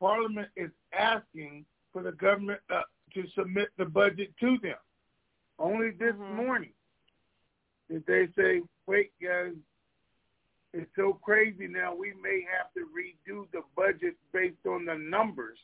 Parliament 0.00 0.48
is 0.56 0.70
asking 0.98 1.64
for 1.92 2.02
the 2.02 2.12
government 2.12 2.60
uh, 2.74 2.82
to 3.14 3.24
submit 3.36 3.68
the 3.78 3.84
budget 3.84 4.32
to 4.40 4.56
them. 4.62 4.76
Only 5.58 5.90
this 5.90 6.14
mm-hmm. 6.14 6.36
morning 6.36 6.72
did 7.90 8.04
they 8.06 8.28
say, 8.36 8.62
"Wait, 8.86 9.12
guys, 9.22 9.52
it's 10.72 10.90
so 10.96 11.18
crazy 11.22 11.66
now. 11.66 11.94
We 11.94 12.12
may 12.22 12.44
have 12.56 12.72
to 12.74 12.86
redo 12.96 13.46
the 13.52 13.62
budget 13.76 14.14
based 14.32 14.66
on 14.66 14.84
the 14.86 14.94
numbers 14.94 15.58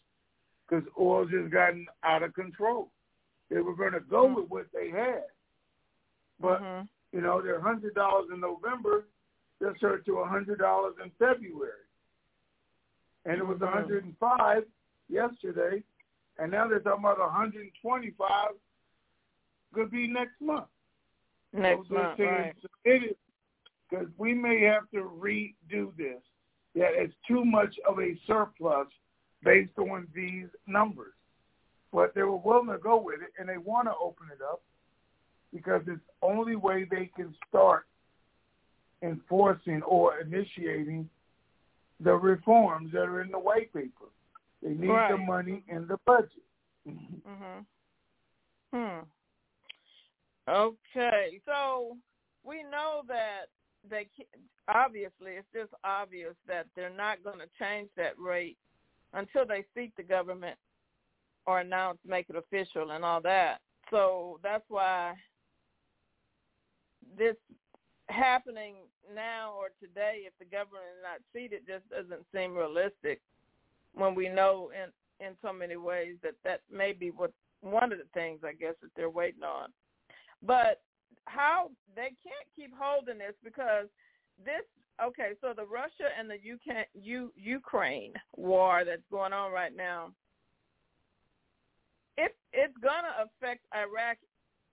because 0.68 0.84
oil's 0.98 1.30
just 1.30 1.52
gotten 1.52 1.86
out 2.04 2.22
of 2.22 2.34
control. 2.34 2.90
They 3.50 3.60
were 3.60 3.76
going 3.76 3.92
to 3.92 4.00
go 4.00 4.26
mm-hmm. 4.26 4.34
with 4.34 4.48
what 4.48 4.66
they 4.74 4.90
had, 4.90 5.24
but 6.40 6.60
mm-hmm. 6.60 6.86
you 7.12 7.22
know 7.22 7.40
they're 7.40 7.60
hundred 7.60 7.94
dollars 7.94 8.26
in 8.32 8.40
November. 8.40 9.06
They'll 9.60 9.76
start 9.76 10.04
to 10.06 10.18
a 10.18 10.28
hundred 10.28 10.58
dollars 10.58 10.94
in 11.02 11.10
February, 11.18 11.85
and 13.26 13.38
it 13.38 13.46
was 13.46 13.58
mm-hmm. 13.58 13.74
105 13.74 14.62
yesterday, 15.08 15.82
and 16.38 16.50
now 16.50 16.68
they're 16.68 16.80
talking 16.80 17.00
about 17.00 17.18
125. 17.18 18.48
Could 19.74 19.90
be 19.90 20.06
next 20.06 20.40
month. 20.40 20.66
Next 21.52 21.88
so 21.88 21.94
month, 21.94 22.18
right? 22.18 22.54
Because 22.84 24.06
we 24.16 24.32
may 24.32 24.62
have 24.62 24.88
to 24.92 25.10
redo 25.20 25.94
this. 25.96 26.22
That 26.74 26.92
it's 26.94 27.14
too 27.26 27.44
much 27.44 27.74
of 27.88 27.98
a 27.98 28.18
surplus 28.26 28.88
based 29.42 29.78
on 29.78 30.06
these 30.14 30.46
numbers. 30.66 31.14
But 31.92 32.14
they 32.14 32.22
were 32.22 32.36
willing 32.36 32.68
to 32.68 32.78
go 32.78 33.00
with 33.00 33.20
it, 33.22 33.30
and 33.38 33.48
they 33.48 33.58
want 33.58 33.88
to 33.88 33.94
open 34.00 34.26
it 34.32 34.42
up 34.42 34.62
because 35.54 35.82
it's 35.86 36.00
the 36.20 36.26
only 36.26 36.56
way 36.56 36.84
they 36.84 37.10
can 37.16 37.34
start 37.48 37.86
enforcing 39.02 39.82
or 39.82 40.18
initiating 40.20 41.08
the 42.00 42.14
reforms 42.14 42.92
that 42.92 43.02
are 43.02 43.22
in 43.22 43.30
the 43.30 43.38
white 43.38 43.72
paper. 43.72 44.06
They 44.62 44.70
need 44.70 44.88
right. 44.88 45.12
the 45.12 45.18
money 45.18 45.62
in 45.68 45.86
the 45.86 45.98
budget. 46.06 46.42
Mhm. 46.86 47.66
Hmm. 48.72 49.00
Okay, 50.48 51.40
so 51.44 51.96
we 52.44 52.62
know 52.62 53.02
that 53.08 53.46
they 53.88 54.08
obviously 54.68 55.32
it's 55.32 55.48
just 55.52 55.72
obvious 55.84 56.34
that 56.46 56.66
they're 56.74 56.90
not 56.90 57.22
going 57.22 57.38
to 57.38 57.48
change 57.58 57.88
that 57.96 58.18
rate 58.18 58.58
until 59.12 59.46
they 59.46 59.64
seek 59.74 59.94
the 59.96 60.02
government 60.02 60.58
or 61.46 61.60
announce, 61.60 61.98
make 62.04 62.28
it 62.28 62.36
official, 62.36 62.90
and 62.90 63.04
all 63.04 63.20
that. 63.20 63.60
So 63.90 64.40
that's 64.42 64.64
why 64.68 65.14
this 67.16 67.36
happening 68.08 68.74
now 69.14 69.52
or 69.56 69.68
today, 69.80 70.22
if 70.26 70.32
the 70.38 70.44
government 70.44 70.84
is 70.96 71.02
not 71.02 71.20
seated, 71.32 71.62
just 71.66 71.88
doesn't 71.90 72.26
seem 72.34 72.54
realistic. 72.54 73.20
When 73.94 74.14
we 74.14 74.28
know 74.28 74.70
in 74.74 74.90
in 75.24 75.34
so 75.40 75.52
many 75.52 75.76
ways 75.76 76.16
that 76.22 76.34
that 76.44 76.60
may 76.70 76.92
be 76.92 77.10
what 77.10 77.32
one 77.60 77.92
of 77.92 77.98
the 77.98 78.08
things 78.12 78.40
I 78.44 78.52
guess 78.52 78.74
that 78.82 78.90
they're 78.96 79.10
waiting 79.10 79.42
on. 79.42 79.70
But 80.42 80.82
how 81.24 81.70
they 81.94 82.12
can't 82.22 82.48
keep 82.54 82.72
holding 82.78 83.18
this 83.18 83.34
because 83.42 83.86
this 84.44 84.62
okay, 85.04 85.32
so 85.40 85.52
the 85.54 85.64
Russia 85.64 86.08
and 86.18 86.28
the 86.28 86.34
UK, 86.34 86.86
U, 86.94 87.32
Ukraine 87.36 88.12
war 88.36 88.84
that's 88.84 89.02
going 89.10 89.32
on 89.32 89.52
right 89.52 89.74
now, 89.74 90.12
it 92.16 92.36
it's 92.52 92.76
gonna 92.82 93.14
affect 93.24 93.64
Iraq 93.74 94.18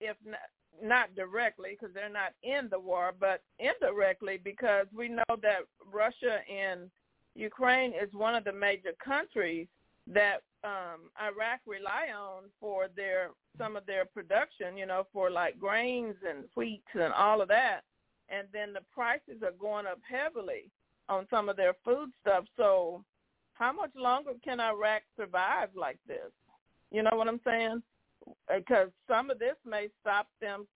if 0.03 0.17
not, 0.25 0.39
not 0.81 1.15
directly 1.15 1.71
because 1.71 1.93
they're 1.93 2.09
not 2.09 2.33
in 2.43 2.67
the 2.69 2.79
war, 2.79 3.13
but 3.17 3.41
indirectly 3.59 4.39
because 4.43 4.87
we 4.95 5.09
know 5.09 5.23
that 5.41 5.61
Russia 5.91 6.39
and 6.51 6.89
Ukraine 7.35 7.93
is 7.93 8.13
one 8.13 8.35
of 8.35 8.43
the 8.43 8.53
major 8.53 8.93
countries 9.03 9.67
that 10.07 10.41
um 10.63 11.09
Iraq 11.21 11.59
rely 11.65 12.07
on 12.15 12.43
for 12.59 12.87
their 12.95 13.29
some 13.57 13.75
of 13.75 13.85
their 13.85 14.05
production, 14.05 14.77
you 14.77 14.85
know, 14.85 15.05
for 15.13 15.29
like 15.29 15.59
grains 15.59 16.15
and 16.27 16.45
wheat 16.55 16.83
and 16.93 17.13
all 17.13 17.41
of 17.41 17.47
that. 17.49 17.81
And 18.29 18.47
then 18.51 18.73
the 18.73 18.81
prices 18.93 19.43
are 19.43 19.51
going 19.59 19.85
up 19.85 19.99
heavily 20.09 20.69
on 21.09 21.27
some 21.29 21.49
of 21.49 21.57
their 21.57 21.73
food 21.85 22.09
stuff. 22.21 22.45
So 22.57 23.03
how 23.53 23.71
much 23.71 23.91
longer 23.95 24.31
can 24.43 24.59
Iraq 24.59 25.03
survive 25.17 25.69
like 25.75 25.99
this? 26.07 26.31
You 26.91 27.03
know 27.03 27.11
what 27.13 27.27
I'm 27.27 27.41
saying? 27.45 27.83
Because 28.53 28.89
some 29.07 29.29
of 29.29 29.39
this 29.39 29.55
may 29.65 29.87
stop 30.01 30.27
them 30.41 30.67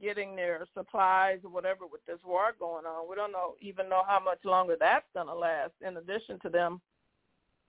getting 0.00 0.34
their 0.34 0.66
supplies 0.74 1.38
or 1.44 1.50
whatever 1.50 1.86
with 1.90 2.04
this 2.06 2.18
war 2.24 2.54
going 2.58 2.86
on. 2.86 3.08
We 3.08 3.16
don't 3.16 3.32
know 3.32 3.54
even 3.60 3.88
know 3.88 4.02
how 4.06 4.20
much 4.20 4.38
longer 4.44 4.76
that's 4.78 5.06
going 5.14 5.26
to 5.26 5.34
last. 5.34 5.72
In 5.86 5.96
addition 5.96 6.38
to 6.40 6.48
them 6.48 6.80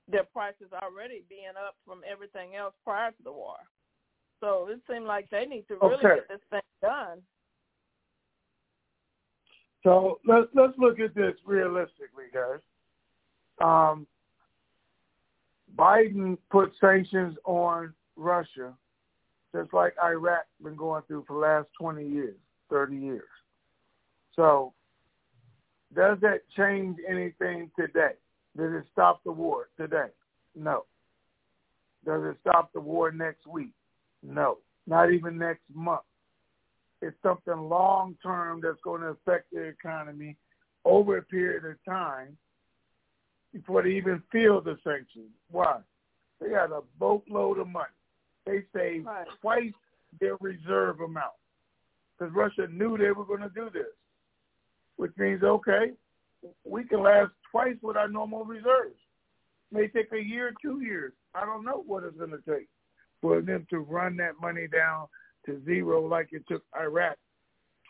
their 0.09 0.23
prices 0.23 0.67
already 0.81 1.23
being 1.29 1.57
up 1.67 1.75
from 1.85 2.01
everything 2.09 2.55
else 2.55 2.73
prior 2.83 3.11
to 3.11 3.23
the 3.23 3.31
war. 3.31 3.57
So 4.39 4.67
it 4.69 4.79
seemed 4.89 5.05
like 5.05 5.29
they 5.29 5.45
need 5.45 5.67
to 5.67 5.75
really 5.75 5.95
okay. 5.95 6.15
get 6.15 6.29
this 6.29 6.39
thing 6.49 6.61
done. 6.81 7.21
So 9.83 10.19
let's 10.25 10.47
let's 10.53 10.77
look 10.77 10.99
at 10.99 11.15
this 11.15 11.33
realistically, 11.45 12.25
guys. 12.33 12.59
Um, 13.59 14.05
Biden 15.75 16.37
put 16.51 16.71
sanctions 16.79 17.37
on 17.45 17.93
Russia, 18.15 18.73
just 19.57 19.73
like 19.73 19.93
Iraq 20.03 20.45
been 20.63 20.75
going 20.75 21.03
through 21.07 21.25
for 21.27 21.33
the 21.33 21.39
last 21.39 21.67
twenty 21.79 22.07
years, 22.07 22.35
thirty 22.69 22.97
years. 22.97 23.23
So, 24.35 24.73
does 25.95 26.17
that 26.21 26.41
change 26.55 26.97
anything 27.07 27.71
today? 27.77 28.13
Does 28.55 28.71
it 28.73 28.85
stop 28.91 29.23
the 29.23 29.31
war 29.31 29.69
today? 29.77 30.09
No. 30.55 30.85
Does 32.05 32.23
it 32.23 32.37
stop 32.41 32.71
the 32.73 32.79
war 32.79 33.11
next 33.11 33.47
week? 33.47 33.73
No. 34.23 34.57
Not 34.85 35.11
even 35.11 35.37
next 35.37 35.63
month. 35.73 36.01
It's 37.01 37.17
something 37.21 37.69
long 37.69 38.15
term 38.23 38.61
that's 38.63 38.81
going 38.83 39.01
to 39.01 39.07
affect 39.07 39.51
the 39.51 39.61
economy 39.61 40.37
over 40.85 41.17
a 41.17 41.23
period 41.23 41.65
of 41.65 41.83
time 41.85 42.37
before 43.53 43.83
they 43.83 43.89
even 43.89 44.21
feel 44.31 44.61
the 44.61 44.77
sanctions. 44.83 45.31
Why? 45.51 45.79
They 46.39 46.49
got 46.49 46.71
a 46.71 46.81
boatload 46.99 47.59
of 47.59 47.67
money. 47.67 47.85
They 48.47 48.63
save 48.73 49.05
right. 49.05 49.27
twice 49.41 49.73
their 50.19 50.37
reserve 50.39 51.01
amount 51.01 51.33
because 52.17 52.33
Russia 52.33 52.67
knew 52.71 52.97
they 52.97 53.11
were 53.11 53.25
going 53.25 53.41
to 53.41 53.51
do 53.53 53.69
this, 53.71 53.93
which 54.95 55.11
means 55.17 55.43
okay, 55.43 55.91
we 56.63 56.83
can 56.85 57.03
last 57.03 57.31
twice 57.51 57.75
what 57.81 57.97
our 57.97 58.07
normal 58.07 58.45
reserves. 58.45 58.95
It 59.71 59.77
may 59.77 59.87
take 59.87 60.11
a 60.13 60.23
year, 60.23 60.53
two 60.61 60.81
years. 60.81 61.13
I 61.35 61.45
don't 61.45 61.65
know 61.65 61.83
what 61.85 62.03
it's 62.03 62.17
going 62.17 62.31
to 62.31 62.41
take 62.47 62.67
for 63.21 63.41
them 63.41 63.67
to 63.69 63.79
run 63.79 64.15
that 64.17 64.39
money 64.41 64.67
down 64.67 65.07
to 65.45 65.61
zero 65.65 66.05
like 66.05 66.29
it 66.31 66.43
took 66.47 66.63
Iraq 66.79 67.17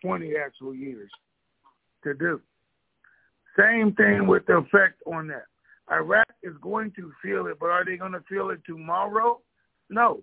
20 0.03 0.33
actual 0.37 0.73
years 0.73 1.09
to 2.03 2.13
do. 2.13 2.41
Same 3.59 3.93
thing 3.93 4.27
with 4.27 4.45
the 4.45 4.57
effect 4.57 5.01
on 5.05 5.27
that. 5.27 5.45
Iraq 5.91 6.27
is 6.43 6.53
going 6.61 6.91
to 6.91 7.11
feel 7.21 7.47
it, 7.47 7.57
but 7.59 7.69
are 7.69 7.85
they 7.85 7.97
going 7.97 8.11
to 8.11 8.23
feel 8.29 8.49
it 8.49 8.59
tomorrow? 8.65 9.39
No. 9.89 10.21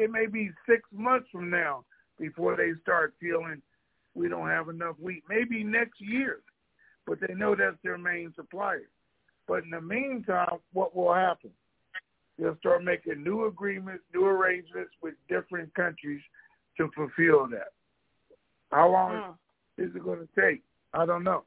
It 0.00 0.10
may 0.10 0.26
be 0.26 0.50
six 0.68 0.82
months 0.92 1.28
from 1.30 1.50
now 1.50 1.84
before 2.18 2.56
they 2.56 2.70
start 2.82 3.14
feeling 3.20 3.60
we 4.14 4.28
don't 4.28 4.48
have 4.48 4.68
enough 4.68 4.96
wheat. 4.98 5.22
Maybe 5.28 5.62
next 5.62 6.00
year 6.00 6.40
but 7.10 7.18
they 7.20 7.34
know 7.34 7.56
that's 7.56 7.76
their 7.82 7.98
main 7.98 8.32
supplier. 8.36 8.88
But 9.48 9.64
in 9.64 9.70
the 9.70 9.80
meantime, 9.80 10.58
what 10.72 10.94
will 10.94 11.12
happen? 11.12 11.50
They'll 12.38 12.56
start 12.58 12.84
making 12.84 13.24
new 13.24 13.46
agreements, 13.46 14.04
new 14.14 14.24
arrangements 14.24 14.92
with 15.02 15.14
different 15.28 15.74
countries 15.74 16.20
to 16.76 16.88
fulfill 16.94 17.48
that. 17.48 17.72
How 18.70 18.90
long 18.90 19.12
mm. 19.12 19.84
is 19.84 19.94
it 19.94 20.04
going 20.04 20.20
to 20.20 20.40
take? 20.40 20.62
I 20.94 21.04
don't 21.04 21.24
know. 21.24 21.42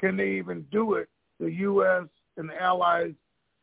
Can 0.00 0.16
they 0.16 0.30
even 0.30 0.66
do 0.72 0.94
it? 0.94 1.08
The 1.38 1.50
U.S. 1.52 2.08
and 2.36 2.48
the 2.48 2.60
allies 2.60 3.12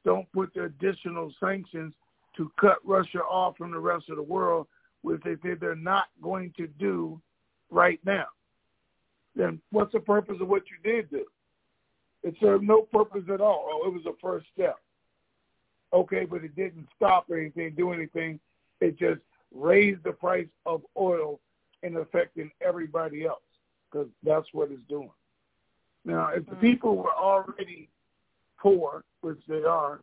don't 0.05 0.31
put 0.31 0.53
the 0.53 0.63
additional 0.63 1.33
sanctions 1.43 1.93
to 2.41 2.51
cut 2.59 2.77
Russia 2.83 3.19
off 3.19 3.55
from 3.55 3.71
the 3.71 3.79
rest 3.79 4.09
of 4.09 4.15
the 4.15 4.23
world, 4.23 4.65
which 5.03 5.21
they 5.23 5.35
say 5.43 5.53
they're 5.53 5.75
not 5.75 6.05
going 6.21 6.51
to 6.57 6.67
do 6.79 7.21
right 7.69 7.99
now. 8.03 8.25
Then 9.35 9.61
what's 9.71 9.93
the 9.93 9.99
purpose 9.99 10.37
of 10.41 10.47
what 10.47 10.63
you 10.69 10.91
did 10.91 11.09
do? 11.11 11.25
It 12.23 12.35
served 12.41 12.63
no 12.63 12.81
purpose 12.81 13.23
at 13.31 13.41
all. 13.41 13.67
Oh, 13.69 13.87
it 13.87 13.93
was 13.93 14.05
a 14.07 14.19
first 14.19 14.47
step. 14.53 14.77
Okay, 15.93 16.25
but 16.25 16.43
it 16.43 16.55
didn't 16.55 16.87
stop 16.95 17.27
anything, 17.31 17.73
do 17.75 17.91
anything. 17.91 18.39
It 18.79 18.97
just 18.97 19.21
raised 19.53 20.03
the 20.03 20.13
price 20.13 20.47
of 20.65 20.81
oil 20.97 21.39
and 21.83 21.97
affecting 21.97 22.49
everybody 22.65 23.25
else 23.25 23.41
because 23.91 24.07
that's 24.23 24.47
what 24.51 24.71
it's 24.71 24.81
doing. 24.89 25.11
Now, 26.05 26.29
if 26.29 26.45
the 26.47 26.55
mm. 26.55 26.61
people 26.61 26.95
were 26.95 27.13
already 27.13 27.89
poor, 28.59 29.03
which 29.21 29.39
they 29.47 29.63
are, 29.63 30.01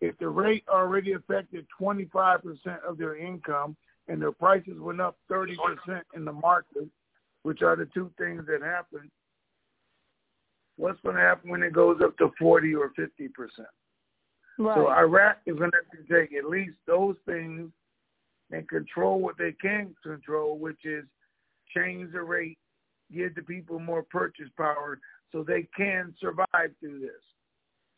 if 0.00 0.16
the 0.18 0.28
rate 0.28 0.64
already 0.68 1.12
affected 1.12 1.66
25% 1.80 2.40
of 2.88 2.98
their 2.98 3.16
income 3.16 3.76
and 4.08 4.20
their 4.20 4.32
prices 4.32 4.78
went 4.78 5.00
up 5.00 5.18
30% 5.30 5.54
in 6.14 6.24
the 6.24 6.32
market, 6.32 6.88
which 7.42 7.62
are 7.62 7.76
the 7.76 7.88
two 7.92 8.10
things 8.18 8.44
that 8.46 8.62
happen, 8.62 9.10
what's 10.76 11.00
going 11.02 11.16
to 11.16 11.22
happen 11.22 11.50
when 11.50 11.62
it 11.62 11.72
goes 11.72 12.00
up 12.02 12.16
to 12.18 12.30
40 12.38 12.74
or 12.74 12.90
50 12.96 13.28
percent? 13.28 13.68
Right. 14.58 14.76
So 14.76 14.90
Iraq 14.90 15.38
is 15.46 15.56
going 15.56 15.70
to 15.70 15.76
have 15.76 16.06
to 16.06 16.20
take 16.20 16.34
at 16.34 16.48
least 16.48 16.76
those 16.86 17.16
things 17.26 17.70
and 18.50 18.68
control 18.68 19.20
what 19.20 19.38
they 19.38 19.52
can 19.52 19.94
control, 20.02 20.58
which 20.58 20.84
is 20.84 21.04
change 21.74 22.12
the 22.12 22.22
rate 22.22 22.58
give 23.14 23.34
the 23.34 23.42
people 23.42 23.78
more 23.78 24.02
purchase 24.02 24.48
power 24.56 24.98
so 25.32 25.42
they 25.42 25.66
can 25.76 26.14
survive 26.20 26.70
through 26.80 27.00
this. 27.00 27.22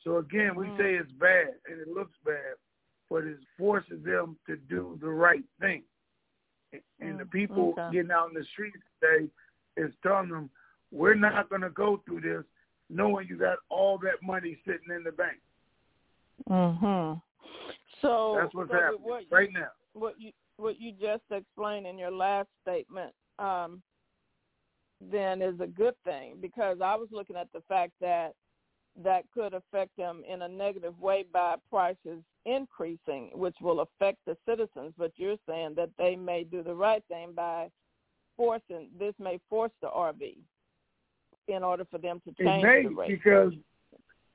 So 0.05 0.19
again, 0.19 0.55
we 0.57 0.67
Mm. 0.69 0.77
say 0.77 0.95
it's 0.95 1.13
bad 1.13 1.55
and 1.67 1.81
it 1.81 1.89
looks 1.89 2.17
bad, 2.25 2.57
but 3.09 3.25
it 3.25 3.39
forces 3.57 4.03
them 4.05 4.37
to 4.47 4.57
do 4.57 4.99
the 5.01 5.09
right 5.09 5.45
thing. 5.61 5.85
And 7.01 7.19
the 7.19 7.25
Mm, 7.25 7.31
people 7.31 7.73
okay. 7.73 7.93
getting 7.93 8.11
out 8.11 8.29
in 8.29 8.35
the 8.35 8.45
streets 8.45 8.79
today 9.01 9.31
is 9.77 9.95
telling 10.03 10.31
them, 10.31 10.51
we're 10.91 11.15
not 11.15 11.49
going 11.49 11.63
to 11.63 11.71
go 11.71 11.99
through 12.05 12.21
this 12.23 12.45
knowing 12.89 13.27
you 13.29 13.37
got 13.37 13.59
all 13.69 13.99
that 13.99 14.23
money 14.23 14.59
sitting 14.65 14.91
in 14.95 15.05
the 15.05 15.13
bank. 15.13 15.41
Mhm. 16.49 17.23
So 18.01 18.37
That's 18.37 18.55
what's 18.55 18.71
so 18.71 18.77
happening 18.77 19.03
what 19.03 19.23
you, 19.23 19.29
right 19.31 19.53
now. 19.53 19.71
What 19.95 20.21
you 20.21 20.33
what 20.57 20.81
you 20.81 20.93
just 20.93 21.23
explained 21.31 21.87
in 21.87 21.99
your 21.99 22.11
last 22.11 22.49
statement, 22.63 23.15
um, 23.39 23.83
then 25.01 25.43
is 25.43 25.59
a 25.61 25.67
good 25.67 25.95
thing 26.05 26.37
because 26.41 26.81
I 26.81 26.95
was 26.95 27.09
looking 27.11 27.37
at 27.37 27.51
the 27.53 27.63
fact 27.63 27.93
that 28.01 28.35
that 29.03 29.25
could 29.33 29.55
affect 29.55 29.97
them 29.97 30.23
in 30.29 30.43
a 30.43 30.49
negative 30.49 30.99
way 31.01 31.25
by 31.33 31.57
prices 31.71 32.23
increasing, 32.45 33.31
which 33.33 33.57
will 33.61 33.81
affect 33.81 34.19
the 34.27 34.37
citizens. 34.47 34.93
But 34.99 35.13
you're 35.17 35.37
saying 35.49 35.75
that 35.77 35.91
they 35.99 36.17
may 36.17 36.45
do 36.45 36.63
the 36.63 36.75
right 36.75 37.03
thing 37.09 37.33
by 37.33 37.71
forcing 38.37 38.89
this 38.99 39.15
may 39.19 39.39
force 39.49 39.71
the 39.81 39.89
RV 39.89 40.37
in 41.49 41.63
order 41.63 41.85
for 41.91 41.99
them 41.99 42.21
to 42.25 42.31
It 42.31 42.37
change 42.45 42.63
may 42.63 42.83
the 42.83 42.91
rate. 42.91 43.09
because 43.09 43.55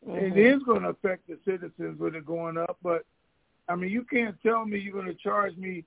Mhm. 0.06 0.22
it 0.32 0.38
is 0.38 0.64
going 0.64 0.84
to 0.84 0.90
affect 0.90 1.28
the 1.28 1.38
citizens 1.46 2.00
with 2.00 2.16
it 2.16 2.26
going 2.26 2.58
up. 2.58 2.78
But 2.82 3.06
I 3.70 3.76
mean, 3.76 3.92
you 3.92 4.04
can't 4.06 4.40
tell 4.42 4.66
me 4.66 4.80
you're 4.80 4.94
going 4.94 5.08
to 5.08 5.14
charge 5.16 5.56
me 5.58 5.84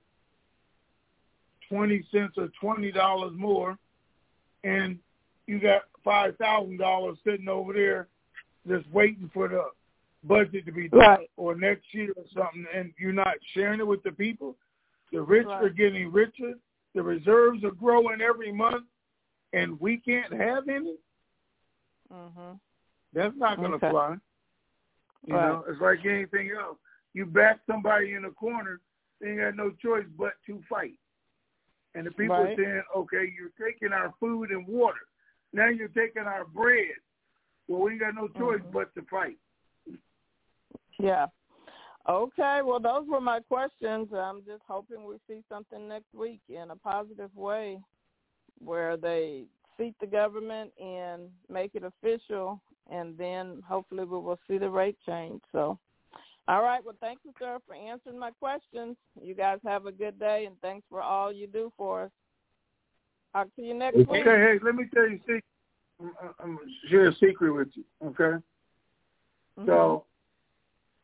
twenty 1.67 2.03
cents 2.11 2.37
or 2.37 2.49
twenty 2.59 2.91
dollars 2.91 3.33
more, 3.33 3.77
and 4.63 4.99
you 5.47 5.59
got 5.59 5.83
five 6.03 6.37
thousand 6.37 6.77
dollars 6.77 7.17
sitting 7.23 7.47
over 7.47 7.73
there 7.73 8.07
just 8.67 8.89
waiting 8.89 9.29
for 9.33 9.47
the 9.47 9.69
budget 10.23 10.65
to 10.65 10.71
be 10.71 10.87
done 10.87 10.99
Right. 10.99 11.31
or 11.37 11.55
next 11.55 11.93
year 11.93 12.13
or 12.15 12.25
something, 12.33 12.65
and 12.73 12.93
you're 12.97 13.11
not 13.11 13.35
sharing 13.53 13.79
it 13.79 13.87
with 13.87 14.03
the 14.03 14.11
people. 14.11 14.57
The 15.11 15.21
rich 15.21 15.47
Right. 15.47 15.63
are 15.63 15.69
getting 15.69 16.11
richer. 16.11 16.53
The 16.93 17.01
reserves 17.01 17.63
are 17.63 17.71
growing 17.71 18.21
every 18.21 18.51
month, 18.51 18.85
and 19.53 19.79
we 19.79 19.97
can't 19.97 20.31
have 20.33 20.67
any. 20.69 20.97
Mhm. 22.11 22.59
That's 23.13 23.35
not 23.35 23.57
going 23.57 23.71
to 23.71 23.77
Okay. 23.77 23.89
fly. 23.89 24.17
You 25.25 25.35
Right. 25.35 25.47
know, 25.47 25.63
it's 25.67 25.81
like 25.81 26.05
anything 26.05 26.51
else. 26.51 26.77
You 27.13 27.25
back 27.25 27.61
somebody 27.65 28.13
in 28.13 28.25
a 28.25 28.31
corner, 28.31 28.79
they 29.19 29.31
ain't 29.31 29.39
got 29.39 29.55
no 29.55 29.71
choice 29.71 30.07
but 30.17 30.41
to 30.45 30.61
fight. 30.63 30.97
And 31.93 32.05
the 32.05 32.11
people 32.11 32.37
Right. 32.37 32.53
are 32.53 32.55
saying, 32.55 32.83
okay, 32.95 33.25
you're 33.25 33.49
taking 33.49 33.91
our 33.91 34.13
food 34.13 34.51
and 34.51 34.65
water. 34.65 35.01
Now 35.51 35.67
you're 35.67 35.89
taking 35.89 36.23
our 36.23 36.45
bread. 36.45 36.95
Well, 37.67 37.81
we 37.81 37.91
ain't 37.91 38.01
got 38.01 38.15
no 38.15 38.27
choice 38.29 38.61
Mhm. 38.61 38.71
but 38.71 38.93
to 38.95 39.03
fight. 39.03 39.37
Yeah. 40.99 41.27
Okay. 42.07 42.61
Well, 42.63 42.79
those 42.79 43.07
were 43.07 43.21
my 43.21 43.39
questions. 43.41 44.11
I'm 44.13 44.43
just 44.43 44.63
hoping 44.67 45.05
we 45.05 45.17
see 45.27 45.43
something 45.47 45.87
next 45.87 46.13
week 46.13 46.41
in 46.49 46.71
a 46.71 46.75
positive 46.75 47.35
way 47.35 47.81
where 48.59 48.97
they 48.97 49.47
seat 49.77 49.95
the 49.99 50.07
government 50.07 50.73
and 50.79 51.31
make 51.49 51.75
it 51.75 51.83
official, 51.83 52.61
and 52.89 53.17
then 53.17 53.61
hopefully 53.61 54.03
we 54.03 54.17
will 54.19 54.39
see 54.47 54.57
the 54.57 54.69
rate 54.69 54.97
change. 55.05 55.41
So, 55.51 55.79
all 56.47 56.61
right. 56.61 56.83
Well, 56.83 56.97
thank 56.99 57.19
you, 57.23 57.33
sir, 57.39 57.59
for 57.65 57.75
answering 57.75 58.19
my 58.19 58.31
questions. 58.31 58.97
You 59.21 59.33
guys 59.35 59.59
have 59.63 59.85
a 59.85 59.91
good 59.91 60.19
day, 60.19 60.45
and 60.45 60.59
thanks 60.61 60.85
for 60.89 61.01
all 61.01 61.31
you 61.31 61.47
do 61.47 61.71
for 61.77 62.03
us. 62.03 62.11
I'll 63.33 63.49
see 63.55 63.63
you 63.63 63.73
next 63.73 63.95
Okay, 63.95 64.11
week. 64.11 64.27
Okay. 64.27 64.41
Hey, 64.41 64.59
let 64.61 64.75
me 64.75 64.85
tell 64.93 65.07
you, 65.07 65.17
secret. 65.19 65.43
I'm, 66.39 66.59
share 66.89 67.07
a 67.07 67.15
secret 67.15 67.51
with 67.51 67.69
you. 67.75 67.83
Okay, 68.03 68.43
Mhm. 69.57 69.65
so 69.65 70.05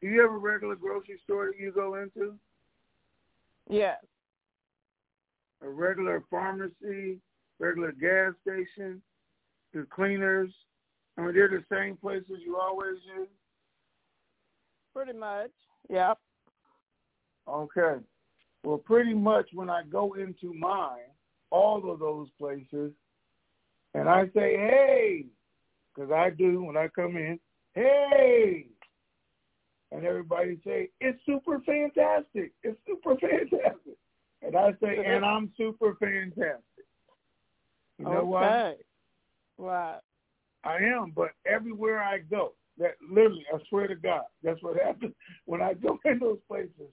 do 0.01 0.07
you 0.07 0.21
have 0.21 0.31
a 0.31 0.37
regular 0.37 0.75
grocery 0.75 1.19
store 1.23 1.47
that 1.47 1.59
you 1.59 1.71
go 1.71 1.95
into? 1.95 2.37
yes. 3.69 4.03
a 5.61 5.67
regular 5.67 6.21
pharmacy, 6.29 7.19
regular 7.59 7.91
gas 7.91 8.33
station, 8.41 9.01
the 9.73 9.83
cleaners. 9.89 10.53
I 11.17 11.21
mean, 11.21 11.33
they're 11.33 11.47
the 11.49 11.65
same 11.67 11.97
places 11.97 12.41
you 12.45 12.57
always 12.57 13.03
use. 13.05 13.27
Pretty 14.93 15.13
much. 15.13 15.49
Yep. 15.89 16.19
Okay. 17.47 17.95
Well, 18.63 18.77
pretty 18.77 19.15
much 19.15 19.49
when 19.53 19.67
I 19.69 19.81
go 19.83 20.13
into 20.13 20.53
mine, 20.53 21.09
all 21.49 21.89
of 21.91 21.99
those 21.99 22.29
places, 22.37 22.93
and 23.97 24.07
I 24.07 24.25
say, 24.27 24.55
hey, 24.55 25.25
because 25.93 26.11
I 26.11 26.29
do 26.29 26.61
when 26.61 26.77
I 26.77 26.87
come 26.87 27.17
in, 27.17 27.39
hey, 27.73 28.67
and 29.91 30.05
everybody 30.05 30.59
say, 30.63 30.89
it's 31.01 31.19
super 31.25 31.59
fantastic. 31.65 32.53
It's 32.61 32.79
super 32.85 33.15
fantastic. 33.15 33.97
And 34.43 34.55
I 34.55 34.73
say, 34.83 34.97
and 35.05 35.25
I'm 35.25 35.51
super 35.57 35.95
fantastic. 35.99 36.85
You 37.97 38.05
know 38.05 38.25
why? 38.25 38.45
okay. 38.45 38.81
Right. 39.57 39.99
I 40.63 40.75
am, 40.75 41.11
but 41.15 41.29
everywhere 41.47 42.03
I 42.03 42.19
go, 42.19 42.53
that 42.77 42.97
literally, 43.01 43.45
I 43.51 43.57
swear 43.67 43.87
to 43.87 43.95
God, 43.95 44.25
that's 44.43 44.61
what 44.61 44.77
happens 44.85 45.13
when 45.45 45.63
I 45.63 45.73
go 45.73 45.97
in 46.05 46.19
those 46.19 46.39
places. 46.47 46.91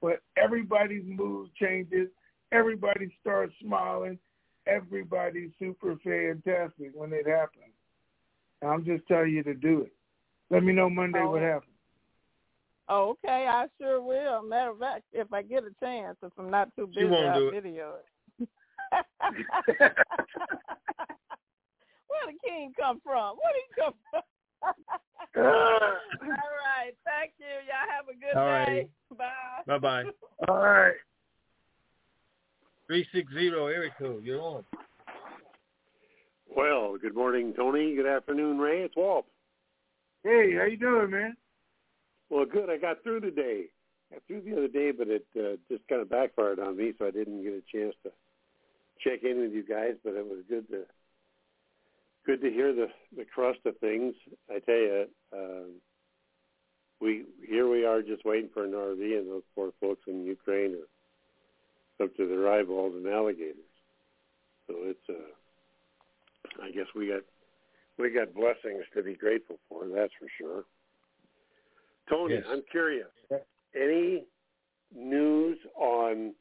But 0.00 0.22
everybody's 0.36 1.04
mood 1.06 1.50
changes. 1.54 2.08
Everybody 2.50 3.16
starts 3.20 3.54
smiling. 3.62 4.18
Everybody's 4.66 5.50
super 5.58 5.96
fantastic 6.04 6.92
when 6.94 7.12
it 7.12 7.26
happens. 7.26 7.74
I'm 8.62 8.84
just 8.84 9.06
telling 9.08 9.32
you 9.32 9.42
to 9.42 9.54
do 9.54 9.82
it. 9.82 9.92
Let 10.50 10.62
me 10.62 10.72
know 10.72 10.88
Monday 10.88 11.20
Oh. 11.22 11.30
what 11.30 11.42
happens. 11.42 11.68
Oh, 12.88 13.10
okay, 13.10 13.46
I 13.48 13.68
sure 13.78 14.02
will. 14.02 14.42
Matter 14.42 14.70
of 14.70 14.78
fact, 14.78 15.04
if 15.12 15.32
I 15.32 15.42
get 15.42 15.64
a 15.64 15.72
chance, 15.80 16.16
if 16.22 16.32
I'm 16.38 16.50
not 16.50 16.74
too 16.76 16.86
busy, 16.86 17.06
won't 17.06 17.28
I'll 17.28 17.40
do 17.40 17.50
video 17.50 17.94
it. 17.96 18.06
Where 22.08 22.26
did 22.26 22.40
King 22.44 22.72
come 22.78 23.00
from? 23.02 23.36
Where 23.36 23.52
did 23.52 23.62
he 23.68 23.80
come 23.80 23.94
from? 24.10 24.22
All 25.44 25.50
right, 26.22 26.94
thank 27.04 27.32
you. 27.38 27.46
Y'all 27.66 27.88
have 27.88 28.08
a 28.08 28.14
good 28.14 28.36
All 28.36 28.44
day. 28.46 28.52
righty. 28.52 28.88
Bye. 29.16 29.62
Bye 29.66 29.78
bye. 29.78 30.04
All 30.48 30.56
right. 30.56 30.94
Three 32.92 33.08
six 33.14 33.32
zero 33.32 33.68
area 33.68 33.90
code. 33.98 34.22
You're 34.22 34.42
on. 34.42 34.64
Well, 36.54 36.98
good 37.00 37.14
morning, 37.14 37.54
Tony. 37.56 37.96
Good 37.96 38.04
afternoon, 38.04 38.58
Ray. 38.58 38.82
It's 38.82 38.94
Walt. 38.94 39.24
Hey, 40.22 40.54
how 40.58 40.66
you 40.66 40.76
doing, 40.76 41.10
man? 41.10 41.34
Well, 42.28 42.44
good. 42.44 42.68
I 42.68 42.76
got 42.76 43.02
through 43.02 43.20
today. 43.20 43.68
I 44.10 44.16
got 44.16 44.22
through 44.26 44.42
the 44.42 44.52
other 44.52 44.68
day, 44.68 44.90
but 44.90 45.08
it 45.08 45.24
uh, 45.34 45.56
just 45.70 45.88
kind 45.88 46.02
of 46.02 46.10
backfired 46.10 46.58
on 46.58 46.76
me, 46.76 46.92
so 46.98 47.06
I 47.06 47.10
didn't 47.12 47.42
get 47.42 47.54
a 47.54 47.62
chance 47.74 47.94
to 48.02 48.10
check 49.00 49.20
in 49.24 49.40
with 49.40 49.52
you 49.52 49.64
guys. 49.66 49.94
But 50.04 50.12
it 50.12 50.26
was 50.26 50.44
good 50.46 50.68
to 50.68 50.82
good 52.26 52.42
to 52.42 52.50
hear 52.50 52.74
the 52.74 52.88
the 53.16 53.24
crust 53.24 53.60
of 53.64 53.78
things. 53.78 54.14
I 54.50 54.58
tell 54.58 54.74
you, 54.74 55.06
um, 55.32 55.70
we 57.00 57.24
here 57.48 57.70
we 57.70 57.86
are 57.86 58.02
just 58.02 58.26
waiting 58.26 58.50
for 58.52 58.66
an 58.66 58.72
RV, 58.72 59.00
and 59.00 59.30
those 59.30 59.44
poor 59.54 59.70
folks 59.80 60.02
in 60.06 60.26
Ukraine 60.26 60.74
are 60.74 60.88
up 62.02 62.14
to 62.16 62.26
their 62.26 62.50
eyeballs 62.52 62.94
in 62.96 63.10
alligators. 63.10 63.56
So 64.66 64.74
it's 64.80 65.08
uh, 65.08 66.62
I 66.62 66.70
guess 66.70 66.86
we 66.94 67.08
got 67.08 67.22
we 67.98 68.10
got 68.10 68.34
blessings 68.34 68.84
to 68.94 69.02
be 69.02 69.14
grateful 69.14 69.56
for. 69.68 69.86
That's 69.86 70.12
for 70.18 70.28
sure. 70.38 70.64
Tony, 72.08 72.34
Yes. 72.34 72.44
I'm 72.48 72.62
curious. 72.70 73.08
Any 73.74 74.24
news 74.94 75.58
on 75.76 76.34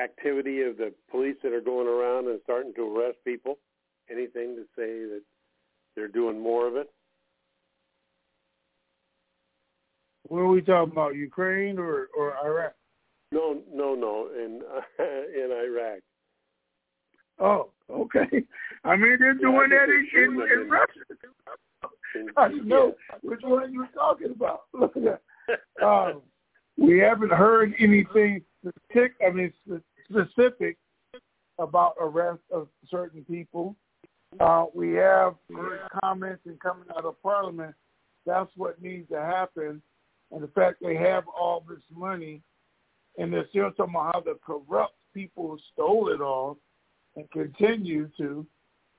activity 0.00 0.62
of 0.62 0.76
the 0.76 0.92
police 1.10 1.36
that 1.42 1.52
are 1.52 1.60
going 1.60 1.86
around 1.86 2.28
and 2.28 2.40
starting 2.44 2.74
to 2.74 2.96
arrest 2.96 3.18
people? 3.24 3.58
Anything 4.10 4.56
to 4.56 4.64
say 4.76 5.06
that 5.08 5.22
they're 5.94 6.08
doing 6.08 6.40
more 6.40 6.66
of 6.66 6.76
it? 6.76 6.90
What 10.28 10.38
are 10.40 10.48
we 10.48 10.62
talking 10.62 10.92
about? 10.92 11.14
Ukraine 11.14 11.78
or, 11.78 12.08
or 12.16 12.34
Iraq? 12.44 12.74
No, 13.34 13.60
no, 13.72 13.94
no. 13.96 14.28
In 14.36 14.62
in 14.98 15.50
Iraq. 15.50 16.00
Oh, 17.40 17.70
okay. 17.90 18.44
I 18.84 18.94
mean, 18.94 19.16
they're 19.18 19.34
doing 19.34 19.70
I 19.72 19.76
that 19.76 19.86
think 19.88 20.08
in, 20.14 20.40
in, 20.40 20.62
in 20.62 20.70
Russia. 20.70 21.00
In- 22.14 22.28
I 22.36 22.48
didn't 22.48 22.68
know 22.68 22.94
which 23.22 23.40
one 23.42 23.72
you 23.72 23.80
were 23.80 23.88
talking 23.92 24.30
about. 24.30 24.62
Look 24.72 24.96
at 24.96 25.02
that. 25.02 25.84
Um, 25.84 26.22
we 26.78 26.98
haven't 26.98 27.32
heard 27.32 27.74
anything 27.80 28.42
specific, 28.60 29.14
I 29.26 29.30
mean, 29.30 29.52
specific 30.08 30.76
about 31.58 31.94
arrest 32.00 32.42
of 32.52 32.68
certain 32.88 33.24
people. 33.24 33.74
Uh, 34.38 34.66
we 34.74 34.92
have 34.92 35.34
heard 35.54 35.80
comments 36.02 36.42
and 36.46 36.58
coming 36.60 36.86
out 36.96 37.04
of 37.04 37.20
Parliament. 37.20 37.74
That's 38.26 38.50
what 38.56 38.80
needs 38.80 39.08
to 39.10 39.20
happen. 39.20 39.82
And 40.30 40.42
the 40.42 40.48
fact 40.48 40.78
they 40.80 40.96
have 40.96 41.24
all 41.28 41.64
this 41.68 41.82
money, 41.92 42.42
and 43.18 43.32
they're 43.32 43.46
still 43.50 43.70
talking 43.72 43.94
about 43.94 44.14
how 44.14 44.20
the 44.20 44.38
corrupt 44.44 44.94
people 45.12 45.58
stole 45.72 46.08
it 46.12 46.20
all. 46.20 46.58
and 47.16 47.30
continue 47.30 48.10
to, 48.16 48.44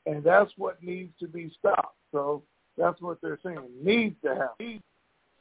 and 0.06 0.24
that's 0.24 0.52
what 0.58 0.82
needs 0.82 1.12
to 1.20 1.28
be 1.28 1.52
stopped. 1.60 1.98
So 2.14 2.44
that's 2.78 3.02
what 3.02 3.20
they're 3.22 3.40
saying. 3.44 3.60
Needs 3.84 4.16
to 4.24 4.34
happen. 4.36 4.82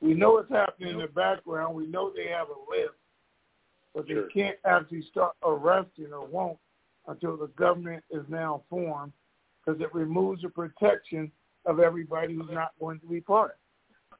We 0.00 0.14
know 0.14 0.38
it's 0.38 0.50
happening 0.50 0.94
in 0.94 0.98
the 0.98 1.06
background. 1.06 1.76
We 1.76 1.86
know 1.86 2.10
they 2.10 2.26
have 2.28 2.48
a 2.48 2.70
list, 2.70 2.94
but 3.94 4.08
they 4.08 4.14
Sure. 4.14 4.28
can't 4.28 4.58
actually 4.64 5.02
start 5.02 5.36
arresting 5.44 6.12
or 6.12 6.26
won't 6.26 6.58
until 7.06 7.36
the 7.36 7.46
government 7.48 8.02
is 8.10 8.28
now 8.28 8.64
formed 8.68 9.12
because 9.64 9.80
it 9.80 9.94
removes 9.94 10.42
the 10.42 10.48
protection 10.48 11.30
of 11.64 11.78
everybody 11.78 12.34
who's 12.34 12.50
not 12.50 12.72
going 12.80 12.98
to 13.00 13.06
be 13.06 13.20
part. 13.20 13.56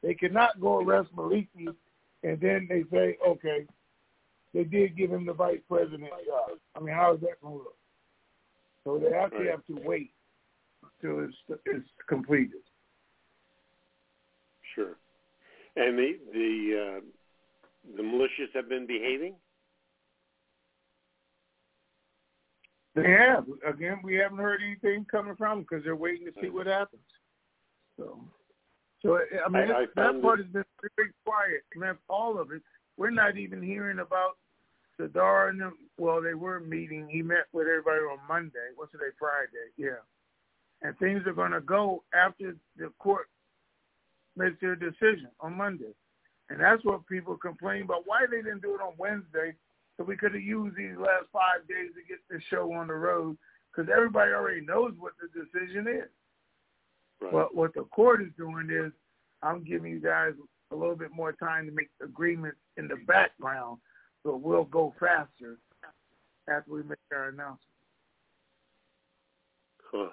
They 0.00 0.14
cannot 0.14 0.60
go 0.60 0.78
arrest 0.80 1.12
Maliki 1.16 1.74
and 2.22 2.40
then 2.40 2.68
they 2.68 2.84
say, 2.90 3.18
okay, 3.26 3.66
they 4.54 4.64
did 4.64 4.96
give 4.96 5.10
him 5.10 5.26
the 5.26 5.32
vice 5.34 5.60
president 5.68 6.10
job. 6.26 6.58
I 6.76 6.80
mean, 6.80 6.94
how 6.94 7.14
is 7.14 7.20
that 7.20 7.40
going 7.42 7.58
to 7.58 7.64
look? 7.64 7.76
So 8.84 8.98
they 8.98 9.14
actually 9.16 9.48
have 9.48 9.66
to 9.66 9.78
wait 9.86 10.12
until 11.02 11.24
it's, 11.24 11.60
it's 11.66 11.88
completed. 12.08 12.60
Sure. 14.74 14.96
And 15.76 15.98
the 15.98 16.18
the 16.32 16.98
uh, 16.98 17.00
the 17.96 18.02
militias 18.02 18.54
have 18.54 18.68
been 18.68 18.86
behaving. 18.86 19.34
They 22.94 23.10
have. 23.10 23.46
Again, 23.66 24.00
we 24.04 24.14
haven't 24.14 24.38
heard 24.38 24.60
anything 24.64 25.04
coming 25.10 25.34
from 25.34 25.58
them 25.58 25.66
because 25.68 25.82
they're 25.84 25.96
waiting 25.96 26.26
to 26.26 26.32
see 26.40 26.48
what 26.48 26.66
happens. 26.66 27.02
So, 27.98 28.20
so 29.02 29.18
I 29.44 29.48
mean, 29.48 29.70
I- 29.72 29.80
I 29.82 29.86
that 29.96 30.22
part 30.22 30.38
it- 30.40 30.44
has 30.44 30.52
been 30.52 30.64
very 30.96 31.10
quiet. 31.24 31.62
Man, 31.74 31.98
all 32.08 32.38
of 32.38 32.52
it. 32.52 32.62
We're 32.96 33.10
not 33.10 33.36
even 33.36 33.60
hearing 33.60 33.98
about 33.98 34.36
Sadr 34.96 35.48
and 35.48 35.60
them. 35.60 35.78
Well, 35.98 36.22
they 36.22 36.34
were 36.34 36.60
meeting. 36.60 37.08
He 37.08 37.22
met 37.22 37.46
with 37.52 37.66
everybody 37.66 38.00
on 38.00 38.18
Monday. 38.28 38.72
What's 38.76 38.92
today? 38.92 39.12
Friday. 39.18 39.70
Yeah. 39.76 40.02
And 40.82 40.98
things 40.98 41.22
are 41.26 41.32
going 41.32 41.52
to 41.52 41.60
go 41.60 42.02
after 42.14 42.54
the 42.76 42.92
court 42.98 43.28
makes 44.36 44.60
their 44.60 44.76
decision 44.76 45.28
on 45.40 45.56
Monday. 45.56 45.94
And 46.50 46.60
that's 46.60 46.84
what 46.84 47.06
people 47.06 47.36
complain 47.36 47.82
about. 47.82 48.02
Why 48.06 48.26
they 48.30 48.42
didn't 48.42 48.62
do 48.62 48.74
it 48.74 48.80
on 48.80 48.92
Wednesday? 48.98 49.54
So 49.96 50.04
we 50.04 50.16
could 50.16 50.34
have 50.34 50.42
used 50.42 50.76
these 50.76 50.96
last 50.98 51.26
five 51.32 51.66
days 51.68 51.90
to 51.94 52.02
get 52.08 52.18
the 52.28 52.40
show 52.50 52.72
on 52.72 52.88
the 52.88 52.94
road 52.94 53.38
because 53.70 53.90
everybody 53.94 54.32
already 54.32 54.60
knows 54.60 54.92
what 54.98 55.12
the 55.20 55.28
decision 55.28 55.86
is. 55.86 56.10
Right. 57.20 57.32
But 57.32 57.54
what 57.54 57.74
the 57.74 57.84
court 57.84 58.22
is 58.22 58.28
doing 58.36 58.68
is, 58.70 58.92
I'm 59.42 59.62
giving 59.62 59.92
you 59.92 60.00
guys 60.00 60.32
a 60.72 60.76
little 60.76 60.96
bit 60.96 61.12
more 61.12 61.32
time 61.32 61.66
to 61.66 61.72
make 61.72 61.90
agreements 62.02 62.58
in 62.76 62.88
the 62.88 62.96
background, 63.06 63.78
so 64.24 64.40
we'll 64.42 64.64
go 64.64 64.94
faster 64.98 65.58
after 66.48 66.72
we 66.72 66.82
make 66.82 66.98
our 67.12 67.28
announcement. 67.28 67.60
Huh. 69.92 70.08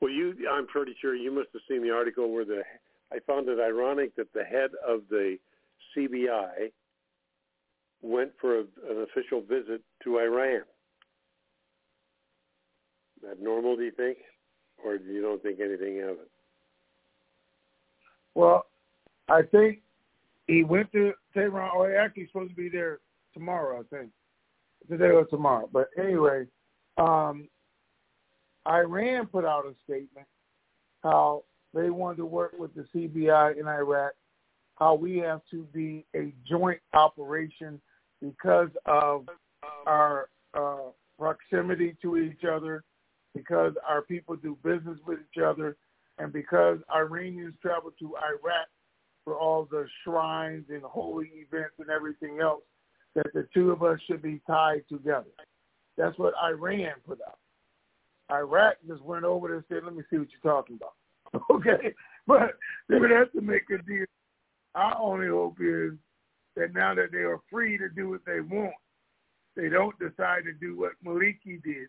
Well, 0.00 0.12
you, 0.12 0.34
I'm 0.50 0.66
pretty 0.66 0.94
sure 1.00 1.16
you 1.16 1.32
must 1.32 1.48
have 1.54 1.62
seen 1.68 1.82
the 1.82 1.90
article 1.90 2.32
where 2.32 2.44
the, 2.44 2.62
I 3.12 3.18
found 3.26 3.48
it 3.48 3.58
ironic 3.58 4.14
that 4.16 4.32
the 4.32 4.44
head 4.44 4.70
of 4.86 5.00
the 5.10 5.38
CBI 5.96 6.70
went 8.02 8.30
for 8.40 8.58
a, 8.58 8.60
an 8.60 9.06
official 9.10 9.40
visit 9.40 9.82
to 10.04 10.18
Iran. 10.18 10.62
That 13.22 13.42
normal, 13.42 13.76
do 13.76 13.82
you 13.82 13.90
think? 13.90 14.18
Or 14.84 14.94
you 14.94 15.20
don't 15.20 15.42
think 15.42 15.58
anything 15.58 16.00
of 16.02 16.10
it? 16.10 16.30
Well, 18.34 18.66
I 19.28 19.42
think 19.42 19.80
he 20.46 20.62
went 20.62 20.92
to 20.92 21.12
Tehran, 21.34 21.70
or 21.74 21.90
he 21.90 21.96
actually 21.96 22.28
supposed 22.28 22.50
to 22.50 22.56
be 22.56 22.68
there 22.68 23.00
tomorrow, 23.38 23.80
I 23.80 23.96
think. 23.96 24.10
Today 24.88 25.10
or 25.10 25.24
tomorrow. 25.24 25.68
But 25.72 25.88
anyway, 25.98 26.46
um, 26.96 27.48
Iran 28.66 29.26
put 29.26 29.44
out 29.44 29.66
a 29.66 29.74
statement 29.84 30.26
how 31.02 31.44
they 31.74 31.90
wanted 31.90 32.16
to 32.16 32.26
work 32.26 32.54
with 32.58 32.74
the 32.74 32.86
CBI 32.94 33.58
in 33.58 33.66
Iraq, 33.66 34.12
how 34.76 34.94
we 34.94 35.18
have 35.18 35.40
to 35.50 35.64
be 35.72 36.04
a 36.14 36.32
joint 36.48 36.80
operation 36.92 37.80
because 38.22 38.70
of 38.86 39.26
our 39.86 40.28
uh, 40.54 40.90
proximity 41.18 41.96
to 42.02 42.16
each 42.16 42.44
other, 42.44 42.82
because 43.34 43.74
our 43.86 44.02
people 44.02 44.36
do 44.36 44.56
business 44.64 44.98
with 45.06 45.18
each 45.20 45.42
other, 45.42 45.76
and 46.18 46.32
because 46.32 46.78
Iranians 46.94 47.54
travel 47.60 47.90
to 47.98 48.16
Iraq 48.16 48.66
for 49.24 49.36
all 49.36 49.68
the 49.70 49.86
shrines 50.02 50.64
and 50.70 50.82
holy 50.82 51.30
events 51.36 51.74
and 51.78 51.90
everything 51.90 52.40
else, 52.40 52.62
that 53.14 53.26
the 53.34 53.46
two 53.52 53.70
of 53.70 53.82
us 53.82 53.98
should 54.06 54.22
be 54.22 54.40
tied 54.46 54.82
together. 54.88 55.26
That's 55.96 56.18
what 56.18 56.34
Iran 56.42 56.92
put 57.06 57.20
out. 57.26 57.38
Iraq 58.30 58.76
just 58.86 59.02
went 59.02 59.24
over 59.24 59.48
there 59.48 59.56
and 59.56 59.64
said, 59.68 59.84
let 59.84 59.94
me 59.94 60.02
see 60.10 60.18
what 60.18 60.28
you're 60.30 60.52
talking 60.52 60.76
about. 60.76 60.94
Okay? 61.50 61.94
But 62.26 62.56
going 62.90 63.08
to 63.08 63.16
have 63.16 63.32
to 63.32 63.40
make 63.40 63.64
a 63.70 63.82
deal. 63.82 64.06
Our 64.74 64.96
only 64.98 65.28
hope 65.28 65.56
is 65.60 65.92
that 66.56 66.74
now 66.74 66.94
that 66.94 67.10
they 67.10 67.18
are 67.18 67.40
free 67.50 67.78
to 67.78 67.88
do 67.88 68.10
what 68.10 68.20
they 68.26 68.40
want, 68.40 68.74
they 69.56 69.68
don't 69.68 69.98
decide 69.98 70.44
to 70.44 70.52
do 70.52 70.78
what 70.78 70.92
Maliki 71.04 71.62
did. 71.62 71.88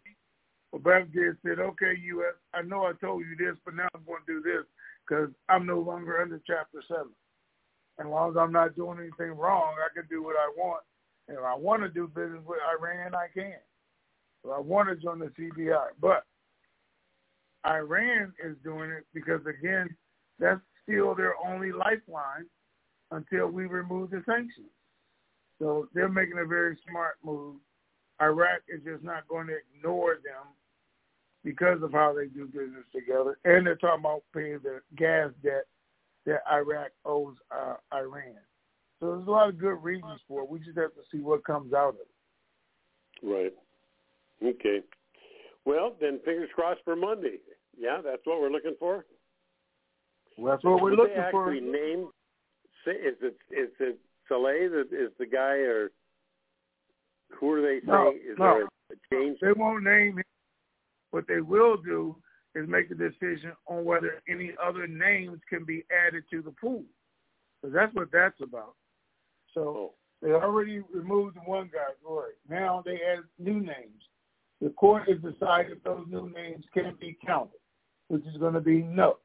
Obamacare 0.73 1.35
said, 1.45 1.59
okay, 1.59 1.93
U.S., 2.03 2.35
I 2.53 2.61
know 2.61 2.83
I 2.83 2.93
told 3.01 3.23
you 3.25 3.35
this, 3.37 3.57
but 3.65 3.75
now 3.75 3.87
I'm 3.93 4.03
going 4.05 4.21
to 4.25 4.33
do 4.33 4.41
this 4.41 4.65
because 5.07 5.29
I'm 5.49 5.65
no 5.65 5.79
longer 5.79 6.21
under 6.21 6.39
Chapter 6.45 6.81
7. 6.87 7.05
As 7.99 8.05
long 8.05 8.31
as 8.31 8.37
I'm 8.37 8.51
not 8.51 8.75
doing 8.75 8.99
anything 8.99 9.35
wrong, 9.37 9.73
I 9.77 9.93
can 9.93 10.07
do 10.09 10.23
what 10.23 10.35
I 10.35 10.51
want. 10.57 10.83
If 11.29 11.39
I 11.45 11.55
want 11.55 11.83
to 11.83 11.89
do 11.89 12.07
business 12.07 12.41
with 12.45 12.59
Iran, 12.73 13.13
I 13.13 13.27
can. 13.33 13.53
So 14.43 14.51
I 14.51 14.59
want 14.59 14.89
to 14.89 14.95
join 14.95 15.19
the 15.19 15.27
CBI. 15.27 15.89
But 16.01 16.23
Iran 17.65 18.33
is 18.43 18.55
doing 18.63 18.89
it 18.89 19.05
because, 19.13 19.41
again, 19.45 19.95
that's 20.39 20.61
still 20.83 21.13
their 21.13 21.35
only 21.45 21.71
lifeline 21.71 22.45
until 23.11 23.47
we 23.47 23.65
remove 23.65 24.09
the 24.09 24.23
sanctions. 24.25 24.71
So 25.59 25.87
they're 25.93 26.09
making 26.09 26.39
a 26.39 26.45
very 26.45 26.77
smart 26.89 27.17
move. 27.23 27.57
Iraq 28.21 28.61
is 28.67 28.81
just 28.83 29.03
not 29.03 29.27
going 29.27 29.47
to 29.47 29.57
ignore 29.75 30.15
them 30.15 30.47
because 31.43 31.81
of 31.83 31.91
how 31.91 32.13
they 32.13 32.27
do 32.27 32.45
business 32.45 32.85
together. 32.93 33.37
And 33.45 33.67
they're 33.67 33.75
talking 33.75 34.01
about 34.01 34.23
paying 34.33 34.59
the 34.63 34.81
gas 34.97 35.31
debt 35.43 35.65
that 36.25 36.41
Iraq 36.51 36.91
owes 37.05 37.35
uh, 37.51 37.75
Iran. 37.93 38.35
So 38.99 39.15
there's 39.15 39.27
a 39.27 39.31
lot 39.31 39.49
of 39.49 39.57
good 39.57 39.81
reasons 39.81 40.19
for 40.27 40.41
it. 40.43 40.49
We 40.49 40.59
just 40.59 40.77
have 40.77 40.93
to 40.93 41.01
see 41.11 41.19
what 41.19 41.45
comes 41.45 41.73
out 41.73 41.89
of 41.89 41.95
it. 41.95 43.25
Right. 43.25 43.53
Okay. 44.43 44.79
Well, 45.65 45.95
then 45.99 46.19
fingers 46.25 46.49
crossed 46.53 46.81
for 46.83 46.95
Monday. 46.95 47.37
Yeah, 47.77 48.01
that's 48.03 48.21
what 48.25 48.41
we're 48.41 48.49
looking 48.49 48.75
for. 48.79 49.05
Well, 50.37 50.53
that's 50.53 50.63
what 50.63 50.81
we're 50.81 50.91
Would 50.91 50.99
looking 50.99 51.15
they 51.15 51.31
for. 51.31 51.51
actually 51.53 51.69
name? 51.69 52.09
Say, 52.85 52.91
is 52.91 53.15
it 53.21 53.37
is 53.51 53.69
it 53.79 53.99
Saleh 54.27 54.71
that 54.71 54.87
is 54.91 55.11
the 55.17 55.25
guy, 55.25 55.55
or 55.55 55.91
who 57.37 57.51
are 57.53 57.61
they 57.61 57.79
saying? 57.85 57.87
No, 57.87 58.11
is 58.11 58.37
no. 58.37 58.45
there 58.45 58.63
a 58.63 58.95
change? 59.11 59.37
They 59.41 59.51
won't 59.51 59.83
name 59.83 60.17
him. 60.17 60.23
What 61.11 61.25
they 61.27 61.41
will 61.41 61.77
do 61.77 62.15
is 62.55 62.67
make 62.67 62.89
a 62.91 62.95
decision 62.95 63.53
on 63.67 63.83
whether 63.85 64.21
any 64.29 64.53
other 64.63 64.87
names 64.87 65.39
can 65.49 65.65
be 65.65 65.83
added 66.07 66.23
to 66.31 66.41
the 66.41 66.51
pool. 66.51 66.83
Because 67.61 67.73
that's 67.73 67.93
what 67.93 68.11
that's 68.11 68.39
about. 68.41 68.75
So 69.53 69.93
they 70.21 70.31
already 70.31 70.81
removed 70.93 71.37
one 71.45 71.69
guy, 71.73 71.93
Roy. 72.05 72.29
Now 72.49 72.83
they 72.85 72.99
add 73.11 73.23
new 73.37 73.59
names. 73.59 74.03
The 74.61 74.69
court 74.69 75.03
has 75.07 75.17
decided 75.19 75.79
those 75.83 76.05
new 76.09 76.29
names 76.29 76.65
can 76.73 76.95
be 76.99 77.17
counted, 77.25 77.59
which 78.09 78.25
is 78.25 78.37
going 78.37 78.55
to 78.55 78.61
be 78.61 78.81
no. 78.81 79.17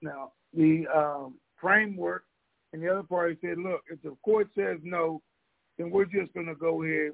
Now, 0.00 0.32
the 0.54 0.86
um, 0.94 1.34
framework 1.60 2.24
and 2.72 2.82
the 2.82 2.88
other 2.88 3.02
party 3.02 3.36
said, 3.40 3.58
look, 3.58 3.82
if 3.90 4.00
the 4.02 4.16
court 4.24 4.48
says 4.54 4.78
no, 4.84 5.20
then 5.76 5.90
we're 5.90 6.04
just 6.04 6.32
going 6.34 6.46
to 6.46 6.54
go 6.54 6.82
ahead 6.82 7.12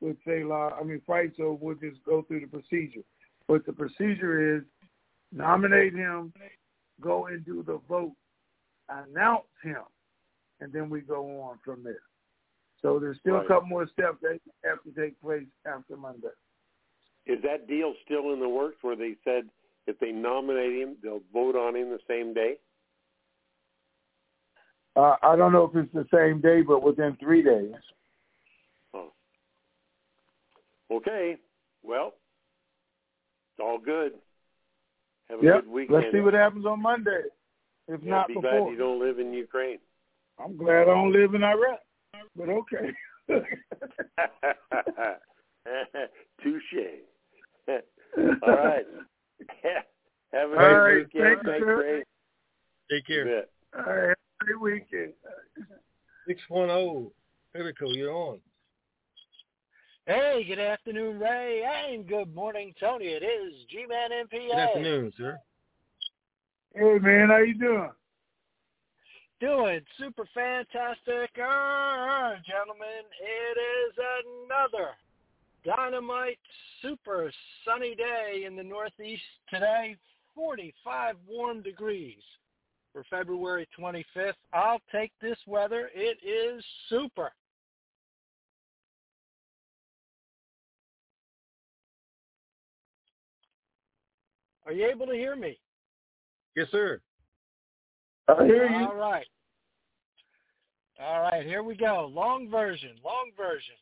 with 0.00 0.16
Saleh, 0.24 0.72
I 0.78 0.82
mean, 0.82 1.00
fight, 1.06 1.32
so 1.36 1.58
we'll 1.60 1.76
just 1.76 2.02
go 2.04 2.22
through 2.22 2.40
the 2.40 2.46
procedure. 2.46 3.02
But 3.46 3.66
the 3.66 3.72
procedure 3.72 4.56
is 4.56 4.62
nominate 5.30 5.94
him, 5.94 6.32
go 7.00 7.26
and 7.26 7.44
do 7.44 7.62
the 7.66 7.80
vote, 7.88 8.14
announce 8.88 9.44
him, 9.62 9.82
and 10.62 10.72
then 10.72 10.88
we 10.88 11.00
go 11.00 11.40
on 11.42 11.58
from 11.64 11.82
there. 11.82 12.02
So 12.80 12.98
there's 12.98 13.18
still 13.18 13.34
Right. 13.34 13.44
a 13.44 13.48
couple 13.48 13.68
more 13.68 13.86
steps 13.88 14.20
that 14.22 14.40
have 14.64 14.82
to 14.84 14.92
take 14.92 15.20
place 15.20 15.46
after 15.66 15.96
Monday. 15.96 16.28
is 17.24 17.40
that 17.42 17.68
deal 17.68 17.94
still 18.04 18.32
in 18.32 18.40
the 18.40 18.48
works? 18.48 18.82
Where 18.82 18.96
they 18.96 19.14
said 19.22 19.48
if 19.86 19.96
they 20.00 20.10
nominate 20.10 20.72
him, 20.72 20.96
they'll 21.02 21.22
vote 21.32 21.54
on 21.54 21.76
him 21.76 21.90
the 21.90 22.00
same 22.08 22.34
day? 22.34 22.58
Uh, 24.96 25.16
I 25.22 25.36
don't 25.36 25.52
know 25.52 25.64
if 25.64 25.76
it's 25.76 25.92
the 25.92 26.06
same 26.12 26.40
day, 26.40 26.62
but 26.62 26.82
within 26.82 27.14
three 27.16 27.40
days. 27.42 27.74
Oh. 28.92 29.12
Okay. 30.90 31.38
Well, 31.84 32.08
it's 33.52 33.60
all 33.60 33.78
good. 33.78 34.20
Have 35.28 35.40
a 35.40 35.44
Yep. 35.44 35.54
good 35.62 35.68
weekend. 35.68 36.02
Let's 36.02 36.12
see 36.12 36.20
what 36.20 36.34
happens 36.34 36.66
on 36.66 36.82
Monday. 36.82 37.22
If 37.86 38.02
Yeah, 38.02 38.10
not 38.10 38.26
be 38.28 38.34
before. 38.34 38.50
glad 38.50 38.70
you 38.72 38.76
don't 38.76 38.98
live 38.98 39.20
in 39.20 39.32
Ukraine. 39.32 39.80
I'm 40.42 40.56
glad 40.56 40.82
I 40.82 40.84
don't 40.86 41.12
live 41.12 41.34
in 41.34 41.44
Iraq. 41.44 41.80
But 42.36 42.48
okay. 42.48 42.92
Touche. 46.42 46.74
All 47.68 48.54
right. 48.54 48.86
Have 50.32 50.50
a 50.50 50.52
All 50.52 50.58
great 50.58 50.74
right. 50.74 50.94
weekend. 50.94 51.24
Thank 51.24 51.42
you, 51.42 51.50
Thanks, 51.50 51.64
sir. 51.64 51.80
Ray. 51.80 52.02
Take 52.90 53.06
care. 53.06 53.26
You. 53.26 53.42
All 53.76 53.82
right. 53.84 54.08
Have 54.08 54.16
a 54.40 54.44
great 54.44 54.60
weekend. 54.60 55.12
Six 56.26 56.40
one 56.48 56.70
oh. 56.70 57.12
zero. 57.54 57.66
Erico, 57.66 57.94
you're 57.94 58.12
on. 58.12 58.38
Hey, 60.06 60.44
good 60.48 60.58
afternoon, 60.58 61.20
Ray, 61.20 61.62
and 61.62 62.08
good 62.08 62.34
morning, 62.34 62.74
Tony. 62.80 63.04
It 63.04 63.22
is 63.22 63.52
G-Man 63.70 64.10
MPA. 64.10 64.48
Good 64.48 64.58
afternoon, 64.58 65.12
sir. 65.16 65.38
Hey 66.74 66.98
man, 66.98 67.28
how 67.28 67.38
you 67.38 67.54
doing? 67.54 67.90
Doing 69.42 69.80
super 69.98 70.24
fantastic, 70.32 71.30
uh, 71.36 72.36
gentlemen. 72.46 73.02
It 73.20 73.58
is 73.58 73.94
another 74.46 74.90
dynamite, 75.64 76.38
super 76.80 77.28
sunny 77.64 77.96
day 77.96 78.44
in 78.46 78.54
the 78.54 78.62
Northeast 78.62 79.24
today. 79.52 79.96
45 80.36 81.16
warm 81.28 81.60
degrees 81.60 82.22
for 82.92 83.02
February 83.10 83.66
25th. 83.76 84.34
I'll 84.52 84.80
take 84.92 85.10
this 85.20 85.38
weather. 85.48 85.90
It 85.92 86.18
is 86.24 86.64
super. 86.88 87.32
Are 94.66 94.72
you 94.72 94.86
able 94.86 95.06
to 95.06 95.14
hear 95.14 95.34
me? 95.34 95.58
Yes, 96.54 96.68
sir. 96.70 97.00
I 98.28 98.44
hear 98.44 98.68
you. 98.68 98.86
All 98.86 98.96
right. 98.96 99.26
All 101.00 101.20
right, 101.20 101.44
here 101.44 101.62
we 101.62 101.74
go. 101.74 102.10
Long 102.12 102.48
version, 102.48 102.92
long 103.04 103.30
version. 103.36 103.74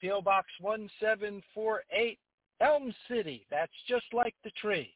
P.O. 0.00 0.22
Box 0.22 0.46
1748, 0.60 2.18
Elm 2.60 2.94
City. 3.08 3.44
That's 3.50 3.72
just 3.88 4.06
like 4.12 4.36
the 4.44 4.52
tree. 4.52 4.94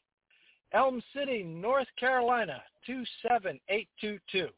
Elm 0.74 1.00
City, 1.14 1.44
North 1.44 1.86
Carolina, 1.98 2.60
27822. 2.86 4.48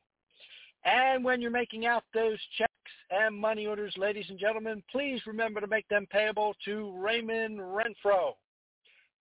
And 0.84 1.22
when 1.22 1.40
you're 1.42 1.50
making 1.50 1.84
out 1.84 2.04
those 2.14 2.38
checks 2.56 2.72
and 3.10 3.36
money 3.36 3.66
orders, 3.66 3.92
ladies 3.98 4.24
and 4.30 4.38
gentlemen, 4.38 4.82
please 4.90 5.20
remember 5.26 5.60
to 5.60 5.66
make 5.66 5.86
them 5.88 6.06
payable 6.10 6.54
to 6.64 6.92
Raymond 6.96 7.58
Renfro. 7.58 8.32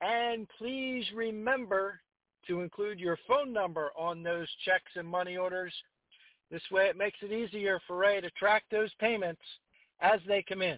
And 0.01 0.47
please 0.57 1.05
remember 1.13 1.99
to 2.47 2.61
include 2.61 2.99
your 2.99 3.17
phone 3.27 3.51
number 3.51 3.91
on 3.97 4.23
those 4.23 4.47
checks 4.63 4.91
and 4.95 5.07
money 5.07 5.35
orders. 5.35 5.73
This 6.49 6.61
way 6.71 6.85
it 6.85 6.97
makes 6.97 7.17
it 7.21 7.31
easier 7.31 7.81
for 7.87 7.97
Ray 7.97 8.21
to 8.21 8.29
track 8.31 8.63
those 8.71 8.91
payments 8.99 9.41
as 9.99 10.19
they 10.27 10.45
come 10.47 10.61
in. 10.61 10.77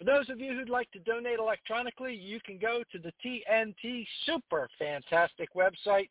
For 0.00 0.04
those 0.06 0.30
of 0.30 0.40
you 0.40 0.54
who'd 0.54 0.70
like 0.70 0.90
to 0.92 0.98
donate 1.00 1.38
electronically, 1.38 2.14
you 2.14 2.40
can 2.40 2.56
go 2.56 2.82
to 2.90 2.98
the 2.98 3.12
TNT 3.22 4.06
Super 4.24 4.66
Fantastic 4.78 5.52
website, 5.52 6.08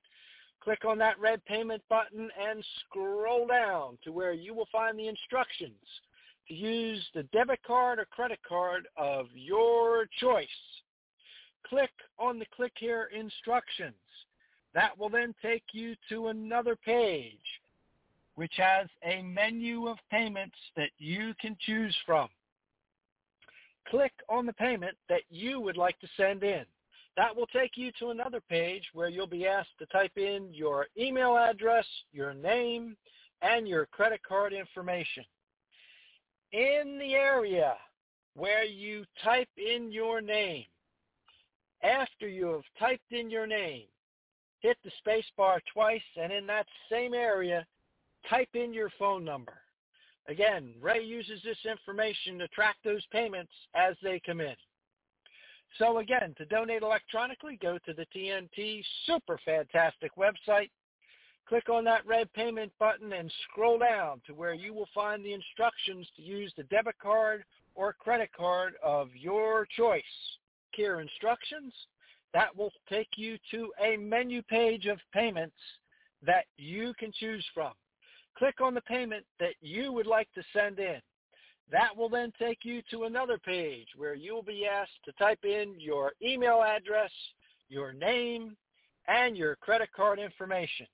click 0.63 0.85
on 0.85 0.99
that 0.99 1.19
red 1.19 1.43
payment 1.45 1.81
button, 1.89 2.29
and 2.39 2.63
scroll 2.81 3.47
down 3.47 3.97
to 4.03 4.11
where 4.11 4.31
you 4.31 4.53
will 4.53 4.67
find 4.71 4.97
the 4.97 5.07
instructions 5.07 5.73
to 6.47 6.53
use 6.53 7.03
the 7.15 7.23
debit 7.33 7.63
card 7.65 7.97
or 7.97 8.05
credit 8.05 8.37
card 8.47 8.87
of 8.95 9.25
your 9.33 10.05
choice. 10.19 10.47
Click 11.65 11.89
on 12.19 12.37
the 12.37 12.45
click 12.55 12.73
here 12.75 13.09
instructions. 13.11 13.95
That 14.75 14.95
will 14.99 15.09
then 15.09 15.33
take 15.41 15.63
you 15.73 15.95
to 16.09 16.27
another 16.27 16.75
page 16.75 17.39
which 18.35 18.53
has 18.55 18.87
a 19.03 19.23
menu 19.23 19.87
of 19.87 19.97
payments 20.11 20.55
that 20.77 20.91
you 20.99 21.33
can 21.41 21.57
choose 21.59 21.97
from 22.05 22.29
click 23.89 24.13
on 24.29 24.45
the 24.45 24.53
payment 24.53 24.95
that 25.09 25.21
you 25.29 25.59
would 25.59 25.77
like 25.77 25.99
to 25.99 26.07
send 26.17 26.43
in. 26.43 26.65
That 27.17 27.35
will 27.35 27.47
take 27.47 27.71
you 27.75 27.91
to 27.99 28.09
another 28.09 28.41
page 28.49 28.83
where 28.93 29.09
you'll 29.09 29.27
be 29.27 29.47
asked 29.47 29.77
to 29.79 29.85
type 29.87 30.17
in 30.17 30.53
your 30.53 30.87
email 30.97 31.35
address, 31.37 31.85
your 32.13 32.33
name, 32.33 32.95
and 33.41 33.67
your 33.67 33.85
credit 33.87 34.21
card 34.23 34.53
information. 34.53 35.25
In 36.51 36.97
the 36.99 37.13
area 37.13 37.75
where 38.35 38.63
you 38.63 39.05
type 39.23 39.49
in 39.57 39.91
your 39.91 40.21
name, 40.21 40.65
after 41.83 42.27
you 42.27 42.47
have 42.47 42.63
typed 42.79 43.11
in 43.11 43.29
your 43.29 43.47
name, 43.47 43.85
hit 44.59 44.77
the 44.83 44.91
space 44.99 45.25
bar 45.37 45.61
twice 45.73 46.01
and 46.19 46.31
in 46.31 46.45
that 46.47 46.67
same 46.91 47.13
area, 47.13 47.65
type 48.29 48.49
in 48.53 48.73
your 48.73 48.91
phone 48.99 49.23
number. 49.23 49.53
Again, 50.30 50.75
Ray 50.80 51.03
uses 51.03 51.41
this 51.43 51.57
information 51.65 52.38
to 52.38 52.47
track 52.49 52.77
those 52.84 53.03
payments 53.11 53.51
as 53.73 53.95
they 54.03 54.21
come 54.23 54.39
in. 54.39 54.55
So 55.80 55.97
again, 55.97 56.36
to 56.38 56.45
donate 56.45 56.84
electronically, 56.84 57.57
go 57.59 57.80
to 57.80 57.93
the 57.93 58.05
TNT 58.15 58.84
Super 59.07 59.39
Fantastic 59.43 60.11
website, 60.15 60.69
click 61.47 61.67
on 61.69 61.84
that 61.86 62.05
red 62.05 62.32
payment 62.34 62.71
button 62.80 63.13
and 63.13 63.32
scroll 63.49 63.80
down 63.80 64.21
to 64.27 64.36
where 64.36 64.53
you 64.53 64.71
will 64.71 64.89
find 64.93 65.25
the 65.25 65.34
instructions 65.34 66.07
to 66.15 66.21
use 66.21 66.53
the 66.55 66.63
debit 66.63 66.99
card 67.01 67.43
or 67.73 67.93
credit 67.93 68.30
card 68.38 68.73
of 68.84 69.09
your 69.15 69.67
choice. 69.75 70.03
Here 70.75 71.01
instructions, 71.01 71.73
that 72.36 72.55
will 72.55 72.71
take 72.88 73.09
you 73.15 73.39
to 73.49 73.71
a 73.84 73.97
menu 73.97 74.43
page 74.43 74.86
of 74.86 74.99
payments 75.11 75.57
that 76.21 76.45
you 76.57 76.93
can 76.99 77.11
choose 77.19 77.45
from 77.51 77.73
click 78.39 78.61
on 78.61 78.73
the 78.73 78.81
payment 78.81 79.25
that 79.39 79.53
you 79.61 79.91
would 79.91 80.07
like 80.07 80.29
to 80.33 80.41
send 80.53 80.79
in. 80.79 80.99
That 81.71 81.95
will 81.95 82.09
then 82.09 82.33
take 82.39 82.59
you 82.63 82.81
to 82.89 83.03
another 83.03 83.37
page 83.37 83.87
where 83.95 84.15
you 84.15 84.33
will 84.33 84.43
be 84.43 84.65
asked 84.65 85.03
to 85.05 85.11
type 85.13 85.43
in 85.43 85.75
your 85.77 86.13
email 86.23 86.63
address, 86.63 87.11
your 87.67 87.93
name, 87.93 88.55
and 89.07 89.37
your 89.37 89.55
credit 89.57 89.89
card 89.95 90.17
information. 90.17 90.87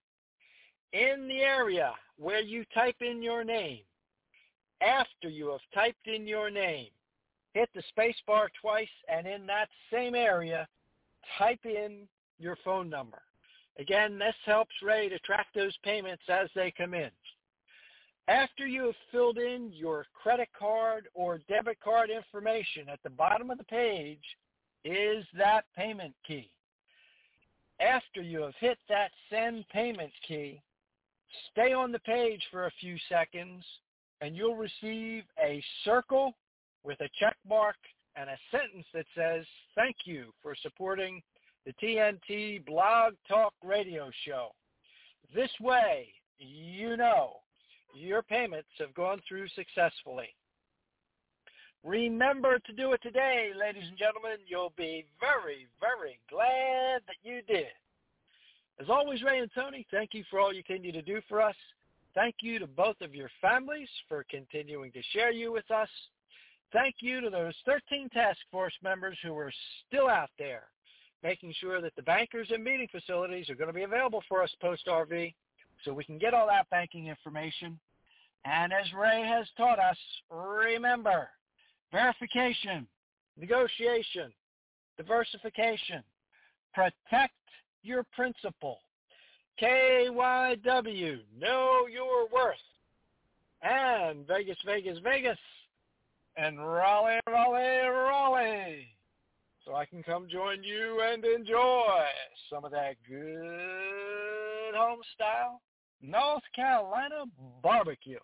In 0.91 1.27
the 1.27 1.41
area 1.41 1.93
where 2.17 2.41
you 2.41 2.65
type 2.73 2.97
in 2.99 3.21
your 3.21 3.43
name, 3.43 3.81
after 4.81 5.29
you 5.29 5.49
have 5.49 5.61
typed 5.73 6.07
in 6.07 6.27
your 6.27 6.49
name, 6.49 6.89
hit 7.53 7.69
the 7.73 7.83
space 7.89 8.17
bar 8.27 8.49
twice 8.59 8.87
and 9.07 9.25
in 9.25 9.45
that 9.45 9.69
same 9.91 10.15
area, 10.15 10.67
type 11.37 11.65
in 11.65 12.07
your 12.37 12.57
phone 12.65 12.89
number. 12.89 13.21
Again, 13.77 14.17
this 14.17 14.35
helps 14.45 14.73
Ray 14.81 15.09
to 15.09 15.19
track 15.19 15.47
those 15.53 15.75
payments 15.83 16.23
as 16.29 16.49
they 16.55 16.71
come 16.71 16.93
in. 16.93 17.11
After 18.27 18.65
you 18.65 18.85
have 18.87 18.95
filled 19.11 19.37
in 19.37 19.71
your 19.71 20.07
credit 20.13 20.49
card 20.57 21.07
or 21.13 21.39
debit 21.47 21.79
card 21.79 22.09
information, 22.09 22.89
at 22.89 22.99
the 23.03 23.09
bottom 23.09 23.51
of 23.51 23.59
the 23.59 23.63
page 23.65 24.23
is 24.83 25.25
that 25.37 25.65
payment 25.77 26.13
key. 26.25 26.49
After 27.79 28.21
you 28.21 28.41
have 28.41 28.55
hit 28.59 28.79
that 28.89 29.11
send 29.29 29.67
payment 29.69 30.11
key, 30.27 30.61
stay 31.51 31.73
on 31.73 31.91
the 31.91 31.99
page 31.99 32.41
for 32.49 32.65
a 32.65 32.71
few 32.79 32.97
seconds 33.09 33.63
and 34.21 34.35
you'll 34.35 34.55
receive 34.55 35.23
a 35.43 35.63
circle 35.83 36.33
with 36.83 36.99
a 37.01 37.09
check 37.19 37.35
mark 37.47 37.75
and 38.15 38.29
a 38.29 38.37
sentence 38.49 38.85
that 38.93 39.05
says, 39.15 39.45
thank 39.75 39.97
you 40.05 40.31
for 40.41 40.55
supporting 40.63 41.21
the 41.65 41.73
TNT 41.73 42.65
Blog 42.65 43.13
Talk 43.27 43.53
Radio 43.63 44.09
Show. 44.25 44.49
This 45.35 45.51
way, 45.59 46.07
you 46.39 46.97
know 46.97 47.41
your 47.95 48.21
payments 48.21 48.69
have 48.79 48.93
gone 48.93 49.21
through 49.27 49.47
successfully. 49.49 50.35
Remember 51.83 52.59
to 52.59 52.73
do 52.73 52.93
it 52.93 53.01
today, 53.03 53.51
ladies 53.57 53.83
and 53.87 53.97
gentlemen. 53.97 54.37
You'll 54.47 54.73
be 54.75 55.05
very, 55.19 55.67
very 55.79 56.19
glad 56.29 57.01
that 57.07 57.17
you 57.23 57.41
did. 57.43 57.67
As 58.79 58.89
always, 58.89 59.21
Ray 59.23 59.39
and 59.39 59.51
Tony, 59.53 59.85
thank 59.91 60.13
you 60.13 60.23
for 60.29 60.39
all 60.39 60.53
you 60.53 60.63
continue 60.63 60.91
to 60.91 61.01
do 61.01 61.21
for 61.29 61.41
us. 61.41 61.55
Thank 62.15 62.35
you 62.41 62.59
to 62.59 62.67
both 62.67 62.99
of 63.01 63.13
your 63.13 63.29
families 63.41 63.89
for 64.07 64.25
continuing 64.29 64.91
to 64.93 65.01
share 65.13 65.31
you 65.31 65.51
with 65.51 65.69
us. 65.69 65.89
thank 66.73 66.95
you 66.99 67.21
to 67.21 67.29
those 67.29 67.53
13 67.65 68.09
task 68.09 68.39
force 68.51 68.73
members 68.81 69.17
who 69.23 69.37
are 69.37 69.51
still 69.87 70.09
out 70.09 70.31
there 70.37 70.63
making 71.23 71.53
sure 71.59 71.81
that 71.81 71.95
the 71.95 72.03
bankers 72.03 72.47
and 72.53 72.63
meeting 72.63 72.87
facilities 72.91 73.49
are 73.49 73.55
going 73.55 73.67
to 73.67 73.73
be 73.73 73.83
available 73.83 74.23
for 74.29 74.43
us 74.43 74.51
post 74.61 74.85
RV 74.87 75.33
so 75.83 75.93
we 75.93 76.03
can 76.03 76.17
get 76.17 76.33
all 76.33 76.47
that 76.47 76.69
banking 76.69 77.07
information. 77.07 77.79
And 78.45 78.71
as 78.71 78.85
Ray 78.93 79.25
has 79.27 79.47
taught 79.57 79.79
us, 79.79 79.97
remember, 80.29 81.29
verification, 81.91 82.87
negotiation, 83.37 84.31
diversification, 84.97 86.03
protect 86.73 87.33
your 87.81 88.05
principal. 88.15 88.79
KYW, 89.61 91.19
know 91.39 91.87
your 91.91 92.27
worth. 92.29 92.55
And 93.61 94.27
Vegas, 94.27 94.57
Vegas, 94.65 94.99
Vegas. 95.03 95.37
And 96.37 96.59
Raleigh, 96.59 97.21
Raleigh, 97.27 97.87
Raleigh. 97.87 98.87
So 99.65 99.73
I 99.73 99.85
can 99.85 100.03
come 100.03 100.27
join 100.29 100.61
you 100.63 101.01
and 101.01 101.23
enjoy 101.23 102.05
some 102.51 102.65
of 102.65 102.71
that 102.71 102.95
good 103.09 104.34
home 104.73 104.99
style 105.13 105.61
North 106.01 106.43
Carolina 106.55 107.25
barbecue. 107.61 108.19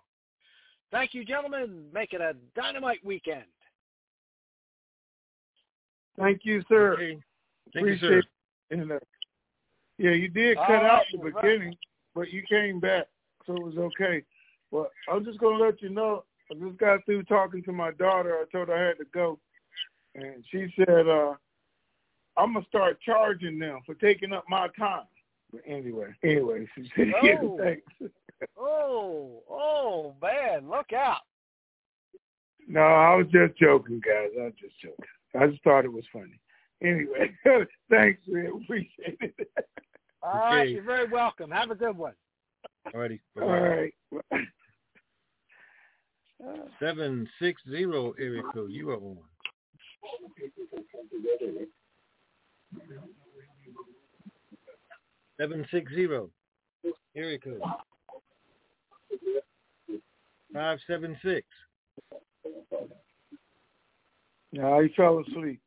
Thank 0.92 1.14
you, 1.14 1.24
gentlemen. 1.24 1.86
Make 1.94 2.14
it 2.14 2.22
a 2.22 2.36
dynamite 2.56 3.04
weekend. 3.04 3.46
Thank 6.18 6.42
you, 6.44 6.64
sir. 6.68 6.94
Okay. 6.94 7.18
Thank 7.74 7.86
Appreciate 7.86 8.10
you, 8.10 8.10
sir. 8.10 8.20
it. 8.20 8.80
And, 8.80 8.92
uh, 8.92 9.00
yeah, 9.98 10.12
you 10.12 10.28
did 10.28 10.58
cut 10.58 10.70
right, 10.70 10.86
out 10.86 11.04
the 11.12 11.18
you're 11.18 11.32
right. 11.32 11.44
beginning, 11.44 11.78
but 12.16 12.32
you 12.32 12.44
came 12.50 12.80
back, 12.80 13.08
so 13.46 13.56
it 13.56 13.64
was 13.64 13.78
okay. 13.78 14.24
But 14.72 14.89
I'm 15.10 15.24
just 15.24 15.39
gonna 15.39 15.64
let 15.64 15.82
you 15.82 15.89
know. 15.89 16.24
I 16.52 16.56
just 16.56 16.78
got 16.78 17.06
through 17.06 17.24
talking 17.24 17.64
to 17.64 17.72
my 17.72 17.92
daughter. 17.92 18.36
I 18.36 18.46
told 18.52 18.68
her 18.68 18.76
I 18.76 18.88
had 18.88 18.98
to 18.98 19.06
go, 19.14 19.39
and 20.16 20.44
she 20.50 20.74
said, 20.76 21.08
uh, 21.08 21.36
"I'm 22.36 22.54
gonna 22.54 22.66
start 22.66 23.00
charging 23.02 23.60
them 23.60 23.82
for 23.86 23.96
taking 23.96 24.34
up 24.34 24.44
my 24.50 24.68
time." 24.70 25.08
But 25.52 25.62
anyway, 25.66 26.14
anyway, 26.24 26.66
she 26.76 26.89
said, 26.95 27.12
"Yeah, 27.24 27.38
Oh. 27.41 27.58
thanks." 27.62 28.14
Oh, 28.58 29.43
oh, 29.49 30.16
man, 30.22 30.70
look 30.70 30.93
out. 30.93 31.22
No, 32.68 32.80
I 32.82 33.16
was 33.16 33.28
just 33.28 33.58
joking, 33.60 33.99
guys. 34.06 34.30
I 34.39 34.43
was 34.45 34.54
just 34.60 34.80
joking. 34.80 35.06
I 35.39 35.47
just 35.47 35.64
thought 35.64 35.86
it 35.86 35.91
was 35.91 36.06
funny. 36.14 36.39
Anyway, 36.84 37.36
thanks, 37.89 38.22
man. 38.28 38.62
Appreciate 38.64 39.18
it. 39.22 39.49
All 40.24 40.34
right, 40.36 40.62
Okay. 40.62 40.72
you're 40.72 40.84
very 40.84 41.08
welcome. 41.08 41.52
Have 41.52 41.72
a 41.72 41.76
good 41.76 41.97
one. 41.97 42.14
Alrighty. 42.93 43.20
All 43.41 43.49
right. 43.49 43.93
Seven 46.80 47.28
six 47.39 47.62
zero 47.70 48.14
area 48.20 48.41
code. 48.54 48.72
You 48.72 48.89
are 48.91 48.97
on. 48.97 49.18
Seven 55.39 55.65
six 55.71 55.91
zero 55.93 56.29
area 57.15 57.39
code. 57.39 57.61
Five 60.53 60.79
seven 60.88 61.17
six. 61.23 61.45
No, 64.53 64.82
he 64.82 64.89
fell 64.95 65.19
asleep. 65.19 65.59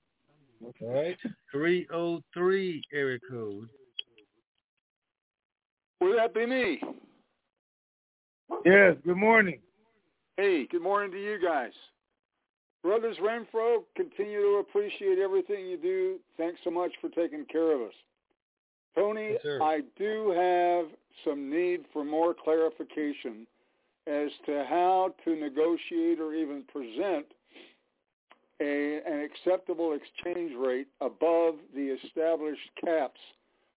All 0.80 0.94
right. 0.94 1.16
Three 1.50 1.86
oh 1.92 2.20
three 2.32 2.82
area 2.92 3.18
code. 3.30 3.68
Would 6.00 6.18
that 6.18 6.34
be 6.34 6.46
me? 6.46 6.80
Yes. 8.64 8.96
Good 9.04 9.16
morning. 9.16 9.60
Hey, 10.36 10.66
good 10.70 10.82
morning 10.82 11.12
to 11.12 11.18
you 11.18 11.38
guys. 11.42 11.72
Brothers 12.82 13.16
Renfro, 13.22 13.84
continue 13.96 14.40
to 14.42 14.62
appreciate 14.68 15.18
everything 15.18 15.66
you 15.66 15.78
do. 15.78 16.18
Thanks 16.36 16.60
so 16.64 16.70
much 16.70 16.92
for 17.00 17.08
taking 17.08 17.46
care 17.46 17.74
of 17.74 17.80
us. 17.88 17.94
Tony, 18.95 19.36
Yes. 19.45 19.61
I 19.61 19.82
do 19.99 20.30
have 20.30 20.86
some 21.24 21.51
need 21.51 21.84
for 21.92 22.05
more 22.05 22.34
clarification 22.34 23.47
as 24.07 24.30
to 24.47 24.64
how 24.68 25.14
to 25.24 25.34
negotiate 25.34 26.20
or 26.20 26.34
even 26.34 26.62
present 26.64 27.26
a, 28.61 29.01
an 29.07 29.20
acceptable 29.20 29.95
exchange 29.95 30.53
rate 30.57 30.86
above 31.01 31.57
the 31.74 31.97
established 32.05 32.70
caps. 32.82 33.20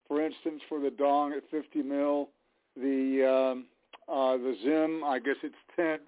For 0.07 0.21
instance, 0.21 0.61
for 0.69 0.79
the 0.79 0.91
Dong 0.91 1.33
at 1.33 1.43
50 1.49 1.81
mil, 1.81 2.29
the 2.75 3.25
um, 3.25 3.65
uh, 4.07 4.37
the 4.37 4.55
Zim, 4.63 5.03
I 5.03 5.19
guess 5.19 5.35
it's 5.43 5.55
10, 5.75 5.99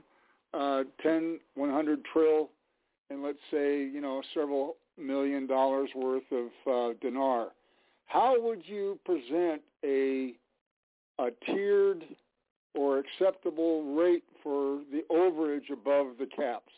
uh, 0.53 0.83
10, 1.03 1.39
100 1.55 2.05
trill, 2.13 2.49
and 3.09 3.23
let's 3.23 3.39
say 3.51 3.83
you 3.83 3.99
know 4.01 4.21
several 4.33 4.77
million 4.97 5.47
dollars 5.47 5.89
worth 5.95 6.23
of 6.31 6.47
uh, 6.71 6.93
dinar. 7.01 7.49
How 8.09 8.35
would 8.41 8.63
you 8.65 8.99
present 9.05 9.61
a 9.85 10.33
a 11.19 11.29
tiered 11.45 12.03
or 12.73 12.99
acceptable 12.99 13.95
rate 13.95 14.23
for 14.41 14.79
the 14.91 15.03
overage 15.11 15.71
above 15.71 16.17
the 16.17 16.25
caps? 16.25 16.71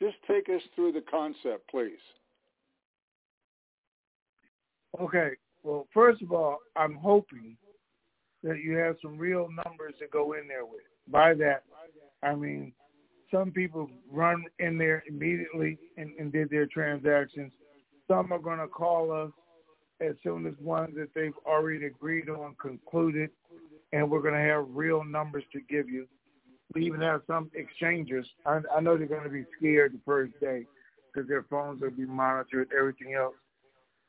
Just 0.00 0.16
take 0.28 0.48
us 0.48 0.62
through 0.74 0.92
the 0.92 1.04
concept, 1.08 1.70
please. 1.70 1.92
Okay. 5.00 5.30
Well, 5.62 5.86
first 5.94 6.20
of 6.22 6.32
all, 6.32 6.58
I'm 6.74 6.94
hoping 6.94 7.56
that 8.42 8.58
you 8.58 8.76
have 8.76 8.96
some 9.00 9.16
real 9.16 9.48
numbers 9.64 9.94
to 10.00 10.06
go 10.08 10.32
in 10.32 10.48
there 10.48 10.64
with. 10.64 10.82
By 11.08 11.34
that, 11.34 11.62
I 12.24 12.34
mean 12.34 12.72
some 13.30 13.52
people 13.52 13.88
run 14.10 14.44
in 14.58 14.78
there 14.78 15.04
immediately 15.08 15.78
and, 15.96 16.12
and 16.18 16.32
did 16.32 16.50
their 16.50 16.66
transactions. 16.66 17.52
Some 18.08 18.32
are 18.32 18.38
going 18.38 18.58
to 18.58 18.68
call 18.68 19.12
us 19.12 19.30
as 20.00 20.14
soon 20.22 20.46
as 20.46 20.54
ones 20.60 20.94
that 20.96 21.08
they've 21.14 21.36
already 21.46 21.86
agreed 21.86 22.28
on 22.28 22.54
concluded, 22.60 23.30
and 23.92 24.10
we're 24.10 24.20
going 24.22 24.34
to 24.34 24.40
have 24.40 24.66
real 24.70 25.04
numbers 25.04 25.44
to 25.52 25.60
give 25.60 25.88
you. 25.88 26.06
We 26.74 26.84
even 26.84 27.00
have 27.00 27.22
some 27.26 27.50
exchangers. 27.54 28.26
I, 28.44 28.60
I 28.74 28.80
know 28.80 28.96
they're 28.96 29.06
going 29.06 29.24
to 29.24 29.30
be 29.30 29.44
scared 29.58 29.94
the 29.94 30.00
first 30.04 30.38
day 30.40 30.66
because 31.12 31.28
their 31.28 31.44
phones 31.44 31.80
will 31.80 31.90
be 31.90 32.04
monitored, 32.04 32.68
everything 32.76 33.14
else, 33.14 33.34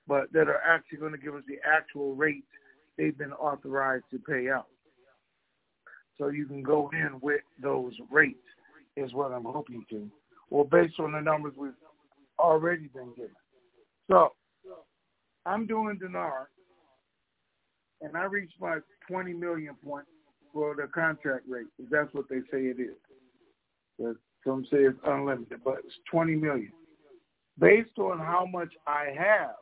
but 0.08 0.32
that 0.34 0.48
are 0.48 0.62
actually 0.68 0.98
going 0.98 1.14
to 1.14 1.18
give 1.18 1.36
us 1.36 1.44
the 1.48 1.58
actual 1.66 2.16
rates 2.16 2.48
they've 2.98 3.18
been 3.18 3.34
authorized 3.34 4.06
to 4.12 4.20
pay 4.20 4.50
out. 4.50 4.68
So 6.18 6.30
you 6.30 6.46
can 6.48 6.64
go 6.64 6.90
in 6.94 7.20
with 7.22 7.42
those 7.62 7.94
rates 8.12 8.40
is 8.96 9.14
what 9.14 9.32
I'm 9.32 9.46
hoping 9.46 9.86
to, 9.92 10.10
or 10.50 10.66
based 10.66 11.00
on 11.00 11.12
the 11.12 11.22
numbers 11.22 11.54
we've 11.56 11.72
already 12.40 12.88
been 12.88 13.14
given. 13.16 13.36
So 14.10 14.34
I'm 15.48 15.66
doing 15.66 15.98
dinar, 15.98 16.50
and 18.02 18.18
I 18.18 18.26
reached 18.26 18.60
my 18.60 18.80
20 19.10 19.34
million 19.34 19.76
point 19.84 20.06
for 20.54 20.76
the 20.76 20.88
contract 20.94 21.46
rate. 21.48 21.68
If 21.80 21.90
that's 21.90 22.14
what 22.14 22.28
they 22.30 22.40
say 22.52 22.66
it 22.66 22.78
is. 22.80 24.16
Some 24.46 24.66
say 24.72 24.80
it's 24.80 25.00
unlimited, 25.06 25.62
but 25.64 25.76
it's 25.86 25.96
20 26.12 26.36
million. 26.36 26.72
Based 27.60 27.98
on 27.98 28.20
how 28.20 28.46
much 28.52 28.74
I 28.86 29.06
have, 29.18 29.56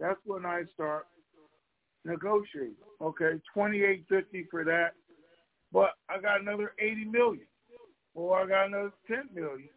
that's 0.00 0.20
when 0.26 0.44
I 0.44 0.62
start 0.74 1.06
negotiating. 2.04 2.74
Okay, 3.00 3.40
28.50 3.56 4.48
for 4.50 4.64
that, 4.64 4.90
but 5.72 5.90
I 6.08 6.20
got 6.20 6.40
another 6.40 6.72
80 6.78 7.04
million, 7.06 7.46
or 8.14 8.40
I 8.40 8.46
got 8.46 8.66
another 8.66 8.92
10 9.08 9.30
million, 9.34 9.68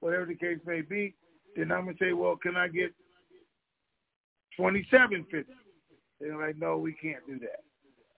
whatever 0.00 0.26
the 0.26 0.34
case 0.34 0.58
may 0.66 0.82
be. 0.82 1.14
Then 1.56 1.72
I'm 1.72 1.86
gonna 1.86 1.96
say, 2.00 2.12
well, 2.12 2.36
can 2.36 2.56
I 2.56 2.68
get 2.68 2.94
27.50? 4.58 5.44
They're 6.20 6.38
like, 6.38 6.56
no, 6.58 6.78
we 6.78 6.92
can't 6.92 7.26
do 7.26 7.38
that 7.40 7.64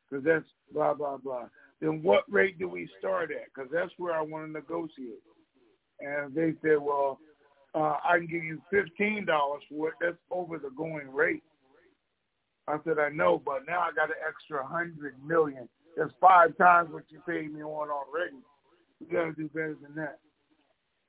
because 0.08 0.24
that's 0.24 0.44
blah 0.72 0.94
blah 0.94 1.16
blah. 1.16 1.46
Then 1.80 2.02
what 2.02 2.24
rate 2.30 2.58
do 2.58 2.68
we 2.68 2.88
start 2.98 3.30
at? 3.30 3.46
Because 3.54 3.70
that's 3.72 3.92
where 3.98 4.14
I 4.14 4.22
want 4.22 4.46
to 4.46 4.52
negotiate. 4.52 5.22
And 6.00 6.34
they 6.34 6.54
said, 6.62 6.78
well, 6.80 7.18
uh, 7.74 7.96
I 8.04 8.18
can 8.18 8.26
give 8.26 8.44
you 8.44 8.60
fifteen 8.70 9.24
dollars 9.24 9.62
for 9.70 9.88
it. 9.88 9.94
That's 10.00 10.16
over 10.30 10.58
the 10.58 10.70
going 10.76 11.10
rate. 11.12 11.42
I 12.68 12.76
said, 12.84 12.98
I 12.98 13.10
know, 13.10 13.42
but 13.44 13.62
now 13.66 13.80
I 13.80 13.90
got 13.94 14.08
an 14.08 14.16
extra 14.26 14.66
hundred 14.66 15.14
million. 15.24 15.68
That's 15.96 16.12
five 16.20 16.56
times 16.56 16.90
what 16.92 17.04
you 17.08 17.20
paid 17.26 17.52
me 17.52 17.62
on 17.62 17.88
already. 17.90 18.36
You 19.00 19.06
got 19.12 19.24
to 19.24 19.32
do 19.32 19.48
better 19.48 19.76
than 19.82 19.94
that. 19.96 20.18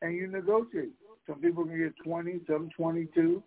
And 0.01 0.15
you 0.15 0.27
negotiate. 0.27 0.91
Some 1.27 1.39
people 1.39 1.65
can 1.65 1.77
get 1.77 1.93
twenty, 2.03 2.39
some 2.47 2.69
twenty-two, 2.75 3.41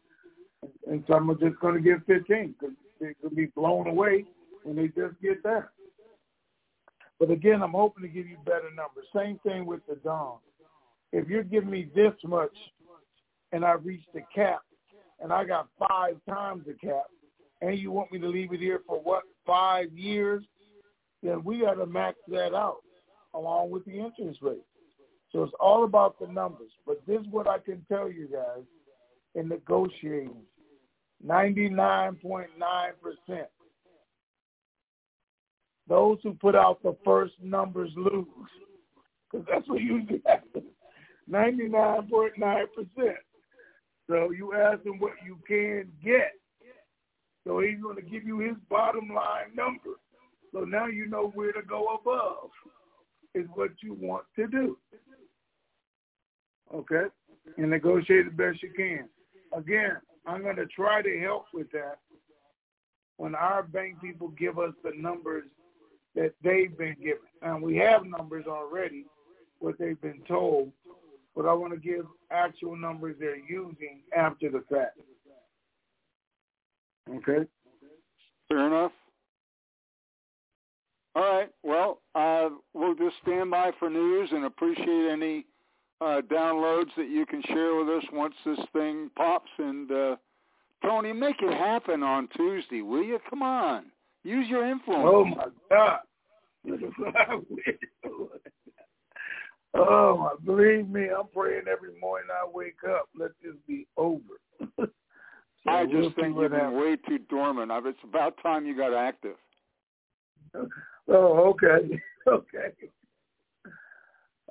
and 0.89 1.05
some 1.09 1.31
are 1.31 1.35
just 1.35 1.61
going 1.61 1.75
to 1.75 1.81
get 1.81 2.07
fifteen 2.07 2.55
because 2.59 2.75
they 3.01 3.15
could 3.23 3.37
be 3.37 3.47
blown 3.47 3.87
away 3.87 4.25
when 4.65 4.77
they 4.77 4.89
just 4.89 5.21
get 5.23 5.43
that. 5.43 5.69
But 7.19 7.31
again, 7.31 7.63
I'm 7.63 7.73
hoping 7.73 8.03
to 8.03 8.09
give 8.09 8.27
you 8.27 8.37
better 8.45 8.71
numbers. 8.75 9.07
Same 9.15 9.39
thing 9.41 9.67
with 9.67 9.81
the 9.89 9.97
Don. 9.97 10.37
If 11.13 11.29
you're 11.29 11.43
giving 11.43 11.71
me 11.71 11.89
this 11.95 12.13
much 12.25 12.55
and 13.53 13.65
I 13.65 13.73
reach 13.73 14.05
the 14.15 14.21
cap 14.35 14.63
and 15.21 15.33
I 15.33 15.45
got 15.45 15.69
five 15.89 16.17
times 16.29 16.65
the 16.67 16.75
cap 16.75 17.05
and 17.61 17.77
you 17.77 17.91
want 17.91 18.13
me 18.13 18.21
to 18.21 18.29
leave 18.29 18.53
it 18.53 18.61
here 18.61 18.83
for 18.87 19.01
what, 19.01 19.23
five 19.47 19.93
years, 19.93 20.45
then 21.23 21.43
we 21.43 21.61
got 21.61 21.75
to 21.75 21.87
max 21.87 22.19
that 22.29 22.55
out 22.55 22.83
along 23.35 23.71
with 23.71 23.85
the 23.85 23.99
interest 23.99 24.41
rate. 24.43 24.63
So 25.33 25.43
it's 25.43 25.53
all 25.59 25.85
about 25.85 26.19
the 26.21 26.29
numbers. 26.29 26.71
But 26.87 27.03
this 27.07 27.21
is 27.21 27.27
what 27.31 27.49
I 27.49 27.59
can 27.59 27.85
tell 27.89 28.11
you 28.11 28.29
guys 28.29 28.65
in 29.39 29.49
negotiating. 29.49 30.43
99.9%. 31.27 32.47
Those 35.89 36.19
who 36.23 36.35
put 36.35 36.55
out 36.55 36.83
the 36.83 36.97
first 37.05 37.35
numbers 37.43 37.91
lose. 37.97 38.27
Because 39.31 39.47
that's 39.51 39.69
what 39.69 39.81
usually 39.81 40.23
happens. 40.27 40.65
99.9%. 41.31 42.67
So 44.09 44.31
you 44.31 44.55
ask 44.55 44.85
him 44.85 44.99
what 44.99 45.13
you 45.25 45.39
can 45.47 45.91
get. 46.03 46.33
So 47.47 47.61
he's 47.61 47.81
going 47.81 47.97
to 47.97 48.03
give 48.03 48.25
you 48.25 48.39
his 48.41 48.57
bottom 48.69 49.09
line 49.09 49.55
number. 49.55 49.99
So 50.53 50.61
now 50.61 50.87
you 50.87 51.07
know 51.07 51.31
where 51.35 51.53
to 51.53 51.63
go 51.63 51.99
above 52.01 52.51
is 53.35 53.47
what 53.55 53.71
you 53.83 53.95
want 53.95 54.25
to 54.37 54.47
do. 54.47 54.79
Okay? 56.75 57.05
And 57.57 57.71
negotiate 57.71 58.27
the 58.27 58.31
best 58.31 58.63
you 58.63 58.73
can. 58.77 59.09
Again, 59.59 59.97
I'm 60.25 60.43
going 60.43 60.57
to 60.57 60.67
try 60.67 61.03
to 61.03 61.19
help 61.19 61.47
with 61.53 61.71
that 61.73 61.99
when 63.17 63.35
our 63.35 63.65
bank 63.65 64.01
people 64.01 64.29
give 64.29 64.59
us 64.59 64.73
the 64.85 64.93
numbers 64.97 65.45
that 66.15 66.33
they've 66.45 66.77
been 66.79 66.97
given. 67.03 67.27
And 67.43 67.61
we 67.61 67.77
have 67.77 68.07
numbers 68.07 68.45
already, 68.47 69.07
what 69.59 69.77
they've 69.79 70.01
been 70.01 70.23
told, 70.29 70.71
but 71.35 71.45
I 71.45 71.53
want 71.53 71.73
to 71.73 71.79
give 71.79 72.07
actual 72.31 72.77
numbers 72.77 73.17
they're 73.19 73.37
using 73.37 74.03
after 74.17 74.49
the 74.49 74.63
fact. 74.71 74.99
Okay? 77.11 77.49
Fair 78.49 78.67
enough. 78.67 78.93
All 81.17 81.23
right. 81.23 81.49
Well, 81.65 82.01
uh, 82.15 82.51
we'll 82.75 82.95
just 82.95 83.17
stand 83.23 83.51
by 83.51 83.73
for 83.81 83.91
news 83.91 84.29
and 84.31 84.45
appreciate 84.45 85.11
any 85.11 85.47
uh, 86.01 86.21
downloads 86.31 86.91
that 86.97 87.09
you 87.09 87.27
can 87.27 87.43
share 87.49 87.75
with 87.77 87.89
us 87.89 88.05
once 88.13 88.35
this 88.45 88.59
thing 88.73 89.11
pops. 89.17 89.51
And 89.59 89.91
uh, 89.91 90.17
Tony, 90.83 91.13
make 91.13 91.37
it 91.41 91.53
happen 91.57 92.03
on 92.03 92.29
Tuesday, 92.37 92.83
will 92.83 93.03
you? 93.03 93.19
Come 93.29 93.43
on, 93.43 93.87
use 94.23 94.49
your 94.49 94.67
influence. 94.69 95.09
Oh 95.11 95.25
my 95.25 95.47
God! 95.71 96.01
oh, 99.75 100.31
believe 100.45 100.89
me, 100.89 101.09
I'm 101.09 101.27
praying 101.35 101.65
every 101.71 101.99
morning 102.01 102.29
I 102.33 102.47
wake 102.53 102.79
up. 102.89 103.09
Let 103.19 103.31
this 103.43 103.55
be 103.67 103.87
over. 103.97 104.21
so 104.79 104.89
I 105.67 105.85
just 105.85 105.95
we'll 105.95 106.13
think 106.13 106.37
you've 106.39 106.51
been 106.51 106.79
way 106.79 106.97
too 107.09 107.19
dormant. 107.31 107.73
It's 107.87 107.99
about 108.05 108.35
time 108.43 108.67
you 108.67 108.77
got 108.77 108.95
active. 108.95 109.37
Oh, 111.11 111.55
okay, 111.55 111.99
okay. 112.27 112.75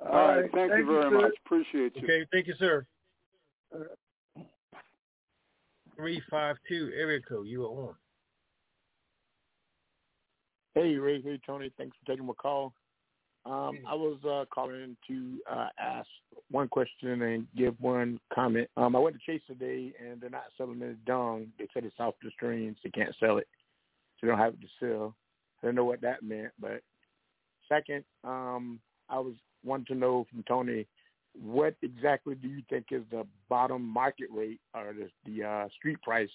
All, 0.00 0.12
All 0.12 0.28
right. 0.28 0.50
Thank, 0.52 0.70
thank, 0.70 0.80
you 0.80 0.86
very 0.86 1.10
you, 1.10 1.20
much. 1.20 1.32
Appreciate 1.44 1.96
you. 1.96 2.02
Okay. 2.02 2.26
Thank 2.32 2.46
you, 2.46 2.54
sir. 2.58 2.86
Three 5.96 6.22
five 6.30 6.56
two 6.68 6.90
area 6.96 7.20
code. 7.20 7.46
You 7.46 7.64
are 7.64 7.88
on. 7.88 7.94
Hey, 10.74 10.94
Ray. 10.94 11.20
Hey, 11.20 11.40
Tony. 11.44 11.72
Thanks 11.76 11.96
for 11.98 12.12
taking 12.12 12.26
my 12.26 12.34
call. 12.34 12.72
Um, 13.44 13.78
I 13.88 13.94
was 13.94 14.18
uh, 14.24 14.44
calling 14.54 14.96
to 15.08 15.38
uh, 15.50 15.68
ask 15.80 16.08
one 16.50 16.68
question 16.68 17.22
and 17.22 17.46
give 17.56 17.74
one 17.80 18.20
comment. 18.32 18.68
Um, 18.76 18.94
I 18.94 18.98
went 18.98 19.16
to 19.16 19.22
Chase 19.24 19.42
today, 19.46 19.92
and 19.98 20.20
they're 20.20 20.28
not 20.28 20.44
selling 20.56 20.82
it 20.82 21.02
dong. 21.04 21.46
They 21.58 21.66
said 21.72 21.84
it's 21.84 21.96
off 21.98 22.14
the 22.22 22.30
streams. 22.30 22.76
They 22.84 22.90
can't 22.90 23.14
sell 23.18 23.38
it. 23.38 23.48
So 24.20 24.26
they 24.26 24.28
don't 24.28 24.38
have 24.38 24.54
it 24.54 24.60
to 24.60 24.68
sell. 24.78 25.14
I 25.62 25.66
don't 25.66 25.74
know 25.74 25.84
what 25.84 26.02
that 26.02 26.22
meant. 26.22 26.52
But 26.60 26.82
second, 27.68 28.04
um, 28.22 28.80
I 29.08 29.18
was 29.18 29.34
wanting 29.64 29.86
to 29.86 29.94
know 29.94 30.26
from 30.30 30.42
Tony, 30.44 30.86
what 31.34 31.74
exactly 31.82 32.34
do 32.34 32.48
you 32.48 32.62
think 32.68 32.86
is 32.90 33.02
the 33.10 33.26
bottom 33.48 33.82
market 33.82 34.28
rate 34.34 34.60
or 34.74 34.92
the, 34.92 35.08
the 35.24 35.44
uh, 35.44 35.68
street 35.76 36.00
price 36.02 36.30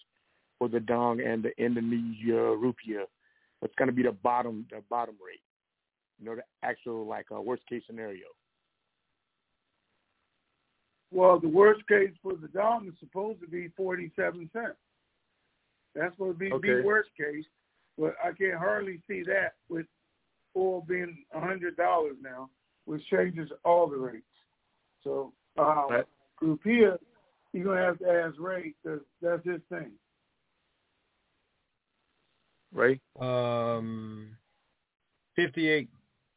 for 0.59 0.69
the 0.69 0.79
dong 0.79 1.21
and 1.21 1.43
the 1.43 1.51
Indonesia 1.57 2.55
rupiah? 2.55 3.05
What's 3.59 3.75
going 3.75 3.87
to 3.87 3.93
be 3.93 4.03
the 4.03 4.11
bottom 4.11 4.65
the 4.69 4.81
bottom 4.89 5.15
rate? 5.25 5.41
You 6.19 6.25
know, 6.25 6.35
the 6.35 6.43
actual 6.63 7.05
like 7.05 7.25
uh, 7.35 7.41
worst 7.41 7.63
case 7.67 7.83
scenario. 7.87 8.27
Well, 11.11 11.39
the 11.39 11.47
worst 11.47 11.87
case 11.87 12.11
for 12.21 12.33
the 12.35 12.47
dong 12.47 12.87
is 12.87 12.93
supposed 12.99 13.39
to 13.41 13.47
be 13.47 13.69
forty-seven 13.77 14.49
cents. 14.51 14.75
That's 15.95 16.13
supposed 16.15 16.39
to 16.39 16.45
be 16.45 16.51
okay. 16.51 16.75
the 16.75 16.81
worst 16.83 17.09
case, 17.17 17.45
but 17.97 18.15
I 18.23 18.31
can 18.31 18.57
hardly 18.57 18.99
see 19.07 19.23
that 19.27 19.53
with 19.69 19.85
oil 20.57 20.83
being 20.87 21.23
a 21.33 21.39
hundred 21.39 21.77
dollars 21.77 22.15
now, 22.21 22.49
which 22.85 23.05
changes 23.07 23.49
all 23.63 23.87
the 23.87 23.97
rates. 23.97 24.25
So, 25.03 25.33
um, 25.57 25.87
right. 25.89 26.05
rupiah, 26.41 26.97
you're 27.51 27.65
gonna 27.65 27.81
have 27.81 27.99
to 27.99 28.09
ask 28.09 28.35
Ray 28.39 28.73
because 28.83 29.01
that's 29.21 29.45
his 29.45 29.61
thing. 29.69 29.91
Ray? 32.73 32.99
Um, 33.19 34.35
58, 35.35 35.89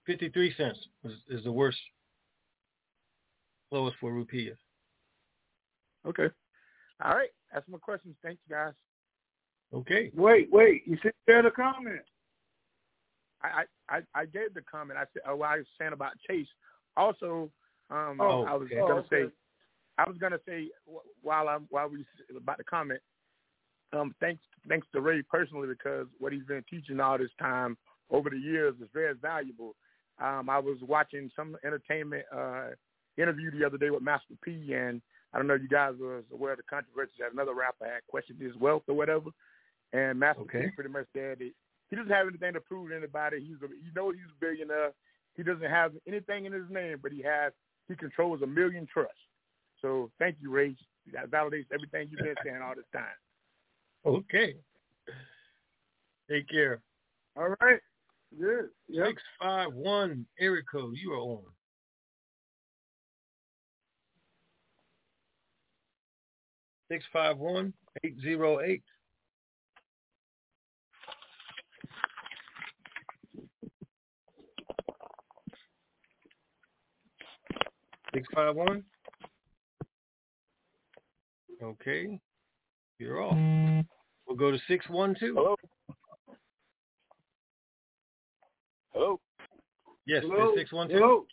53 0.07 0.55
cents 0.57 0.79
is, 1.05 1.13
is 1.29 1.45
the 1.45 1.53
worst, 1.53 1.79
lowest 3.71 3.97
for 4.01 4.13
rupiah. 4.13 4.57
Okay. 6.07 6.29
All 7.03 7.15
right. 7.15 7.31
That's 7.53 7.67
my 7.69 7.79
questions. 7.79 8.15
Thanks, 8.23 8.41
guys. 8.49 8.75
Okay. 9.73 10.11
Wait, 10.15 10.49
wait. 10.53 10.83
You 10.87 10.99
said 11.03 11.13
you 11.27 11.35
had 11.35 11.47
a 11.47 11.51
comment. 11.51 12.01
I, 13.43 13.65
I, 13.89 14.01
I 14.15 14.25
gave 14.25 14.55
the 14.55 14.63
comment. 14.63 14.99
I 14.99 15.05
said, 15.13 15.23
oh, 15.27 15.43
I 15.43 15.59
was 15.59 15.67
saying 15.79 15.93
about 15.93 16.13
Chase. 16.29 16.47
Also, 16.97 17.51
um, 17.91 18.19
oh, 18.21 18.45
I 18.45 18.55
was 18.55 18.67
okay. 18.67 18.77
gonna 18.77 18.95
oh, 18.95 18.99
okay. 18.99 19.25
say, 19.27 19.33
I 19.99 20.09
was 20.09 20.17
gonna 20.19 20.41
say 20.47 20.69
while 21.23 21.49
I'm 21.49 21.67
while 21.71 21.89
we 21.89 22.05
about 22.37 22.59
the 22.59 22.65
comment. 22.65 23.01
Um, 23.93 24.15
thanks 24.21 24.43
thanks 24.69 24.87
to 24.93 25.01
Ray 25.01 25.23
personally 25.23 25.69
because 25.69 26.07
what 26.19 26.33
he's 26.33 26.45
been 26.45 26.65
teaching 26.69 27.01
all 27.01 27.19
this 27.19 27.31
time 27.39 27.77
over 28.11 28.31
the 28.31 28.39
years 28.39 28.75
is 28.83 28.89
very 28.93 29.15
valuable. 29.15 29.77
Um, 30.19 30.49
I 30.49 30.59
was 30.59 30.79
watching 30.81 31.31
some 31.37 31.57
entertainment 31.65 32.25
uh, 32.35 32.71
interview 33.19 33.51
the 33.51 33.65
other 33.65 33.79
day 33.79 33.91
with 33.91 34.03
Master 34.03 34.35
P, 34.43 34.73
and 34.73 35.01
I 35.33 35.39
don't 35.39 35.47
know 35.47 35.55
if 35.55 35.63
you 35.63 35.69
guys 35.69 35.95
was 36.01 36.25
aware 36.33 36.53
of 36.53 36.59
the 36.59 36.65
controversy 36.65 37.13
that 37.21 37.33
another 37.33 37.55
rapper 37.55 37.85
had 37.85 38.07
questioned 38.09 38.41
his 38.41 38.57
wealth 38.57 38.83
or 38.89 38.95
whatever, 38.95 39.31
and 39.93 40.19
Master 40.19 40.43
okay. 40.43 40.63
P 40.63 40.71
pretty 40.75 40.91
much 40.91 41.07
said 41.13 41.39
that 41.39 41.53
he 41.91 41.97
doesn't 41.97 42.13
have 42.13 42.27
anything 42.27 42.53
to 42.55 42.61
prove 42.61 42.91
to 42.91 42.97
anybody. 42.97 43.41
He's 43.41 43.57
a, 43.63 43.73
you 43.73 43.93
know 43.95 44.11
he's 44.11 44.21
a 44.31 44.41
billionaire. 44.41 44.93
He 45.37 45.43
doesn't 45.43 45.71
have 45.71 45.93
anything 46.07 46.47
in 46.47 46.53
his 46.53 46.69
name, 46.71 46.99
but 47.03 47.13
he 47.13 47.23
has 47.23 47.53
he 47.89 47.95
controls 47.95 48.43
a 48.43 48.47
million 48.47 48.87
trusts. 48.93 49.15
So 49.81 50.11
thank 50.19 50.37
you, 50.41 50.51
Ray. 50.51 50.77
That 51.13 51.31
validates 51.31 51.67
everything 51.73 52.09
you've 52.11 52.25
been 52.25 52.35
saying 52.45 52.61
all 52.63 52.75
this 52.75 52.85
time. 52.93 53.05
Okay. 54.05 54.57
Take 56.29 56.49
care. 56.49 56.81
All 57.37 57.55
right. 57.61 57.81
Good. 58.39 58.71
Yep. 58.89 59.07
Six 59.07 59.23
five 59.41 59.73
one 59.73 60.27
Erico. 60.43 60.91
You 60.95 61.13
are 61.13 61.19
on. 61.19 61.43
Six 66.91 67.05
five 67.13 67.39
one 67.39 67.73
eight 68.05 68.17
zero 68.21 68.61
eight. 68.61 68.83
Six 78.17 78.27
five 78.35 78.57
one. 78.57 78.83
Okay. 81.63 82.19
You're 82.99 83.23
off. 83.23 83.37
We'll 84.27 84.39
go 84.39 84.51
to 84.51 84.59
six 84.67 84.89
one 84.89 85.15
two. 85.21 85.35
Hello. 85.37 85.55
Hello. 88.95 89.21
Yes, 90.07 90.23
Hello. 90.23 90.55
six 90.57 90.73
one 90.73 90.89
two. 90.89 90.95
Hello. 90.95 91.27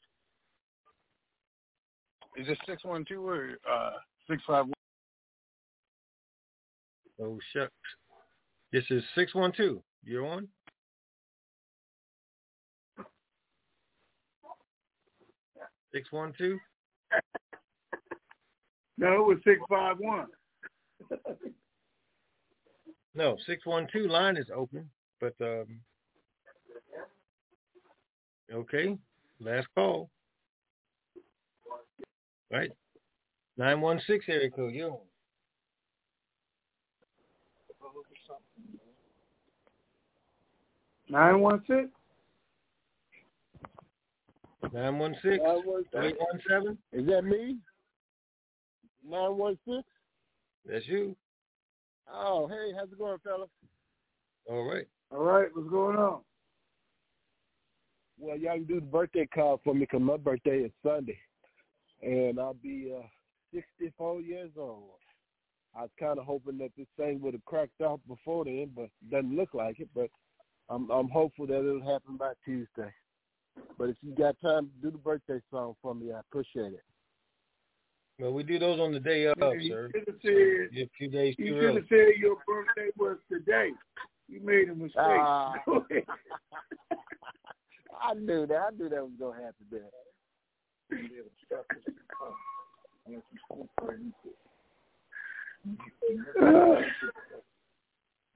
Is 2.35 2.49
it 2.49 2.57
six 2.67 2.83
one 2.83 3.05
two 3.07 3.25
or 3.25 3.51
uh 3.71 3.91
six 4.29 4.43
five 4.45 4.65
one? 4.65 4.73
Oh 7.21 7.39
shucks. 7.53 7.71
This 8.73 8.83
is 8.89 9.01
six 9.15 9.33
one 9.33 9.53
two. 9.55 9.81
You're 10.03 10.27
on. 10.27 10.49
Six 15.93 16.11
one 16.11 16.33
two. 16.37 16.59
No, 18.97 19.13
it 19.13 19.27
was 19.27 19.37
six 19.43 19.59
five 19.69 19.97
one. 19.99 20.27
No, 23.15 23.37
six 23.45 23.65
one 23.65 23.87
two 23.93 24.07
line 24.07 24.37
is 24.37 24.47
open, 24.55 24.89
but 25.21 25.33
um. 25.41 25.79
Okay, 28.51 28.97
last 29.39 29.67
call. 29.75 30.09
Right, 32.51 32.71
nine 33.57 33.81
one 33.81 34.01
six 34.07 34.25
area 34.27 34.49
code. 34.49 34.73
You. 34.73 34.97
Nine 41.09 41.39
one 41.39 41.61
six. 41.67 41.89
Nine 44.71 44.97
one 44.97 45.15
six 45.21 45.35
eight 45.35 46.15
one 46.17 46.41
seven. 46.49 46.77
Is 46.91 47.05
that 47.07 47.23
me? 47.23 47.57
Nine 49.07 49.37
one 49.37 49.57
six. 49.67 49.83
That's 50.65 50.87
you. 50.87 51.15
Oh, 52.11 52.47
hey, 52.47 52.71
how's 52.75 52.91
it 52.91 52.97
going, 52.97 53.17
fella? 53.23 53.45
All 54.49 54.63
right. 54.63 54.87
All 55.11 55.23
right, 55.23 55.47
what's 55.53 55.69
going 55.69 55.97
on? 55.97 56.21
Well, 58.19 58.37
y'all 58.37 58.53
can 58.53 58.65
do 58.65 58.75
the 58.75 58.81
birthday 58.81 59.27
card 59.33 59.59
for 59.63 59.73
me 59.73 59.81
because 59.81 60.01
my 60.01 60.17
birthday 60.17 60.59
is 60.59 60.71
Sunday, 60.85 61.17
and 62.01 62.39
I'll 62.39 62.53
be 62.53 62.93
uh, 62.97 63.07
64 63.53 64.21
years 64.21 64.51
old. 64.57 64.91
I 65.75 65.81
was 65.81 65.91
kind 65.99 66.19
of 66.19 66.25
hoping 66.25 66.57
that 66.59 66.71
this 66.77 66.87
thing 66.97 67.19
would 67.21 67.33
have 67.33 67.45
cracked 67.45 67.81
off 67.81 67.99
before 68.07 68.45
then, 68.45 68.71
but 68.75 68.89
doesn't 69.09 69.35
look 69.35 69.53
like 69.53 69.79
it. 69.79 69.89
But 69.95 70.09
I'm 70.69 70.89
I'm 70.91 71.09
hopeful 71.09 71.47
that 71.47 71.59
it'll 71.59 71.81
happen 71.81 72.15
by 72.17 72.33
Tuesday. 72.45 72.93
But 73.77 73.89
if 73.89 73.97
you 74.01 74.13
got 74.15 74.39
time 74.39 74.67
to 74.67 74.81
do 74.81 74.91
the 74.91 74.97
birthday 74.99 75.41
song 75.49 75.75
for 75.81 75.95
me, 75.95 76.11
I 76.11 76.19
appreciate 76.19 76.73
it. 76.73 76.83
Well, 78.19 78.31
we 78.31 78.43
do 78.43 78.59
those 78.59 78.79
on 78.79 78.93
the 78.93 78.99
day 78.99 79.25
of, 79.25 79.35
Yeah, 79.39 79.53
you 79.53 79.69
sir. 79.71 79.89
should 79.91 80.07
have 80.07 80.15
said 80.21 80.31
you're 80.71 80.85
a 80.85 80.89
few 80.97 81.09
days 81.09 81.35
you 81.37 81.59
should 81.59 81.75
have 81.75 81.85
said 81.89 82.13
your 82.17 82.37
birthday 82.47 82.89
was 82.97 83.17
today. 83.29 83.71
You 84.29 84.39
made 84.41 84.69
a 84.69 84.75
mistake. 84.75 84.93
Ah. 84.97 85.55
Go 85.65 85.85
ahead. 85.89 86.03
I 88.01 88.13
knew 88.13 88.45
that. 88.47 88.55
I 88.55 88.69
knew 88.77 88.89
that 88.89 89.03
was 89.03 89.11
gonna 89.19 89.35
happen 89.35 89.65
there. 89.71 89.81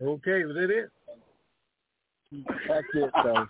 Okay, 0.01 0.45
was 0.45 0.55
that 0.55 0.69
it? 0.69 0.89
That's 2.67 2.85
it, 2.93 3.11
though. 3.23 3.47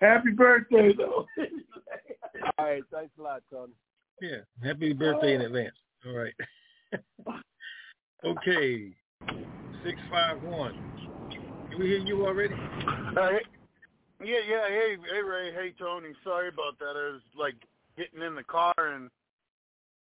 Happy 0.00 0.30
birthday, 0.30 0.92
though. 0.96 1.26
All 2.58 2.64
right, 2.64 2.82
thanks 2.92 3.12
a 3.18 3.22
lot, 3.22 3.42
Tony. 3.50 3.72
Yeah. 4.20 4.38
Happy 4.62 4.92
birthday 4.92 5.34
in 5.34 5.42
advance. 5.42 5.74
All 6.06 6.14
right. 6.14 6.34
okay. 8.24 8.92
Six 9.84 9.98
five 10.10 10.42
one. 10.42 10.74
Can 11.70 11.80
we 11.80 11.86
hear 11.86 11.98
you 11.98 12.24
already? 12.26 12.54
Hey, 12.54 13.40
yeah, 14.24 14.38
yeah. 14.48 14.68
Hey, 14.68 14.96
hey, 15.12 15.22
Ray. 15.22 15.52
Hey, 15.52 15.74
Tony. 15.78 16.10
Sorry 16.24 16.48
about 16.48 16.78
that. 16.78 16.96
I 16.96 17.12
was 17.12 17.22
like 17.36 17.56
getting 17.96 18.22
in 18.22 18.34
the 18.34 18.44
car 18.44 18.74
and 18.78 19.10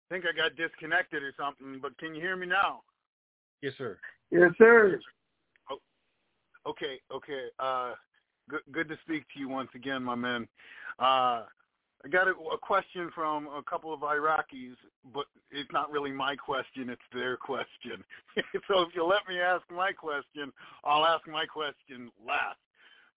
I 0.09 0.13
think 0.13 0.25
I 0.25 0.35
got 0.35 0.55
disconnected 0.55 1.23
or 1.23 1.33
something. 1.39 1.79
But 1.81 1.97
can 1.97 2.13
you 2.13 2.21
hear 2.21 2.35
me 2.35 2.45
now? 2.45 2.81
Yes, 3.61 3.73
sir. 3.77 3.97
yes, 4.31 4.51
sir. 4.57 4.99
Oh, 5.71 5.77
Okay, 6.67 6.99
okay. 7.11 7.45
Uh, 7.59 7.93
good, 8.49 8.61
good 8.71 8.89
to 8.89 8.97
speak 9.03 9.23
to 9.33 9.39
you 9.39 9.49
once 9.49 9.69
again, 9.73 10.03
my 10.03 10.15
man. 10.15 10.47
Uh, 10.99 11.43
I 12.05 12.07
got 12.07 12.27
a, 12.27 12.31
a 12.31 12.57
question 12.61 13.09
from 13.15 13.47
a 13.47 13.63
couple 13.67 13.91
of 13.91 14.01
Iraqis, 14.01 14.75
but 15.11 15.25
it's 15.49 15.71
not 15.73 15.91
really 15.91 16.11
my 16.11 16.35
question; 16.35 16.89
it's 16.89 17.01
their 17.11 17.35
question. 17.35 18.03
so 18.67 18.81
if 18.81 18.89
you 18.93 19.03
let 19.03 19.27
me 19.27 19.39
ask 19.39 19.63
my 19.71 19.91
question, 19.91 20.53
I'll 20.83 21.05
ask 21.05 21.27
my 21.27 21.47
question 21.47 22.11
last. 22.25 22.59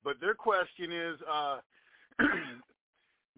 But 0.03 0.21
their 0.21 0.35
question 0.35 0.91
is, 0.91 1.19
uh, 1.31 1.59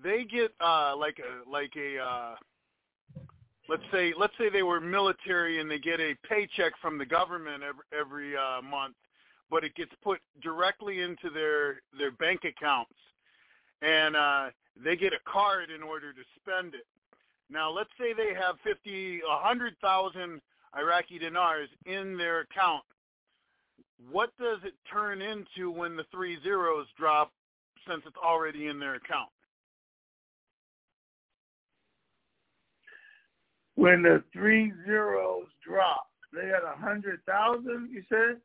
they 0.02 0.24
get 0.24 0.52
uh, 0.60 0.94
like 0.96 1.18
a 1.18 1.50
like 1.50 1.72
a 1.76 1.98
uh, 1.98 2.34
let's 3.68 3.82
say 3.92 4.14
let's 4.16 4.34
say 4.38 4.50
they 4.50 4.62
were 4.62 4.80
military 4.80 5.60
and 5.60 5.68
they 5.68 5.80
get 5.80 5.98
a 5.98 6.14
paycheck 6.28 6.74
from 6.80 6.96
the 6.96 7.06
government 7.06 7.64
every, 7.64 7.82
every 7.98 8.36
uh, 8.36 8.62
month, 8.62 8.94
but 9.50 9.64
it 9.64 9.74
gets 9.74 9.92
put 10.00 10.20
directly 10.42 11.00
into 11.00 11.28
their 11.28 11.82
their 11.98 12.12
bank 12.12 12.42
accounts, 12.44 12.94
and 13.82 14.16
uh, 14.16 14.46
they 14.82 14.96
get 14.96 15.12
a 15.12 15.30
card 15.30 15.70
in 15.70 15.82
order 15.82 16.12
to 16.12 16.20
spend 16.40 16.74
it. 16.74 16.86
Now, 17.48 17.70
let's 17.70 17.90
say 17.98 18.12
they 18.12 18.34
have 18.34 18.56
fifty, 18.62 19.20
a 19.20 19.38
hundred 19.38 19.74
thousand 19.80 20.40
Iraqi 20.78 21.18
dinars 21.18 21.68
in 21.86 22.16
their 22.16 22.40
account. 22.40 22.84
What 24.10 24.30
does 24.38 24.58
it 24.64 24.74
turn 24.90 25.20
into 25.20 25.70
when 25.70 25.96
the 25.96 26.04
three 26.10 26.38
zeros 26.42 26.86
drop, 26.98 27.32
since 27.88 28.02
it's 28.06 28.16
already 28.16 28.68
in 28.68 28.78
their 28.78 28.94
account? 28.94 29.30
When 33.74 34.02
the 34.02 34.22
three 34.32 34.72
zeros 34.86 35.46
drop, 35.66 36.06
they 36.32 36.46
had 36.46 36.62
a 36.64 36.78
hundred 36.78 37.20
thousand. 37.26 37.90
You 37.92 38.02
said? 38.08 38.40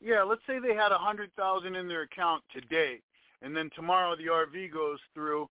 Yeah, 0.00 0.22
let's 0.22 0.42
say 0.46 0.58
they 0.58 0.74
had 0.74 0.92
a 0.92 0.98
hundred 0.98 1.30
thousand 1.36 1.74
in 1.74 1.88
their 1.88 2.02
account 2.02 2.42
today, 2.52 3.00
and 3.42 3.56
then 3.56 3.70
tomorrow 3.74 4.16
the 4.16 4.26
RV 4.26 4.72
goes 4.72 4.98
through, 5.14 5.48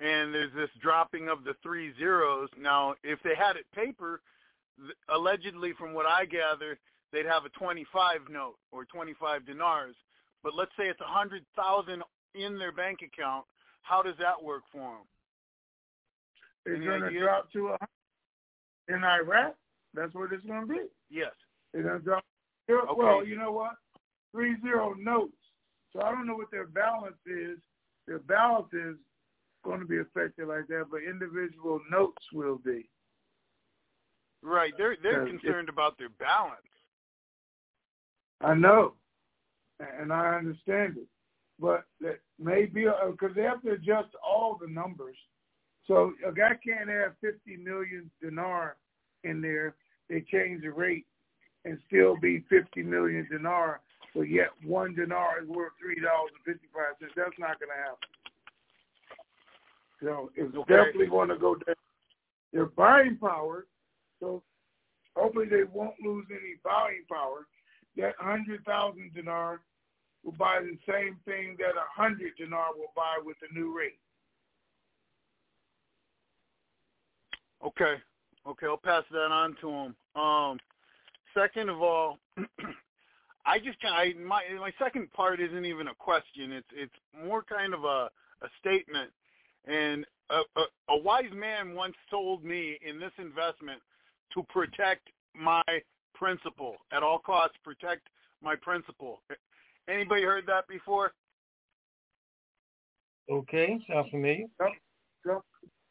and 0.00 0.32
there's 0.34 0.52
this 0.54 0.70
dropping 0.80 1.28
of 1.28 1.44
the 1.44 1.54
three 1.62 1.92
zeros. 1.98 2.48
Now, 2.60 2.94
if 3.02 3.18
they 3.22 3.34
had 3.34 3.56
it 3.56 3.64
paper, 3.74 4.20
th- 4.78 4.96
allegedly, 5.08 5.72
from 5.78 5.94
what 5.94 6.06
I 6.06 6.24
gather, 6.24 6.78
they'd 7.12 7.26
have 7.26 7.44
a 7.44 7.50
25 7.50 8.20
note 8.30 8.56
or 8.72 8.84
25 8.84 9.46
dinars. 9.46 9.94
But 10.42 10.54
let's 10.54 10.70
say 10.78 10.84
it's 10.88 11.00
a 11.00 11.04
hundred 11.04 11.44
thousand 11.56 12.02
in 12.34 12.58
their 12.58 12.72
bank 12.72 13.00
account. 13.02 13.44
How 13.82 14.02
does 14.02 14.16
that 14.18 14.42
work 14.42 14.62
for 14.70 14.80
them? 14.80 15.06
It's 16.66 16.84
going 16.84 17.00
to 17.02 17.18
drop 17.18 17.52
to 17.52 17.68
a 17.68 17.78
in 18.88 19.02
Iraq. 19.04 19.54
That's 19.94 20.14
what 20.14 20.32
it's 20.32 20.44
going 20.44 20.62
to 20.62 20.66
be. 20.66 20.80
Yes. 21.10 21.32
It's 21.72 21.84
going 21.84 21.98
to 21.98 22.04
drop. 22.04 22.24
Okay. 22.68 22.92
Well, 22.96 23.24
you 23.24 23.38
know 23.38 23.52
what? 23.52 23.72
Three 24.32 24.56
zero 24.60 24.94
notes. 24.98 25.32
So 25.96 26.02
I 26.02 26.10
don't 26.10 26.26
know 26.26 26.34
what 26.36 26.50
their 26.50 26.66
balance 26.66 27.16
is. 27.26 27.58
Their 28.06 28.18
balance 28.18 28.68
is 28.72 28.96
going 29.64 29.80
to 29.80 29.86
be 29.86 29.98
affected 29.98 30.46
like 30.48 30.66
that, 30.68 30.86
but 30.90 31.00
individual 31.02 31.80
notes 31.90 32.22
will 32.32 32.58
be. 32.58 32.88
Right. 34.42 34.72
They're 34.76 34.96
they're 35.02 35.26
Yeah, 35.26 35.34
it- 35.34 35.40
concerned 35.40 35.68
about 35.68 35.96
their 35.98 36.10
balance. 36.10 36.60
I 38.42 38.54
know, 38.54 38.94
and 39.80 40.12
I 40.12 40.36
understand 40.36 40.98
it, 40.98 41.08
but 41.58 41.86
that 42.02 42.20
may 42.38 42.66
be 42.66 42.86
uh, 42.86 43.10
because 43.12 43.34
they 43.34 43.42
have 43.44 43.62
to 43.62 43.70
adjust 43.72 44.14
all 44.22 44.58
the 44.60 44.66
numbers. 44.68 45.16
So 45.86 46.12
a 46.26 46.32
guy 46.32 46.50
can't 46.62 46.90
have 46.90 47.16
50 47.22 47.56
million 47.56 48.10
dinar 48.20 48.76
in 49.24 49.40
there. 49.40 49.74
They 50.10 50.20
change 50.20 50.62
the 50.62 50.70
rate 50.70 51.06
and 51.64 51.78
still 51.86 52.16
be 52.18 52.40
50 52.50 52.82
million 52.82 53.26
dinar, 53.30 53.80
but 54.16 54.30
yet 54.30 54.48
one 54.64 54.94
dinar 54.94 55.42
is 55.42 55.48
worth 55.48 55.72
three 55.78 56.00
dollars 56.00 56.32
and 56.46 56.54
55 56.56 56.82
cents. 56.98 57.12
That's 57.14 57.38
not 57.38 57.60
going 57.60 57.68
to 57.68 57.76
happen. 57.76 58.08
So 60.02 60.30
it's 60.34 60.56
Okay. 60.56 60.74
definitely 60.74 61.06
going 61.06 61.28
to 61.28 61.36
go 61.36 61.54
down. 61.54 61.74
Their 62.52 62.66
buying 62.66 63.18
power, 63.18 63.66
so 64.20 64.42
hopefully 65.14 65.46
they 65.46 65.64
won't 65.64 66.00
lose 66.02 66.24
any 66.30 66.54
buying 66.64 67.04
power. 67.10 67.46
That 67.96 68.14
100,000 68.18 69.12
dinar 69.14 69.60
will 70.24 70.32
buy 70.32 70.60
the 70.60 70.78
same 70.90 71.18
thing 71.26 71.56
that 71.58 71.76
a 71.76 71.84
100 71.96 72.36
dinar 72.36 72.68
will 72.76 72.92
buy 72.96 73.18
with 73.22 73.36
the 73.40 73.48
new 73.58 73.76
rate. 73.76 73.98
Okay. 77.64 77.96
Okay, 78.46 78.66
I'll 78.66 78.76
pass 78.76 79.04
that 79.10 79.32
on 79.32 79.56
to 79.60 79.68
him. 79.68 79.96
Um, 80.14 80.58
second 81.34 81.68
of 81.68 81.82
all, 81.82 82.18
I 83.46 83.58
just 83.58 83.78
I 83.84 84.12
my 84.22 84.42
my 84.58 84.72
second 84.78 85.12
part 85.12 85.40
isn't 85.40 85.64
even 85.64 85.88
a 85.88 85.94
question. 85.94 86.52
It's 86.52 86.68
it's 86.74 86.94
more 87.24 87.42
kind 87.42 87.74
of 87.74 87.84
a 87.84 88.10
a 88.42 88.48
statement. 88.60 89.10
And 89.66 90.04
a, 90.30 90.42
a, 90.60 90.64
a 90.90 90.96
wise 90.98 91.32
man 91.34 91.74
once 91.74 91.94
told 92.10 92.44
me 92.44 92.78
in 92.86 93.00
this 93.00 93.12
investment 93.18 93.80
to 94.34 94.42
protect 94.44 95.08
my 95.34 95.62
principal 96.14 96.76
at 96.92 97.02
all 97.02 97.18
costs. 97.18 97.56
Protect 97.64 98.02
my 98.42 98.54
principal. 98.56 99.22
Anybody 99.88 100.22
heard 100.22 100.46
that 100.46 100.68
before? 100.68 101.12
Okay, 103.30 103.78
sounds 103.88 104.10
familiar. 104.10 104.46
All 105.28 105.42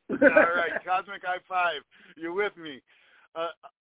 right, 0.10 0.72
cosmic 0.86 1.24
high 1.24 1.38
five. 1.50 1.82
You're 2.16 2.34
with 2.34 2.56
me. 2.58 2.82
Uh, 3.36 3.50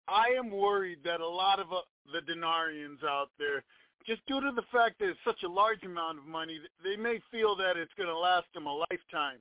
I 0.09 0.29
am 0.37 0.51
worried 0.51 0.99
that 1.05 1.21
a 1.21 1.29
lot 1.29 1.61
of 1.61 1.73
uh, 1.73 1.81
the 2.13 2.21
dinarians 2.33 3.05
out 3.07 3.29
there, 3.39 3.63
just 4.07 4.25
due 4.27 4.41
to 4.41 4.53
the 4.55 4.67
fact 4.73 4.99
that 4.99 5.09
it's 5.11 5.19
such 5.25 5.43
a 5.45 5.49
large 5.49 5.83
amount 5.85 6.19
of 6.19 6.27
money, 6.27 6.59
they 6.83 6.97
may 6.97 7.21
feel 7.31 7.55
that 7.57 7.77
it's 7.77 7.93
going 7.97 8.09
to 8.09 8.19
last 8.19 8.47
them 8.55 8.67
a 8.67 8.85
lifetime. 8.91 9.39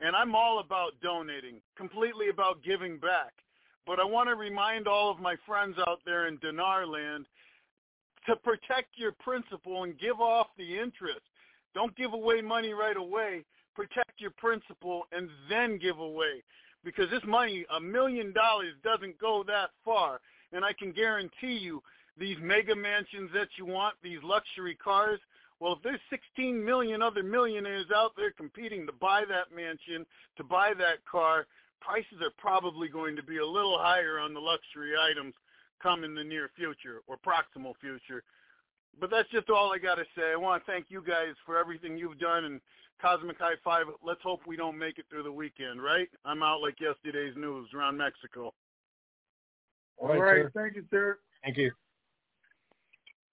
And 0.00 0.14
I'm 0.14 0.34
all 0.34 0.58
about 0.58 0.92
donating, 1.02 1.60
completely 1.76 2.28
about 2.28 2.62
giving 2.62 2.98
back. 2.98 3.32
But 3.86 4.00
I 4.00 4.04
want 4.04 4.28
to 4.28 4.34
remind 4.34 4.86
all 4.86 5.10
of 5.10 5.20
my 5.20 5.36
friends 5.46 5.76
out 5.86 6.00
there 6.04 6.26
in 6.26 6.38
dinar 6.38 6.86
land 6.86 7.24
to 8.26 8.36
protect 8.36 8.88
your 8.96 9.12
principal 9.12 9.84
and 9.84 9.98
give 9.98 10.20
off 10.20 10.48
the 10.58 10.78
interest. 10.78 11.22
Don't 11.74 11.96
give 11.96 12.12
away 12.12 12.42
money 12.42 12.72
right 12.72 12.96
away. 12.96 13.44
Protect 13.74 14.18
your 14.18 14.32
principal 14.32 15.06
and 15.12 15.28
then 15.48 15.78
give 15.78 15.98
away. 15.98 16.42
Because 16.84 17.10
this 17.10 17.22
money, 17.26 17.64
a 17.74 17.80
million 17.80 18.32
dollars, 18.32 18.74
doesn't 18.84 19.18
go 19.18 19.44
that 19.46 19.70
far. 19.84 20.20
And 20.52 20.64
I 20.64 20.72
can 20.72 20.92
guarantee 20.92 21.58
you, 21.58 21.82
these 22.18 22.36
mega 22.40 22.74
mansions 22.74 23.30
that 23.34 23.48
you 23.58 23.66
want, 23.66 23.94
these 24.02 24.22
luxury 24.22 24.74
cars, 24.74 25.20
Well, 25.60 25.72
if 25.74 25.82
there's 25.82 26.00
16 26.10 26.64
million 26.64 27.02
other 27.02 27.22
millionaires 27.22 27.86
out 27.94 28.12
there 28.16 28.30
competing 28.30 28.86
to 28.86 28.92
buy 28.92 29.24
that 29.28 29.54
mansion, 29.54 30.06
to 30.36 30.44
buy 30.44 30.72
that 30.78 31.04
car, 31.10 31.46
prices 31.80 32.20
are 32.22 32.32
probably 32.38 32.88
going 32.88 33.16
to 33.16 33.22
be 33.22 33.38
a 33.38 33.46
little 33.46 33.78
higher 33.78 34.18
on 34.18 34.34
the 34.34 34.40
luxury 34.40 34.92
items 34.98 35.34
come 35.82 36.04
in 36.04 36.14
the 36.14 36.24
near 36.24 36.50
future 36.56 37.00
or 37.06 37.16
proximal 37.16 37.74
future. 37.80 38.22
But 38.98 39.10
that's 39.10 39.28
just 39.30 39.50
all 39.50 39.72
I 39.72 39.78
got 39.78 39.96
to 39.96 40.04
say. 40.16 40.32
I 40.32 40.36
want 40.36 40.64
to 40.64 40.70
thank 40.70 40.86
you 40.88 41.02
guys 41.06 41.34
for 41.44 41.58
everything 41.58 41.98
you've 41.98 42.18
done 42.18 42.44
and 42.44 42.60
Cosmic 43.00 43.38
High 43.38 43.54
Five. 43.62 43.86
Let's 44.02 44.22
hope 44.22 44.40
we 44.46 44.56
don't 44.56 44.78
make 44.78 44.98
it 44.98 45.04
through 45.10 45.22
the 45.22 45.32
weekend, 45.32 45.82
right? 45.82 46.08
I'm 46.24 46.42
out 46.42 46.60
like 46.60 46.80
yesterday's 46.80 47.36
news 47.36 47.68
around 47.74 47.96
Mexico. 47.96 48.52
All 49.98 50.08
right. 50.08 50.16
All 50.16 50.22
right. 50.22 50.46
Thank 50.54 50.76
you, 50.76 50.84
sir. 50.90 51.18
Thank 51.44 51.56
you. 51.56 51.72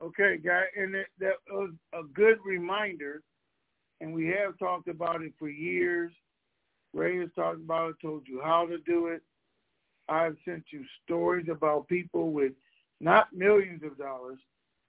Okay, 0.01 0.37
guy, 0.37 0.63
and 0.75 0.95
it, 0.95 1.07
that 1.19 1.35
was 1.49 1.71
a 1.93 2.03
good 2.13 2.37
reminder, 2.45 3.21
and 4.01 4.13
we 4.13 4.27
have 4.27 4.57
talked 4.59 4.89
about 4.89 5.21
it 5.21 5.31
for 5.39 5.47
years. 5.47 6.11
Ray 6.93 7.19
has 7.19 7.29
talked 7.35 7.59
about 7.59 7.91
it, 7.91 7.95
told 8.01 8.27
you 8.27 8.41
how 8.43 8.65
to 8.65 8.79
do 8.79 9.07
it. 9.07 9.21
I've 10.09 10.35
sent 10.43 10.65
you 10.71 10.83
stories 11.05 11.47
about 11.49 11.87
people 11.87 12.31
with 12.31 12.51
not 12.99 13.31
millions 13.31 13.81
of 13.83 13.97
dollars, 13.97 14.39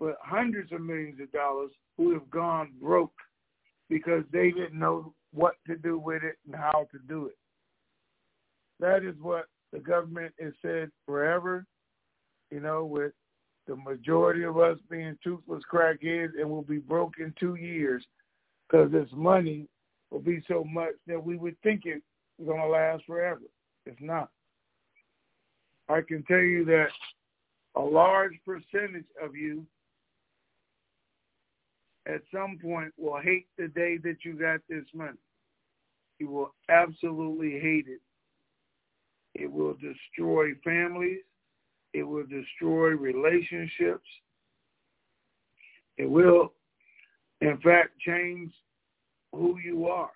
but 0.01 0.17
hundreds 0.21 0.73
of 0.73 0.81
millions 0.81 1.21
of 1.21 1.31
dollars 1.31 1.71
who 1.97 2.13
have 2.13 2.29
gone 2.31 2.73
broke 2.81 3.15
because 3.89 4.25
they 4.33 4.51
didn't 4.51 4.79
know 4.79 5.13
what 5.33 5.55
to 5.67 5.77
do 5.77 5.99
with 5.99 6.23
it 6.23 6.37
and 6.47 6.55
how 6.55 6.87
to 6.93 6.99
do 7.09 7.27
it. 7.27 7.37
That 8.81 9.05
is 9.05 9.15
what 9.21 9.47
the 9.73 9.79
government 9.79 10.33
has 10.41 10.53
said 10.63 10.91
forever, 11.07 11.65
you 12.51 12.61
know, 12.61 12.85
with 12.85 13.13
the 13.67 13.77
majority 13.77 14.45
of 14.45 14.59
us 14.59 14.79
being 14.91 15.19
toothless 15.23 15.63
crackheads 15.73 16.39
and 16.39 16.49
will 16.49 16.63
be 16.63 16.79
broke 16.79 17.15
in 17.19 17.35
two 17.39 17.55
years 17.55 18.05
because 18.69 18.91
this 18.93 19.09
money 19.13 19.67
will 20.11 20.21
be 20.21 20.43
so 20.47 20.65
much 20.65 20.93
that 21.07 21.23
we 21.23 21.37
would 21.37 21.57
think 21.63 21.83
it's 21.85 22.05
going 22.45 22.61
to 22.61 22.69
last 22.69 23.05
forever. 23.07 23.41
It's 23.87 24.01
not. 24.01 24.31
I 25.89 26.01
can 26.07 26.23
tell 26.25 26.39
you 26.39 26.65
that 26.67 26.89
a 27.77 27.81
large 27.81 28.35
percentage 28.45 29.05
of 29.23 29.35
you 29.35 29.67
at 32.07 32.23
some 32.33 32.59
point 32.61 32.93
will 32.99 33.21
hate 33.21 33.47
the 33.57 33.69
day 33.69 33.99
that 33.99 34.25
you 34.25 34.35
got 34.35 34.61
this 34.69 34.85
money. 34.95 35.19
You 36.19 36.29
will 36.31 36.55
absolutely 36.69 37.59
hate 37.59 37.87
it. 37.89 38.01
It 39.35 39.51
will 39.51 39.75
destroy 39.75 40.55
families. 40.63 41.21
It 41.93 42.03
will 42.03 42.27
destroy 42.27 42.91
relationships. 42.91 44.07
It 45.97 46.11
will, 46.11 46.53
in 47.41 47.59
fact, 47.59 47.99
change 48.01 48.53
who 49.33 49.59
you 49.59 49.87
are. 49.87 50.11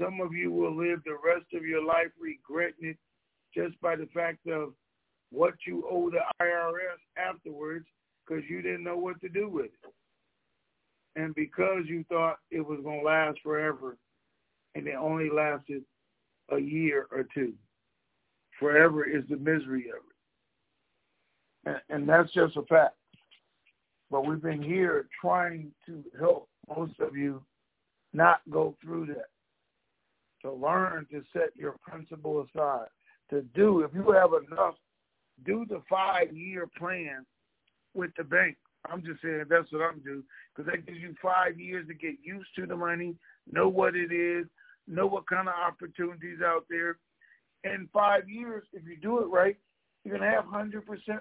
Some 0.00 0.20
of 0.20 0.32
you 0.32 0.50
will 0.50 0.74
live 0.74 1.00
the 1.04 1.16
rest 1.24 1.46
of 1.52 1.64
your 1.64 1.84
life 1.84 2.08
regretting 2.18 2.90
it 2.90 2.96
just 3.54 3.80
by 3.80 3.96
the 3.96 4.08
fact 4.14 4.46
of 4.46 4.72
what 5.30 5.54
you 5.66 5.84
owe 5.90 6.10
the 6.10 6.20
IRS 6.40 7.00
afterwards 7.16 7.86
because 8.26 8.42
you 8.48 8.62
didn't 8.62 8.84
know 8.84 8.96
what 8.96 9.20
to 9.20 9.28
do 9.28 9.48
with 9.48 9.66
it. 9.66 9.92
And 11.16 11.34
because 11.34 11.84
you 11.86 12.04
thought 12.08 12.38
it 12.50 12.60
was 12.60 12.80
going 12.82 13.00
to 13.00 13.06
last 13.06 13.38
forever 13.42 13.96
and 14.74 14.86
it 14.86 14.94
only 14.94 15.30
lasted 15.30 15.82
a 16.50 16.58
year 16.58 17.06
or 17.10 17.24
two. 17.34 17.52
Forever 18.58 19.04
is 19.04 19.24
the 19.28 19.36
misery 19.36 19.88
of 19.88 20.02
it. 20.06 21.80
And, 21.88 22.00
and 22.00 22.08
that's 22.08 22.32
just 22.32 22.56
a 22.56 22.62
fact. 22.62 22.94
But 24.10 24.26
we've 24.26 24.42
been 24.42 24.62
here 24.62 25.06
trying 25.20 25.72
to 25.86 26.04
help 26.18 26.48
most 26.68 26.98
of 27.00 27.16
you 27.16 27.42
not 28.12 28.40
go 28.50 28.76
through 28.82 29.06
that. 29.06 29.28
To 30.42 30.52
learn 30.52 31.06
to 31.10 31.22
set 31.32 31.54
your 31.54 31.76
principle 31.86 32.46
aside. 32.46 32.88
To 33.30 33.42
do, 33.54 33.80
if 33.82 33.90
you 33.94 34.10
have 34.12 34.30
enough, 34.48 34.74
do 35.44 35.64
the 35.68 35.82
five 35.88 36.34
year 36.34 36.66
plan 36.78 37.26
with 37.94 38.10
the 38.16 38.24
bank. 38.24 38.56
I'm 38.88 39.04
just 39.04 39.20
saying 39.22 39.44
that's 39.48 39.70
what 39.72 39.82
I'm 39.82 40.00
doing 40.00 40.24
because 40.54 40.70
that 40.70 40.86
gives 40.86 41.00
you 41.00 41.14
five 41.22 41.58
years 41.58 41.86
to 41.88 41.94
get 41.94 42.16
used 42.22 42.48
to 42.56 42.66
the 42.66 42.76
money, 42.76 43.14
know 43.50 43.68
what 43.68 43.94
it 43.94 44.12
is, 44.12 44.46
know 44.86 45.06
what 45.06 45.28
kind 45.28 45.48
of 45.48 45.54
opportunities 45.54 46.38
out 46.44 46.64
there. 46.70 46.98
In 47.64 47.88
five 47.92 48.28
years, 48.28 48.64
if 48.72 48.84
you 48.86 48.96
do 48.96 49.18
it 49.20 49.26
right, 49.26 49.56
you're 50.04 50.16
going 50.16 50.28
to 50.28 50.34
have 50.34 50.46
100% 50.46 50.80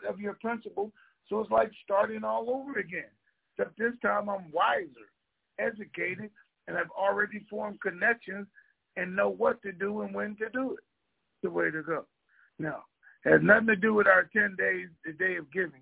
of 0.09 0.19
your 0.19 0.33
principal. 0.35 0.91
So 1.27 1.41
it's 1.41 1.51
like 1.51 1.71
starting 1.83 2.23
all 2.23 2.49
over 2.49 2.79
again. 2.79 3.11
Except 3.57 3.77
this 3.77 3.93
time 4.01 4.29
I'm 4.29 4.51
wiser, 4.53 5.11
educated, 5.59 6.29
and 6.67 6.77
I've 6.77 6.91
already 6.97 7.45
formed 7.49 7.81
connections 7.81 8.47
and 8.95 9.15
know 9.15 9.29
what 9.29 9.61
to 9.63 9.73
do 9.73 10.01
and 10.01 10.15
when 10.15 10.37
to 10.37 10.49
do 10.53 10.73
it. 10.73 10.79
The 11.43 11.49
way 11.49 11.71
to 11.71 11.83
go. 11.83 12.05
Now, 12.57 12.83
has 13.25 13.41
nothing 13.43 13.67
to 13.67 13.75
do 13.75 13.93
with 13.93 14.07
our 14.07 14.29
10 14.31 14.55
days, 14.57 14.87
the 15.05 15.11
day 15.13 15.35
of 15.35 15.51
giving, 15.51 15.81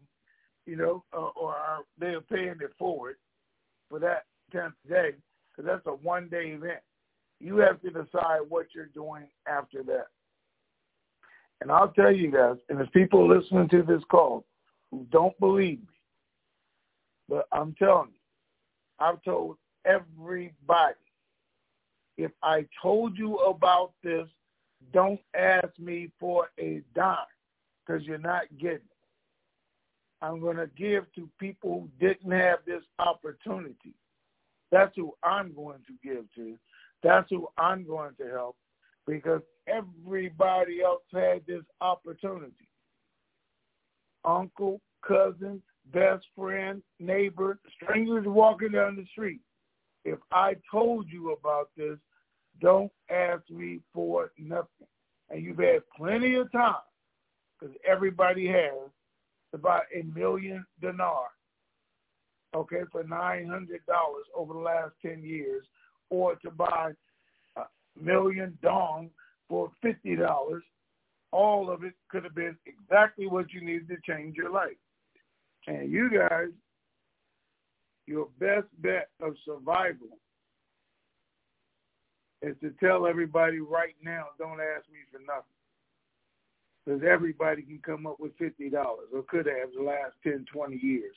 you 0.67 0.75
know, 0.75 1.03
uh, 1.13 1.29
or 1.35 1.55
day 1.99 2.13
of 2.13 2.27
paying 2.29 2.49
it 2.61 2.73
forward 2.77 3.15
for 3.89 3.99
that 3.99 4.25
10th 4.53 4.73
day, 4.87 5.11
because 5.49 5.65
that's 5.65 5.85
a 5.87 5.95
one-day 6.05 6.49
event. 6.49 6.79
You 7.39 7.57
have 7.57 7.81
to 7.81 7.89
decide 7.89 8.41
what 8.49 8.67
you're 8.75 8.87
doing 8.87 9.23
after 9.47 9.81
that. 9.83 10.07
And 11.61 11.71
I'll 11.71 11.89
tell 11.89 12.11
you 12.11 12.31
guys, 12.31 12.57
and 12.69 12.77
there's 12.77 12.89
people 12.89 13.27
listening 13.27 13.69
to 13.69 13.81
this 13.81 14.03
call 14.11 14.45
who 14.91 15.07
don't 15.09 15.37
believe 15.39 15.79
me, 15.79 15.87
but 17.29 17.47
I'm 17.51 17.73
telling 17.79 18.09
you, 18.11 18.19
I've 18.99 19.21
told 19.23 19.57
everybody, 19.85 20.95
if 22.17 22.31
I 22.43 22.65
told 22.81 23.17
you 23.17 23.37
about 23.37 23.93
this, 24.03 24.27
don't 24.93 25.19
ask 25.35 25.67
me 25.79 26.11
for 26.19 26.49
a 26.59 26.81
dime 26.95 27.17
because 27.85 28.03
you're 28.03 28.17
not 28.17 28.43
getting 28.59 28.77
it. 28.77 28.96
I'm 30.21 30.39
going 30.39 30.57
to 30.57 30.69
give 30.77 31.05
to 31.15 31.29
people 31.39 31.81
who 31.81 32.07
didn't 32.07 32.31
have 32.31 32.59
this 32.65 32.83
opportunity. 32.99 33.93
That's 34.71 34.95
who 34.95 35.13
I'm 35.23 35.53
going 35.53 35.79
to 35.87 35.93
give 36.03 36.25
to. 36.35 36.57
That's 37.03 37.29
who 37.29 37.47
I'm 37.57 37.85
going 37.85 38.15
to 38.19 38.27
help 38.27 38.57
because 39.05 39.41
everybody 39.67 40.81
else 40.81 41.03
had 41.13 41.41
this 41.47 41.63
opportunity. 41.81 42.67
Uncle, 44.25 44.81
cousin, 45.07 45.61
best 45.93 46.25
friend, 46.35 46.81
neighbor, 46.99 47.59
strangers 47.81 48.25
walking 48.27 48.71
down 48.71 48.95
the 48.95 49.05
street. 49.11 49.39
If 50.03 50.19
I 50.31 50.55
told 50.69 51.07
you 51.09 51.31
about 51.31 51.69
this, 51.77 51.97
don't 52.61 52.91
ask 53.09 53.49
me 53.49 53.79
for 53.93 54.31
nothing. 54.37 54.87
And 55.29 55.43
you've 55.43 55.59
had 55.59 55.81
plenty 55.95 56.35
of 56.35 56.51
time 56.51 56.75
because 57.59 57.75
everybody 57.87 58.47
has 58.47 58.89
about 59.57 59.83
a 59.93 60.03
million 60.17 60.65
dinar, 60.81 61.27
okay, 62.55 62.81
for 62.91 63.03
$900 63.03 63.67
over 64.35 64.53
the 64.53 64.59
last 64.59 64.93
10 65.05 65.23
years, 65.23 65.65
or 66.09 66.35
to 66.35 66.51
buy 66.51 66.91
a 67.57 67.63
million 68.01 68.57
dong 68.61 69.09
for 69.49 69.71
$50. 69.83 70.61
All 71.31 71.69
of 71.69 71.83
it 71.83 71.93
could 72.09 72.23
have 72.23 72.35
been 72.35 72.57
exactly 72.65 73.27
what 73.27 73.51
you 73.51 73.61
needed 73.61 73.89
to 73.89 73.97
change 74.09 74.35
your 74.35 74.51
life. 74.51 74.77
And 75.67 75.91
you 75.91 76.09
guys, 76.09 76.47
your 78.05 78.29
best 78.39 78.67
bet 78.81 79.09
of 79.21 79.33
survival 79.45 80.17
is 82.41 82.55
to 82.61 82.71
tell 82.79 83.05
everybody 83.05 83.59
right 83.59 83.95
now, 84.01 84.27
don't 84.39 84.61
ask 84.61 84.85
me 84.89 84.99
for 85.11 85.19
nothing 85.19 85.56
because 86.87 87.01
everybody 87.05 87.63
can 87.63 87.79
come 87.85 88.07
up 88.07 88.19
with 88.19 88.37
fifty 88.37 88.69
dollars 88.69 89.07
or 89.13 89.23
could 89.23 89.45
have 89.45 89.69
the 89.75 89.83
last 89.83 90.13
ten, 90.23 90.45
twenty 90.51 90.77
years. 90.77 91.15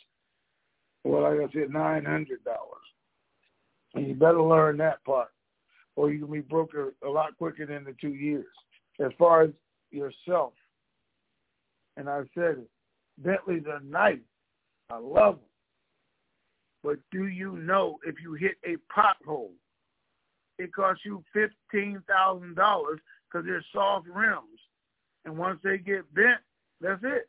Well, 1.05 1.23
like 1.23 1.49
I 1.49 1.53
said, 1.53 1.71
nine 1.71 2.05
hundred 2.05 2.45
dollars, 2.45 2.83
and 3.95 4.07
you 4.07 4.15
better 4.15 4.43
learn 4.43 4.77
that 4.79 5.05
part, 5.05 5.29
or 5.95 6.11
you 6.11 6.25
can 6.25 6.33
be 6.33 6.41
broke 6.41 6.73
a, 6.75 7.07
a 7.07 7.09
lot 7.09 7.37
quicker 7.39 7.67
than 7.67 7.85
the 7.85 7.95
two 8.01 8.15
years. 8.15 8.47
As 8.99 9.13
far 9.19 9.43
as 9.43 9.51
yourself, 9.93 10.53
and 11.97 12.09
I 12.09 12.23
said 12.35 12.59
it, 12.59 12.71
Bentley's 13.19 13.65
are 13.71 13.81
nice. 13.81 14.19
I 14.91 14.99
love 14.99 15.37
them. 15.37 15.45
But 16.83 16.97
do 17.13 17.29
you 17.29 17.59
know 17.59 17.99
if 18.05 18.17
you 18.21 18.35
hit 18.35 18.57
a 18.65 18.77
pothole, 18.93 19.51
it 20.59 20.75
costs 20.75 21.05
you 21.05 21.23
fifteen 21.33 22.03
thousand 22.09 22.57
dollars 22.57 22.99
because 23.31 23.47
they're 23.47 23.65
soft 23.73 24.09
rims 24.09 24.60
and 25.25 25.37
once 25.37 25.61
they 25.63 25.79
get 25.79 26.13
bent, 26.15 26.41
that's 26.81 27.03
it. 27.03 27.29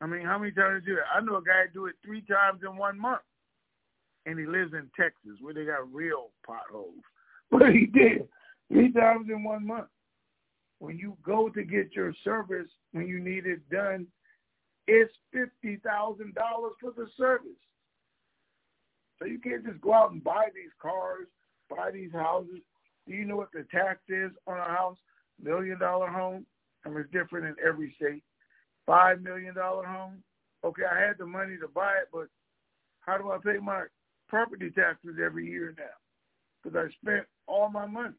I 0.00 0.06
mean, 0.06 0.22
how 0.22 0.38
many 0.38 0.52
times 0.52 0.84
do 0.84 0.94
that? 0.94 1.04
I 1.14 1.20
know 1.20 1.36
a 1.36 1.42
guy 1.42 1.64
do 1.72 1.86
it 1.86 1.94
three 2.04 2.22
times 2.22 2.62
in 2.68 2.76
one 2.76 2.98
month, 2.98 3.20
and 4.26 4.38
he 4.38 4.46
lives 4.46 4.72
in 4.72 4.90
Texas 4.96 5.38
where 5.40 5.54
they 5.54 5.64
got 5.64 5.92
real 5.92 6.30
potholes. 6.46 6.94
But 7.50 7.72
he 7.72 7.86
did 7.86 8.28
three 8.70 8.92
times 8.92 9.26
in 9.28 9.42
one 9.42 9.66
month. 9.66 9.88
When 10.78 10.96
you 10.96 11.16
go 11.24 11.48
to 11.48 11.64
get 11.64 11.96
your 11.96 12.14
service 12.22 12.68
when 12.92 13.08
you 13.08 13.18
need 13.18 13.44
it 13.44 13.68
done, 13.70 14.06
it's 14.86 15.12
fifty 15.32 15.80
thousand 15.84 16.34
dollars 16.34 16.74
for 16.80 16.92
the 16.96 17.08
service. 17.16 17.50
So 19.18 19.24
you 19.24 19.40
can't 19.40 19.66
just 19.66 19.80
go 19.80 19.92
out 19.92 20.12
and 20.12 20.22
buy 20.22 20.44
these 20.54 20.70
cars, 20.80 21.26
buy 21.68 21.90
these 21.90 22.12
houses. 22.12 22.60
Do 23.08 23.14
you 23.14 23.24
know 23.24 23.36
what 23.36 23.50
the 23.52 23.66
tax 23.72 23.98
is 24.08 24.30
on 24.46 24.58
a 24.58 24.64
house? 24.64 24.96
Million 25.42 25.78
dollar 25.78 26.08
home? 26.08 26.46
I 26.84 26.88
it's 26.90 27.10
different 27.12 27.46
in 27.46 27.56
every 27.66 27.94
state. 27.96 28.22
Five 28.86 29.22
million 29.22 29.54
dollar 29.54 29.86
home? 29.86 30.22
Okay, 30.64 30.82
I 30.90 30.98
had 30.98 31.18
the 31.18 31.26
money 31.26 31.56
to 31.60 31.68
buy 31.68 31.92
it, 32.02 32.08
but 32.12 32.28
how 33.00 33.18
do 33.18 33.30
I 33.30 33.38
pay 33.38 33.58
my 33.62 33.84
property 34.28 34.70
taxes 34.70 35.16
every 35.24 35.46
year 35.46 35.74
now? 35.76 35.84
Because 36.62 36.76
I 36.76 36.92
spent 37.02 37.26
all 37.46 37.68
my 37.70 37.86
money. 37.86 38.14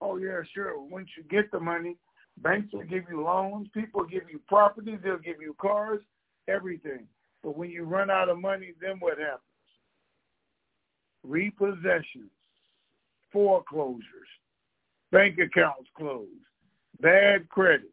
Oh 0.00 0.16
yeah, 0.16 0.40
sure. 0.54 0.80
Once 0.80 1.08
you 1.16 1.24
get 1.24 1.50
the 1.50 1.60
money, 1.60 1.96
banks 2.38 2.72
will 2.72 2.84
give 2.84 3.04
you 3.10 3.22
loans, 3.22 3.68
people 3.74 4.04
give 4.04 4.24
you 4.30 4.40
properties, 4.48 4.98
they'll 5.02 5.18
give 5.18 5.40
you 5.40 5.54
cars, 5.60 6.00
everything. 6.46 7.06
But 7.42 7.56
when 7.56 7.70
you 7.70 7.84
run 7.84 8.10
out 8.10 8.28
of 8.28 8.40
money, 8.40 8.74
then 8.80 8.96
what 9.00 9.18
happens? 9.18 9.42
Repossessions, 11.24 12.30
foreclosures, 13.32 14.28
bank 15.12 15.38
accounts 15.38 15.88
closed, 15.96 16.30
bad 17.00 17.48
credit. 17.48 17.90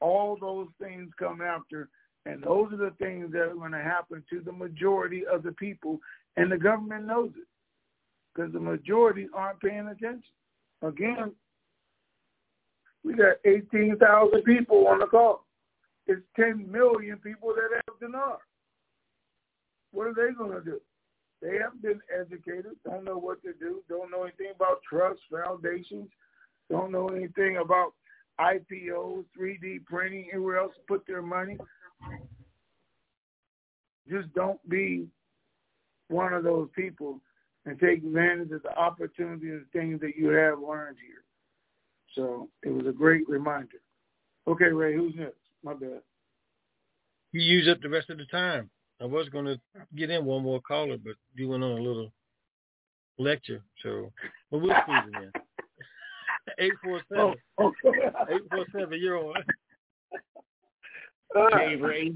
All 0.00 0.36
those 0.40 0.68
things 0.80 1.10
come 1.18 1.42
after, 1.42 1.88
and 2.26 2.42
those 2.42 2.72
are 2.72 2.76
the 2.76 2.94
things 2.98 3.32
that 3.32 3.42
are 3.42 3.54
going 3.54 3.72
to 3.72 3.82
happen 3.82 4.24
to 4.30 4.40
the 4.40 4.52
majority 4.52 5.24
of 5.26 5.42
the 5.42 5.52
people, 5.52 5.98
and 6.36 6.50
the 6.50 6.56
government 6.56 7.06
knows 7.06 7.30
it 7.36 7.46
because 8.34 8.52
the 8.52 8.60
majority 8.60 9.28
aren't 9.34 9.60
paying 9.60 9.88
attention. 9.88 10.22
Again, 10.82 11.32
we 13.04 13.14
got 13.14 13.36
18,000 13.44 14.42
people 14.42 14.86
on 14.88 15.00
the 15.00 15.06
call. 15.06 15.46
It's 16.06 16.22
10 16.36 16.70
million 16.70 17.18
people 17.18 17.54
that 17.54 17.68
have 17.72 18.00
dinar. 18.00 18.38
What 19.92 20.06
are 20.06 20.14
they 20.14 20.34
going 20.34 20.52
to 20.52 20.64
do? 20.64 20.80
They 21.42 21.56
haven't 21.56 21.82
been 21.82 22.00
educated, 22.14 22.72
don't 22.84 23.04
know 23.04 23.16
what 23.16 23.42
to 23.42 23.52
do, 23.54 23.82
don't 23.88 24.10
know 24.10 24.24
anything 24.24 24.52
about 24.54 24.82
trust, 24.88 25.20
foundations, 25.30 26.08
don't 26.68 26.92
know 26.92 27.08
anything 27.08 27.56
about 27.56 27.94
IPOs, 28.38 29.24
3D 29.38 29.84
printing, 29.86 30.28
anywhere 30.32 30.58
else 30.58 30.74
to 30.74 30.80
put 30.86 31.06
their 31.06 31.22
money. 31.22 31.56
Just 34.08 34.32
don't 34.34 34.60
be 34.68 35.06
one 36.08 36.32
of 36.34 36.44
those 36.44 36.68
people 36.74 37.20
and 37.64 37.78
take 37.78 37.98
advantage 37.98 38.50
of 38.50 38.62
the 38.62 38.76
opportunities 38.76 39.50
and 39.50 39.70
things 39.72 40.00
that 40.00 40.16
you 40.16 40.28
have 40.28 40.58
learned 40.58 40.96
here. 41.06 41.24
So 42.14 42.48
it 42.62 42.70
was 42.70 42.86
a 42.86 42.92
great 42.92 43.28
reminder. 43.28 43.80
Okay, 44.48 44.66
Ray, 44.66 44.94
who's 44.94 45.14
next? 45.16 45.36
My 45.62 45.74
bad. 45.74 46.00
You 47.32 47.42
use 47.42 47.68
up 47.68 47.80
the 47.80 47.88
rest 47.88 48.10
of 48.10 48.18
the 48.18 48.24
time. 48.26 48.70
I 49.00 49.06
was 49.06 49.28
going 49.30 49.46
to 49.46 49.58
get 49.96 50.10
in 50.10 50.24
one 50.24 50.42
more 50.42 50.60
caller, 50.60 50.96
but 51.02 51.14
you 51.34 51.48
went 51.48 51.64
on 51.64 51.72
a 51.72 51.82
little 51.82 52.12
lecture, 53.18 53.62
so 53.82 54.12
but 54.50 54.58
we'll 54.58 54.74
squeeze 54.82 55.14
it 55.14 55.22
in. 55.22 55.32
Eight 56.58 56.72
four 56.82 57.00
seven. 57.08 57.34
Oh, 57.58 57.72
oh 57.84 57.92
Eight 58.30 58.42
four 58.50 58.64
seven. 58.76 58.98
You're 59.00 59.18
on. 59.18 59.34
Hey 61.52 61.76
Ray. 61.76 62.14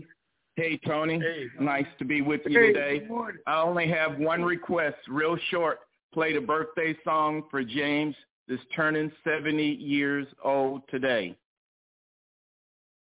Hey 0.56 0.78
Tony. 0.86 1.19
Hey. 1.19 1.47
Nice 1.61 1.86
to 1.98 2.05
be 2.05 2.20
with 2.23 2.40
you 2.47 2.59
Hey, 2.59 2.73
today. 2.73 3.09
I 3.47 3.61
only 3.61 3.89
have 3.89 4.19
one 4.19 4.43
request, 4.43 4.97
real 5.09 5.36
short. 5.51 5.81
Play 6.12 6.32
the 6.32 6.40
birthday 6.40 6.97
song 7.05 7.44
for 7.51 7.65
James, 7.65 8.15
that's 8.48 8.62
turning 8.74 9.11
70 9.24 9.62
years 9.62 10.27
old 10.44 10.82
today. 10.89 11.36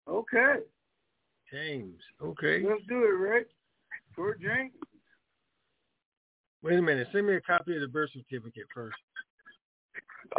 Okay, 0.08 0.56
James. 1.52 2.00
Okay. 2.22 2.64
let's 2.68 2.82
do 2.88 3.04
it, 3.04 3.18
Ray. 3.20 3.44
For 4.20 4.36
James. 4.36 4.74
Wait 6.62 6.78
a 6.78 6.82
minute. 6.82 7.08
Send 7.14 7.26
me 7.26 7.36
a 7.36 7.42
copy 7.42 7.74
of 7.76 7.82
the 7.82 7.88
birth 7.88 8.10
certificate 8.12 8.66
first. 8.76 8.98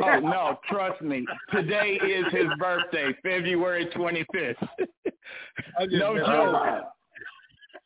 Oh 0.04 0.20
no, 0.22 0.58
trust 0.68 1.00
me. 1.00 1.24
Today 1.50 1.98
is 2.04 2.26
his 2.30 2.44
birthday, 2.58 3.14
February 3.22 3.86
25th. 3.96 4.68
No 5.92 6.18
joke. 6.18 6.84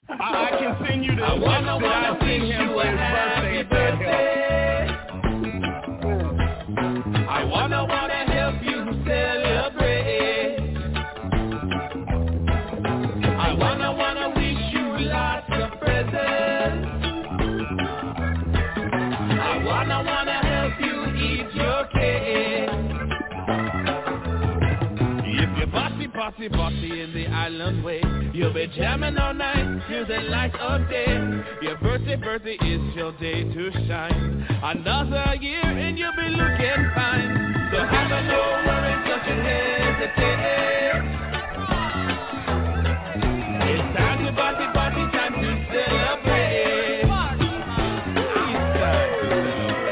I, 0.08 0.18
I 0.18 0.50
can 0.58 0.84
send 0.84 1.04
you 1.04 1.14
the 1.14 1.22
I 1.22 1.32
link 1.34 1.44
wanna, 1.44 1.78
that 1.78 1.84
I 1.84 2.10
wanna 2.10 2.18
sent 2.22 2.42
him 2.42 2.72
for 2.72 2.82
his 2.82 2.90
birthday. 2.90 2.96
happy 2.96 3.58
if 3.58 3.70
that 3.70 3.94
helps. 3.94 4.34
birthday. 6.74 7.26
I 7.28 7.44
wanna, 7.44 7.86
bossy, 26.30 26.48
bossy 26.48 27.02
in 27.02 27.12
the 27.12 27.26
island 27.26 27.84
way, 27.84 28.00
you'll 28.32 28.54
be 28.54 28.66
jamming 28.74 29.18
all 29.18 29.34
night 29.34 29.82
till 29.90 30.06
the 30.06 30.22
light 30.30 30.54
of 30.54 30.88
day. 30.88 31.18
Your 31.60 31.76
birthday, 31.76 32.16
birthday 32.16 32.54
is 32.64 32.94
your 32.96 33.12
day 33.18 33.44
to 33.44 33.70
shine. 33.86 34.46
Another 34.62 35.34
year 35.38 35.60
and 35.60 35.98
you'll 35.98 36.16
be 36.16 36.30
looking 36.30 36.90
fine. 36.94 37.68
So 37.70 37.78
have 37.84 38.10
a 38.10 38.22
no 38.24 38.40
worries, 38.64 39.04
don't 39.04 39.26
you 39.28 39.36
hesitate. 39.44 40.40
It's 43.68 43.84
time 43.94 44.24
to 44.24 44.32
party, 44.32 44.66
party, 44.72 45.04
time 45.12 45.34
to 45.34 45.50
celebrate. 45.68 47.04
Time 47.04 47.38
to 47.38 47.52
celebrate. 49.28 49.84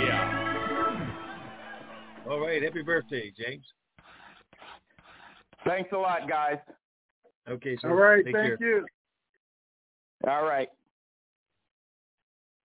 Yeah. 0.00 0.24
All 2.30 2.40
right. 2.40 2.62
Happy 2.62 2.80
birthday, 2.82 3.30
James. 3.36 3.66
Thanks 5.70 5.92
a 5.92 5.96
lot, 5.96 6.28
guys. 6.28 6.58
Okay, 7.48 7.76
sir. 7.80 7.90
All 7.90 7.94
right, 7.94 8.24
Take 8.24 8.34
thank 8.34 8.58
care. 8.58 8.78
you. 8.78 8.86
All 10.26 10.42
right. 10.42 10.68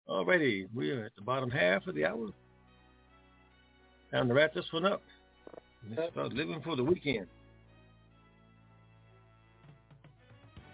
All 0.07 0.23
righty. 0.23 0.68
We 0.72 0.91
are 0.91 1.06
at 1.06 1.15
the 1.15 1.23
bottom 1.23 1.49
half 1.49 1.88
of 1.88 1.95
the 1.95 2.06
hour. 2.06 2.28
Time 4.11 4.28
to 4.28 4.36
wrap 4.36 4.53
this 4.53 4.65
one 4.69 4.86
up. 4.86 5.02
It's 5.90 6.14
about 6.14 6.34
living 6.34 6.61
for 6.64 6.76
the 6.76 6.84
weekend. 6.84 7.26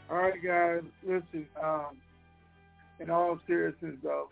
All 0.09 0.17
right, 0.17 0.43
guys. 0.43 0.81
Listen, 1.03 1.47
um, 1.63 1.95
in 2.99 3.09
all 3.09 3.39
seriousness, 3.47 3.95
though, 4.03 4.27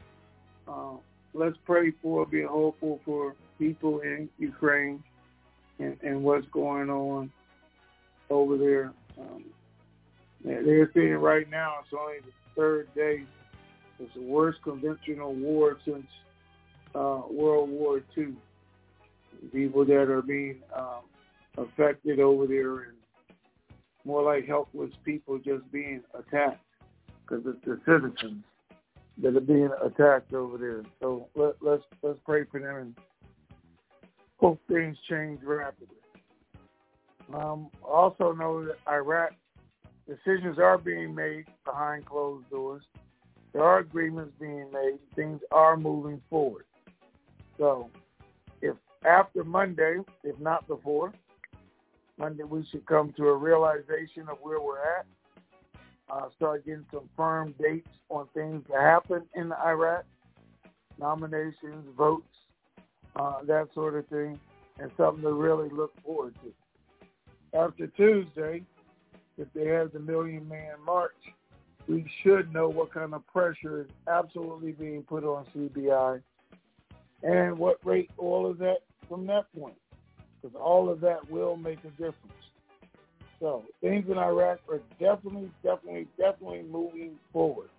um, 0.67 0.99
let's 1.33 1.55
pray 1.65 1.93
for, 2.01 2.25
be 2.25 2.43
hopeful 2.43 2.99
for 3.05 3.35
people 3.57 4.01
in 4.01 4.27
Ukraine 4.37 5.01
and, 5.79 5.95
and 6.03 6.21
what's 6.25 6.45
going 6.51 6.89
on 6.89 7.31
over 8.29 8.57
there. 8.57 8.93
Um, 9.19 9.45
they're 10.43 10.91
saying 10.93 11.13
right 11.13 11.49
now 11.49 11.75
it's 11.83 11.93
only 11.97 12.19
the 12.19 12.31
third 12.55 12.87
day. 12.95 13.23
It's 13.99 14.13
the 14.13 14.21
worst 14.21 14.59
conventional 14.63 15.33
war 15.33 15.77
since 15.85 16.05
uh, 16.93 17.21
World 17.29 17.69
War 17.69 18.01
II. 18.17 18.33
People 19.51 19.85
that 19.85 20.09
are 20.09 20.21
being 20.21 20.57
um, 20.75 21.03
affected 21.57 22.19
over 22.19 22.47
there 22.47 22.83
and 22.83 22.93
more 24.05 24.23
like 24.23 24.47
helpless 24.47 24.91
people 25.03 25.37
just 25.39 25.69
being 25.71 26.01
attacked 26.13 26.63
because 27.21 27.43
it's 27.45 27.65
the 27.65 27.79
citizens 27.85 28.43
that 29.17 29.35
are 29.35 29.41
being 29.41 29.69
attacked 29.83 30.33
over 30.33 30.57
there. 30.57 30.83
So 31.01 31.27
let, 31.35 31.55
let's 31.61 31.83
let's 32.01 32.19
pray 32.25 32.43
for 32.49 32.59
them 32.59 32.75
and 32.75 32.95
hope 34.37 34.59
things 34.67 34.97
change 35.09 35.39
rapidly. 35.43 35.95
Um, 37.33 37.69
also 37.83 38.31
know 38.33 38.65
that 38.65 38.77
Iraq 38.87 39.33
decisions 40.07 40.59
are 40.59 40.77
being 40.77 41.15
made 41.15 41.45
behind 41.65 42.05
closed 42.05 42.49
doors. 42.49 42.83
There 43.53 43.63
are 43.63 43.79
agreements 43.79 44.33
being 44.39 44.69
made. 44.71 44.99
Things 45.15 45.41
are 45.51 45.77
moving 45.77 46.21
forward. 46.29 46.65
So 47.57 47.89
if 48.61 48.75
after 49.05 49.43
Monday, 49.43 49.99
if 50.23 50.39
not 50.39 50.67
before, 50.67 51.13
Monday 52.17 52.43
we 52.43 52.65
should 52.69 52.85
come 52.85 53.13
to 53.17 53.27
a 53.27 53.35
realization 53.35 54.27
of 54.29 54.37
where 54.41 54.61
we're 54.61 54.79
at. 54.79 55.05
Uh, 56.09 56.29
start 56.35 56.65
getting 56.65 56.85
some 56.91 57.09
firm 57.17 57.55
dates 57.59 57.89
on 58.09 58.27
things 58.33 58.63
that 58.69 58.79
happen 58.79 59.23
in 59.33 59.51
Iraq, 59.51 60.05
nominations, 60.99 61.85
votes, 61.97 62.27
uh, 63.15 63.41
that 63.43 63.67
sort 63.73 63.95
of 63.95 64.05
thing, 64.07 64.39
and 64.79 64.91
something 64.97 65.23
to 65.23 65.33
really 65.33 65.69
look 65.69 65.91
forward 66.03 66.35
to. 66.43 66.53
After 67.55 67.87
Tuesday, 67.87 68.63
if 69.37 69.47
they 69.53 69.67
have 69.67 69.93
the 69.93 69.99
Million 69.99 70.47
Man 70.49 70.73
March, 70.85 71.15
we 71.87 72.05
should 72.21 72.51
know 72.51 72.67
what 72.67 72.93
kind 72.93 73.13
of 73.13 73.25
pressure 73.27 73.81
is 73.81 73.87
absolutely 74.11 74.73
being 74.73 75.03
put 75.03 75.23
on 75.23 75.45
CBI 75.55 76.21
and 77.23 77.57
what 77.57 77.79
rate 77.85 78.09
all 78.17 78.45
of 78.45 78.57
that 78.57 78.79
from 79.07 79.25
that 79.27 79.45
point, 79.57 79.77
because 80.41 80.55
all 80.59 80.89
of 80.89 80.99
that 81.01 81.29
will 81.29 81.55
make 81.55 81.79
a 81.85 81.89
difference. 81.91 82.33
So 83.39 83.63
things 83.81 84.09
in 84.09 84.17
Iraq 84.17 84.59
are 84.69 84.81
definitely, 84.99 85.49
definitely, 85.63 86.07
definitely 86.17 86.63
moving 86.63 87.11
forward. 87.31 87.69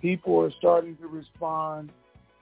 People 0.00 0.40
are 0.40 0.52
starting 0.58 0.96
to 0.96 1.06
respond. 1.06 1.90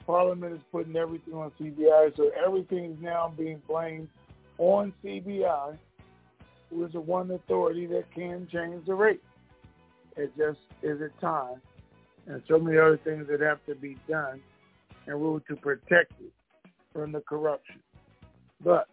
Parliament 0.06 0.54
is 0.54 0.60
putting 0.70 0.96
everything 0.96 1.34
on 1.34 1.50
CBI, 1.60 2.16
so 2.16 2.30
everything 2.46 2.92
is 2.92 2.96
now 3.00 3.34
being 3.36 3.60
blamed 3.66 4.08
on 4.58 4.92
CBI, 5.04 5.78
who 6.70 6.84
is 6.84 6.92
the 6.92 7.00
one 7.00 7.30
authority 7.30 7.86
that 7.86 8.04
can 8.14 8.48
change 8.52 8.86
the 8.86 8.94
rate. 8.94 9.22
It 10.16 10.32
just 10.36 10.58
is 10.82 11.00
a 11.00 11.10
time, 11.20 11.60
and 12.26 12.42
so 12.48 12.58
many 12.58 12.78
other 12.78 12.98
things 13.04 13.26
that 13.28 13.40
have 13.40 13.64
to 13.66 13.74
be 13.74 13.96
done 14.08 14.40
in 15.06 15.12
order 15.12 15.44
to 15.48 15.56
protect 15.56 16.12
it 16.20 16.32
from 16.92 17.12
the 17.12 17.20
corruption. 17.20 17.80
But 18.64 18.88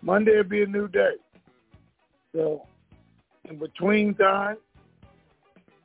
Monday 0.00 0.36
will 0.36 0.44
be 0.44 0.62
a 0.62 0.66
new 0.66 0.88
day. 0.88 1.14
So 2.34 2.66
in 3.48 3.58
between 3.58 4.14
time, 4.14 4.56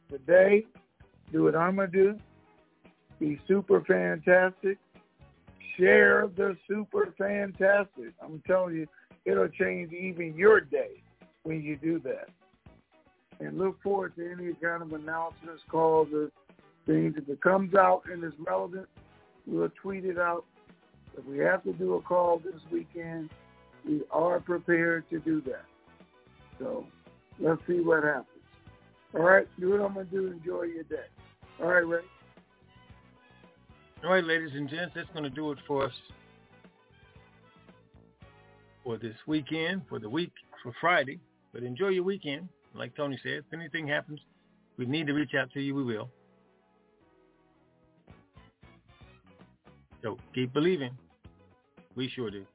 today, 0.09 0.65
do 1.31 1.43
what 1.43 1.55
I'm 1.55 1.75
going 1.75 1.91
to 1.91 2.03
do. 2.03 2.19
Be 3.19 3.39
super 3.47 3.81
fantastic. 3.81 4.77
Share 5.77 6.29
the 6.37 6.55
super 6.67 7.13
fantastic. 7.17 8.13
I'm 8.21 8.41
telling 8.47 8.75
you, 8.75 8.87
it'll 9.27 9.49
change 9.49 9.91
even 9.91 10.33
your 10.35 10.61
day 10.61 11.03
when 11.43 11.61
you 11.61 11.75
do 11.75 11.99
that. 11.99 12.29
And 13.39 13.57
look 13.57 13.81
forward 13.83 14.15
to 14.15 14.31
any 14.31 14.53
kind 14.53 14.81
of 14.81 14.93
announcements, 14.93 15.61
calls, 15.69 16.07
or 16.11 16.31
things. 16.87 17.13
If 17.17 17.29
it 17.29 17.41
comes 17.41 17.75
out 17.75 18.03
and 18.11 18.23
is 18.23 18.33
relevant, 18.39 18.87
we'll 19.45 19.69
tweet 19.81 20.05
it 20.05 20.17
out. 20.17 20.45
If 21.15 21.25
we 21.25 21.37
have 21.39 21.63
to 21.63 21.73
do 21.73 21.95
a 21.95 22.01
call 22.01 22.39
this 22.39 22.61
weekend, 22.71 23.29
we 23.85 24.01
are 24.11 24.39
prepared 24.39 25.07
to 25.09 25.19
do 25.19 25.41
that. 25.41 25.65
So 26.57 26.85
let's 27.39 27.61
see 27.67 27.81
what 27.81 28.03
happens. 28.03 28.27
All 29.13 29.21
right, 29.21 29.47
do 29.59 29.71
what 29.71 29.81
I'm 29.81 29.93
going 29.93 30.07
to 30.07 30.11
do. 30.11 30.27
Enjoy 30.27 30.63
your 30.63 30.83
day. 30.83 31.05
All 31.61 31.67
right, 31.67 31.87
Ray. 31.87 32.01
All 34.03 34.11
right, 34.11 34.23
ladies 34.23 34.51
and 34.53 34.69
gents, 34.69 34.93
that's 34.95 35.09
going 35.09 35.23
to 35.23 35.29
do 35.29 35.51
it 35.51 35.57
for 35.67 35.85
us 35.85 35.93
for 38.87 38.97
this 38.97 39.15
weekend, 39.27 39.81
for 39.89 39.99
the 39.99 40.09
week, 40.09 40.31
for 40.63 40.71
Friday. 40.79 41.19
But 41.51 41.61
enjoy 41.61 41.89
your 41.89 42.05
weekend. 42.05 42.47
Like 42.73 42.95
Tony 42.95 43.19
said, 43.21 43.43
if 43.45 43.53
anything 43.53 43.85
happens, 43.85 44.21
we 44.77 44.85
need 44.85 45.07
to 45.07 45.13
reach 45.13 45.31
out 45.37 45.51
to 45.51 45.59
you, 45.59 45.75
we 45.75 45.83
will. 45.83 46.09
So 50.01 50.17
keep 50.33 50.53
believing. 50.53 50.97
We 51.97 52.07
sure 52.15 52.31
do. 52.31 52.45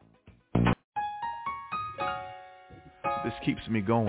This 3.25 3.35
keeps 3.45 3.69
me 3.69 3.83
going. 3.83 4.09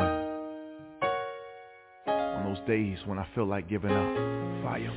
On 2.07 2.45
those 2.45 2.65
days 2.65 2.99
when 3.05 3.19
I 3.19 3.27
feel 3.35 3.45
like 3.45 3.67
giving 3.67 3.91
up. 3.91 4.63
Fire. 4.63 4.93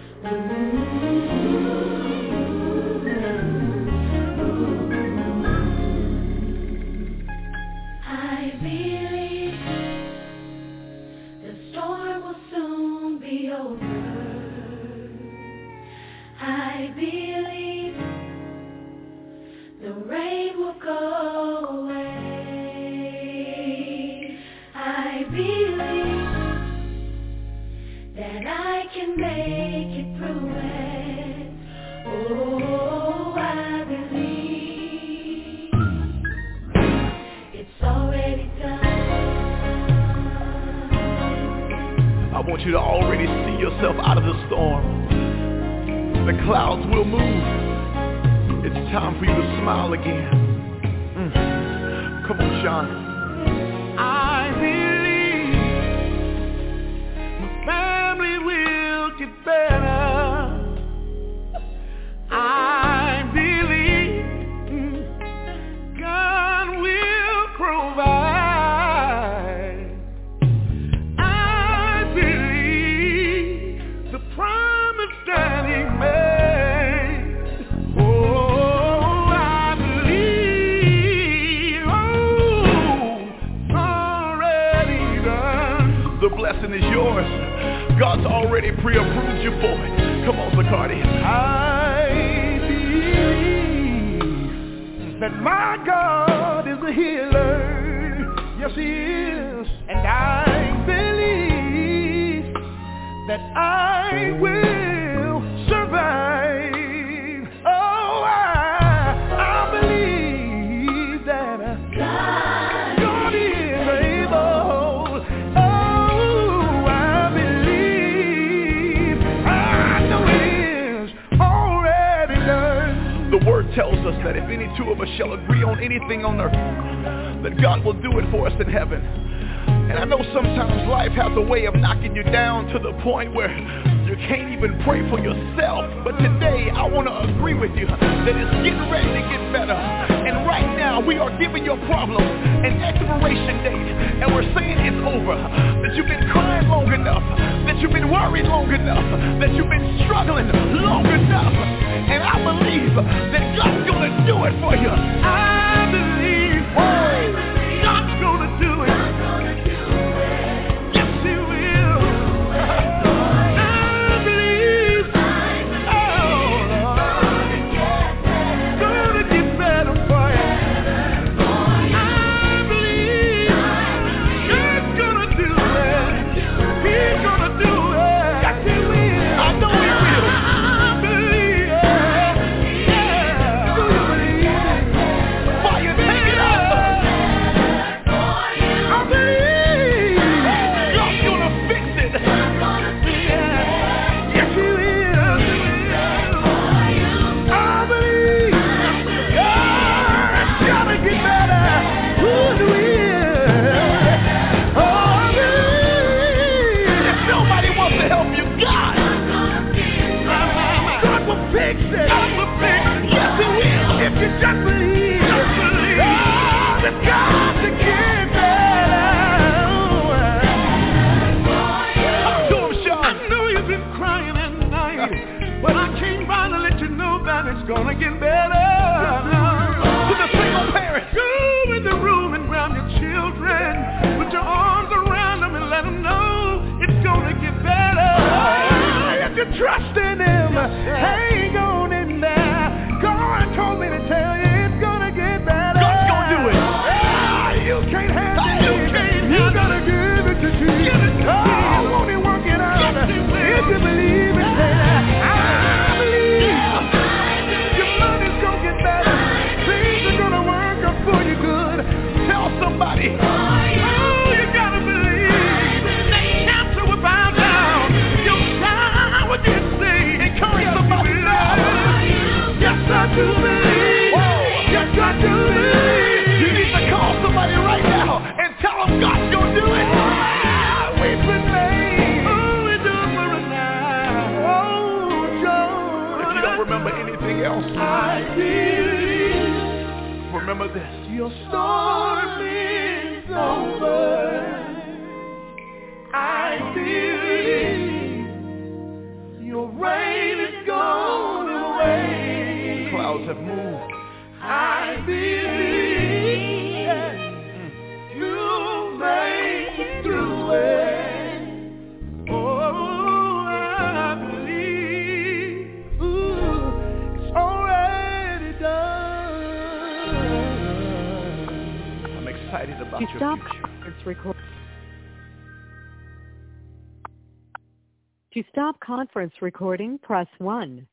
conference 329.27 329.43
recording, 329.43 329.99
press 329.99 330.29
1. 330.39 330.87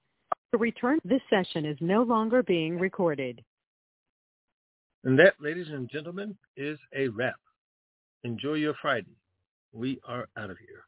To 0.53 0.57
return, 0.57 0.99
this 1.05 1.21
session 1.29 1.65
is 1.65 1.77
no 1.81 2.01
longer 2.01 2.41
being 2.41 2.79
recorded. 2.79 3.43
And 5.03 5.19
that, 5.19 5.33
ladies 5.39 5.67
and 5.69 5.87
gentlemen, 5.87 6.35
is 6.57 6.79
a 6.95 7.09
wrap. 7.09 7.35
Enjoy 8.23 8.53
your 8.53 8.73
Friday. 8.81 9.17
We 9.71 9.99
are 10.07 10.27
out 10.35 10.49
of 10.49 10.57
here. 10.57 10.82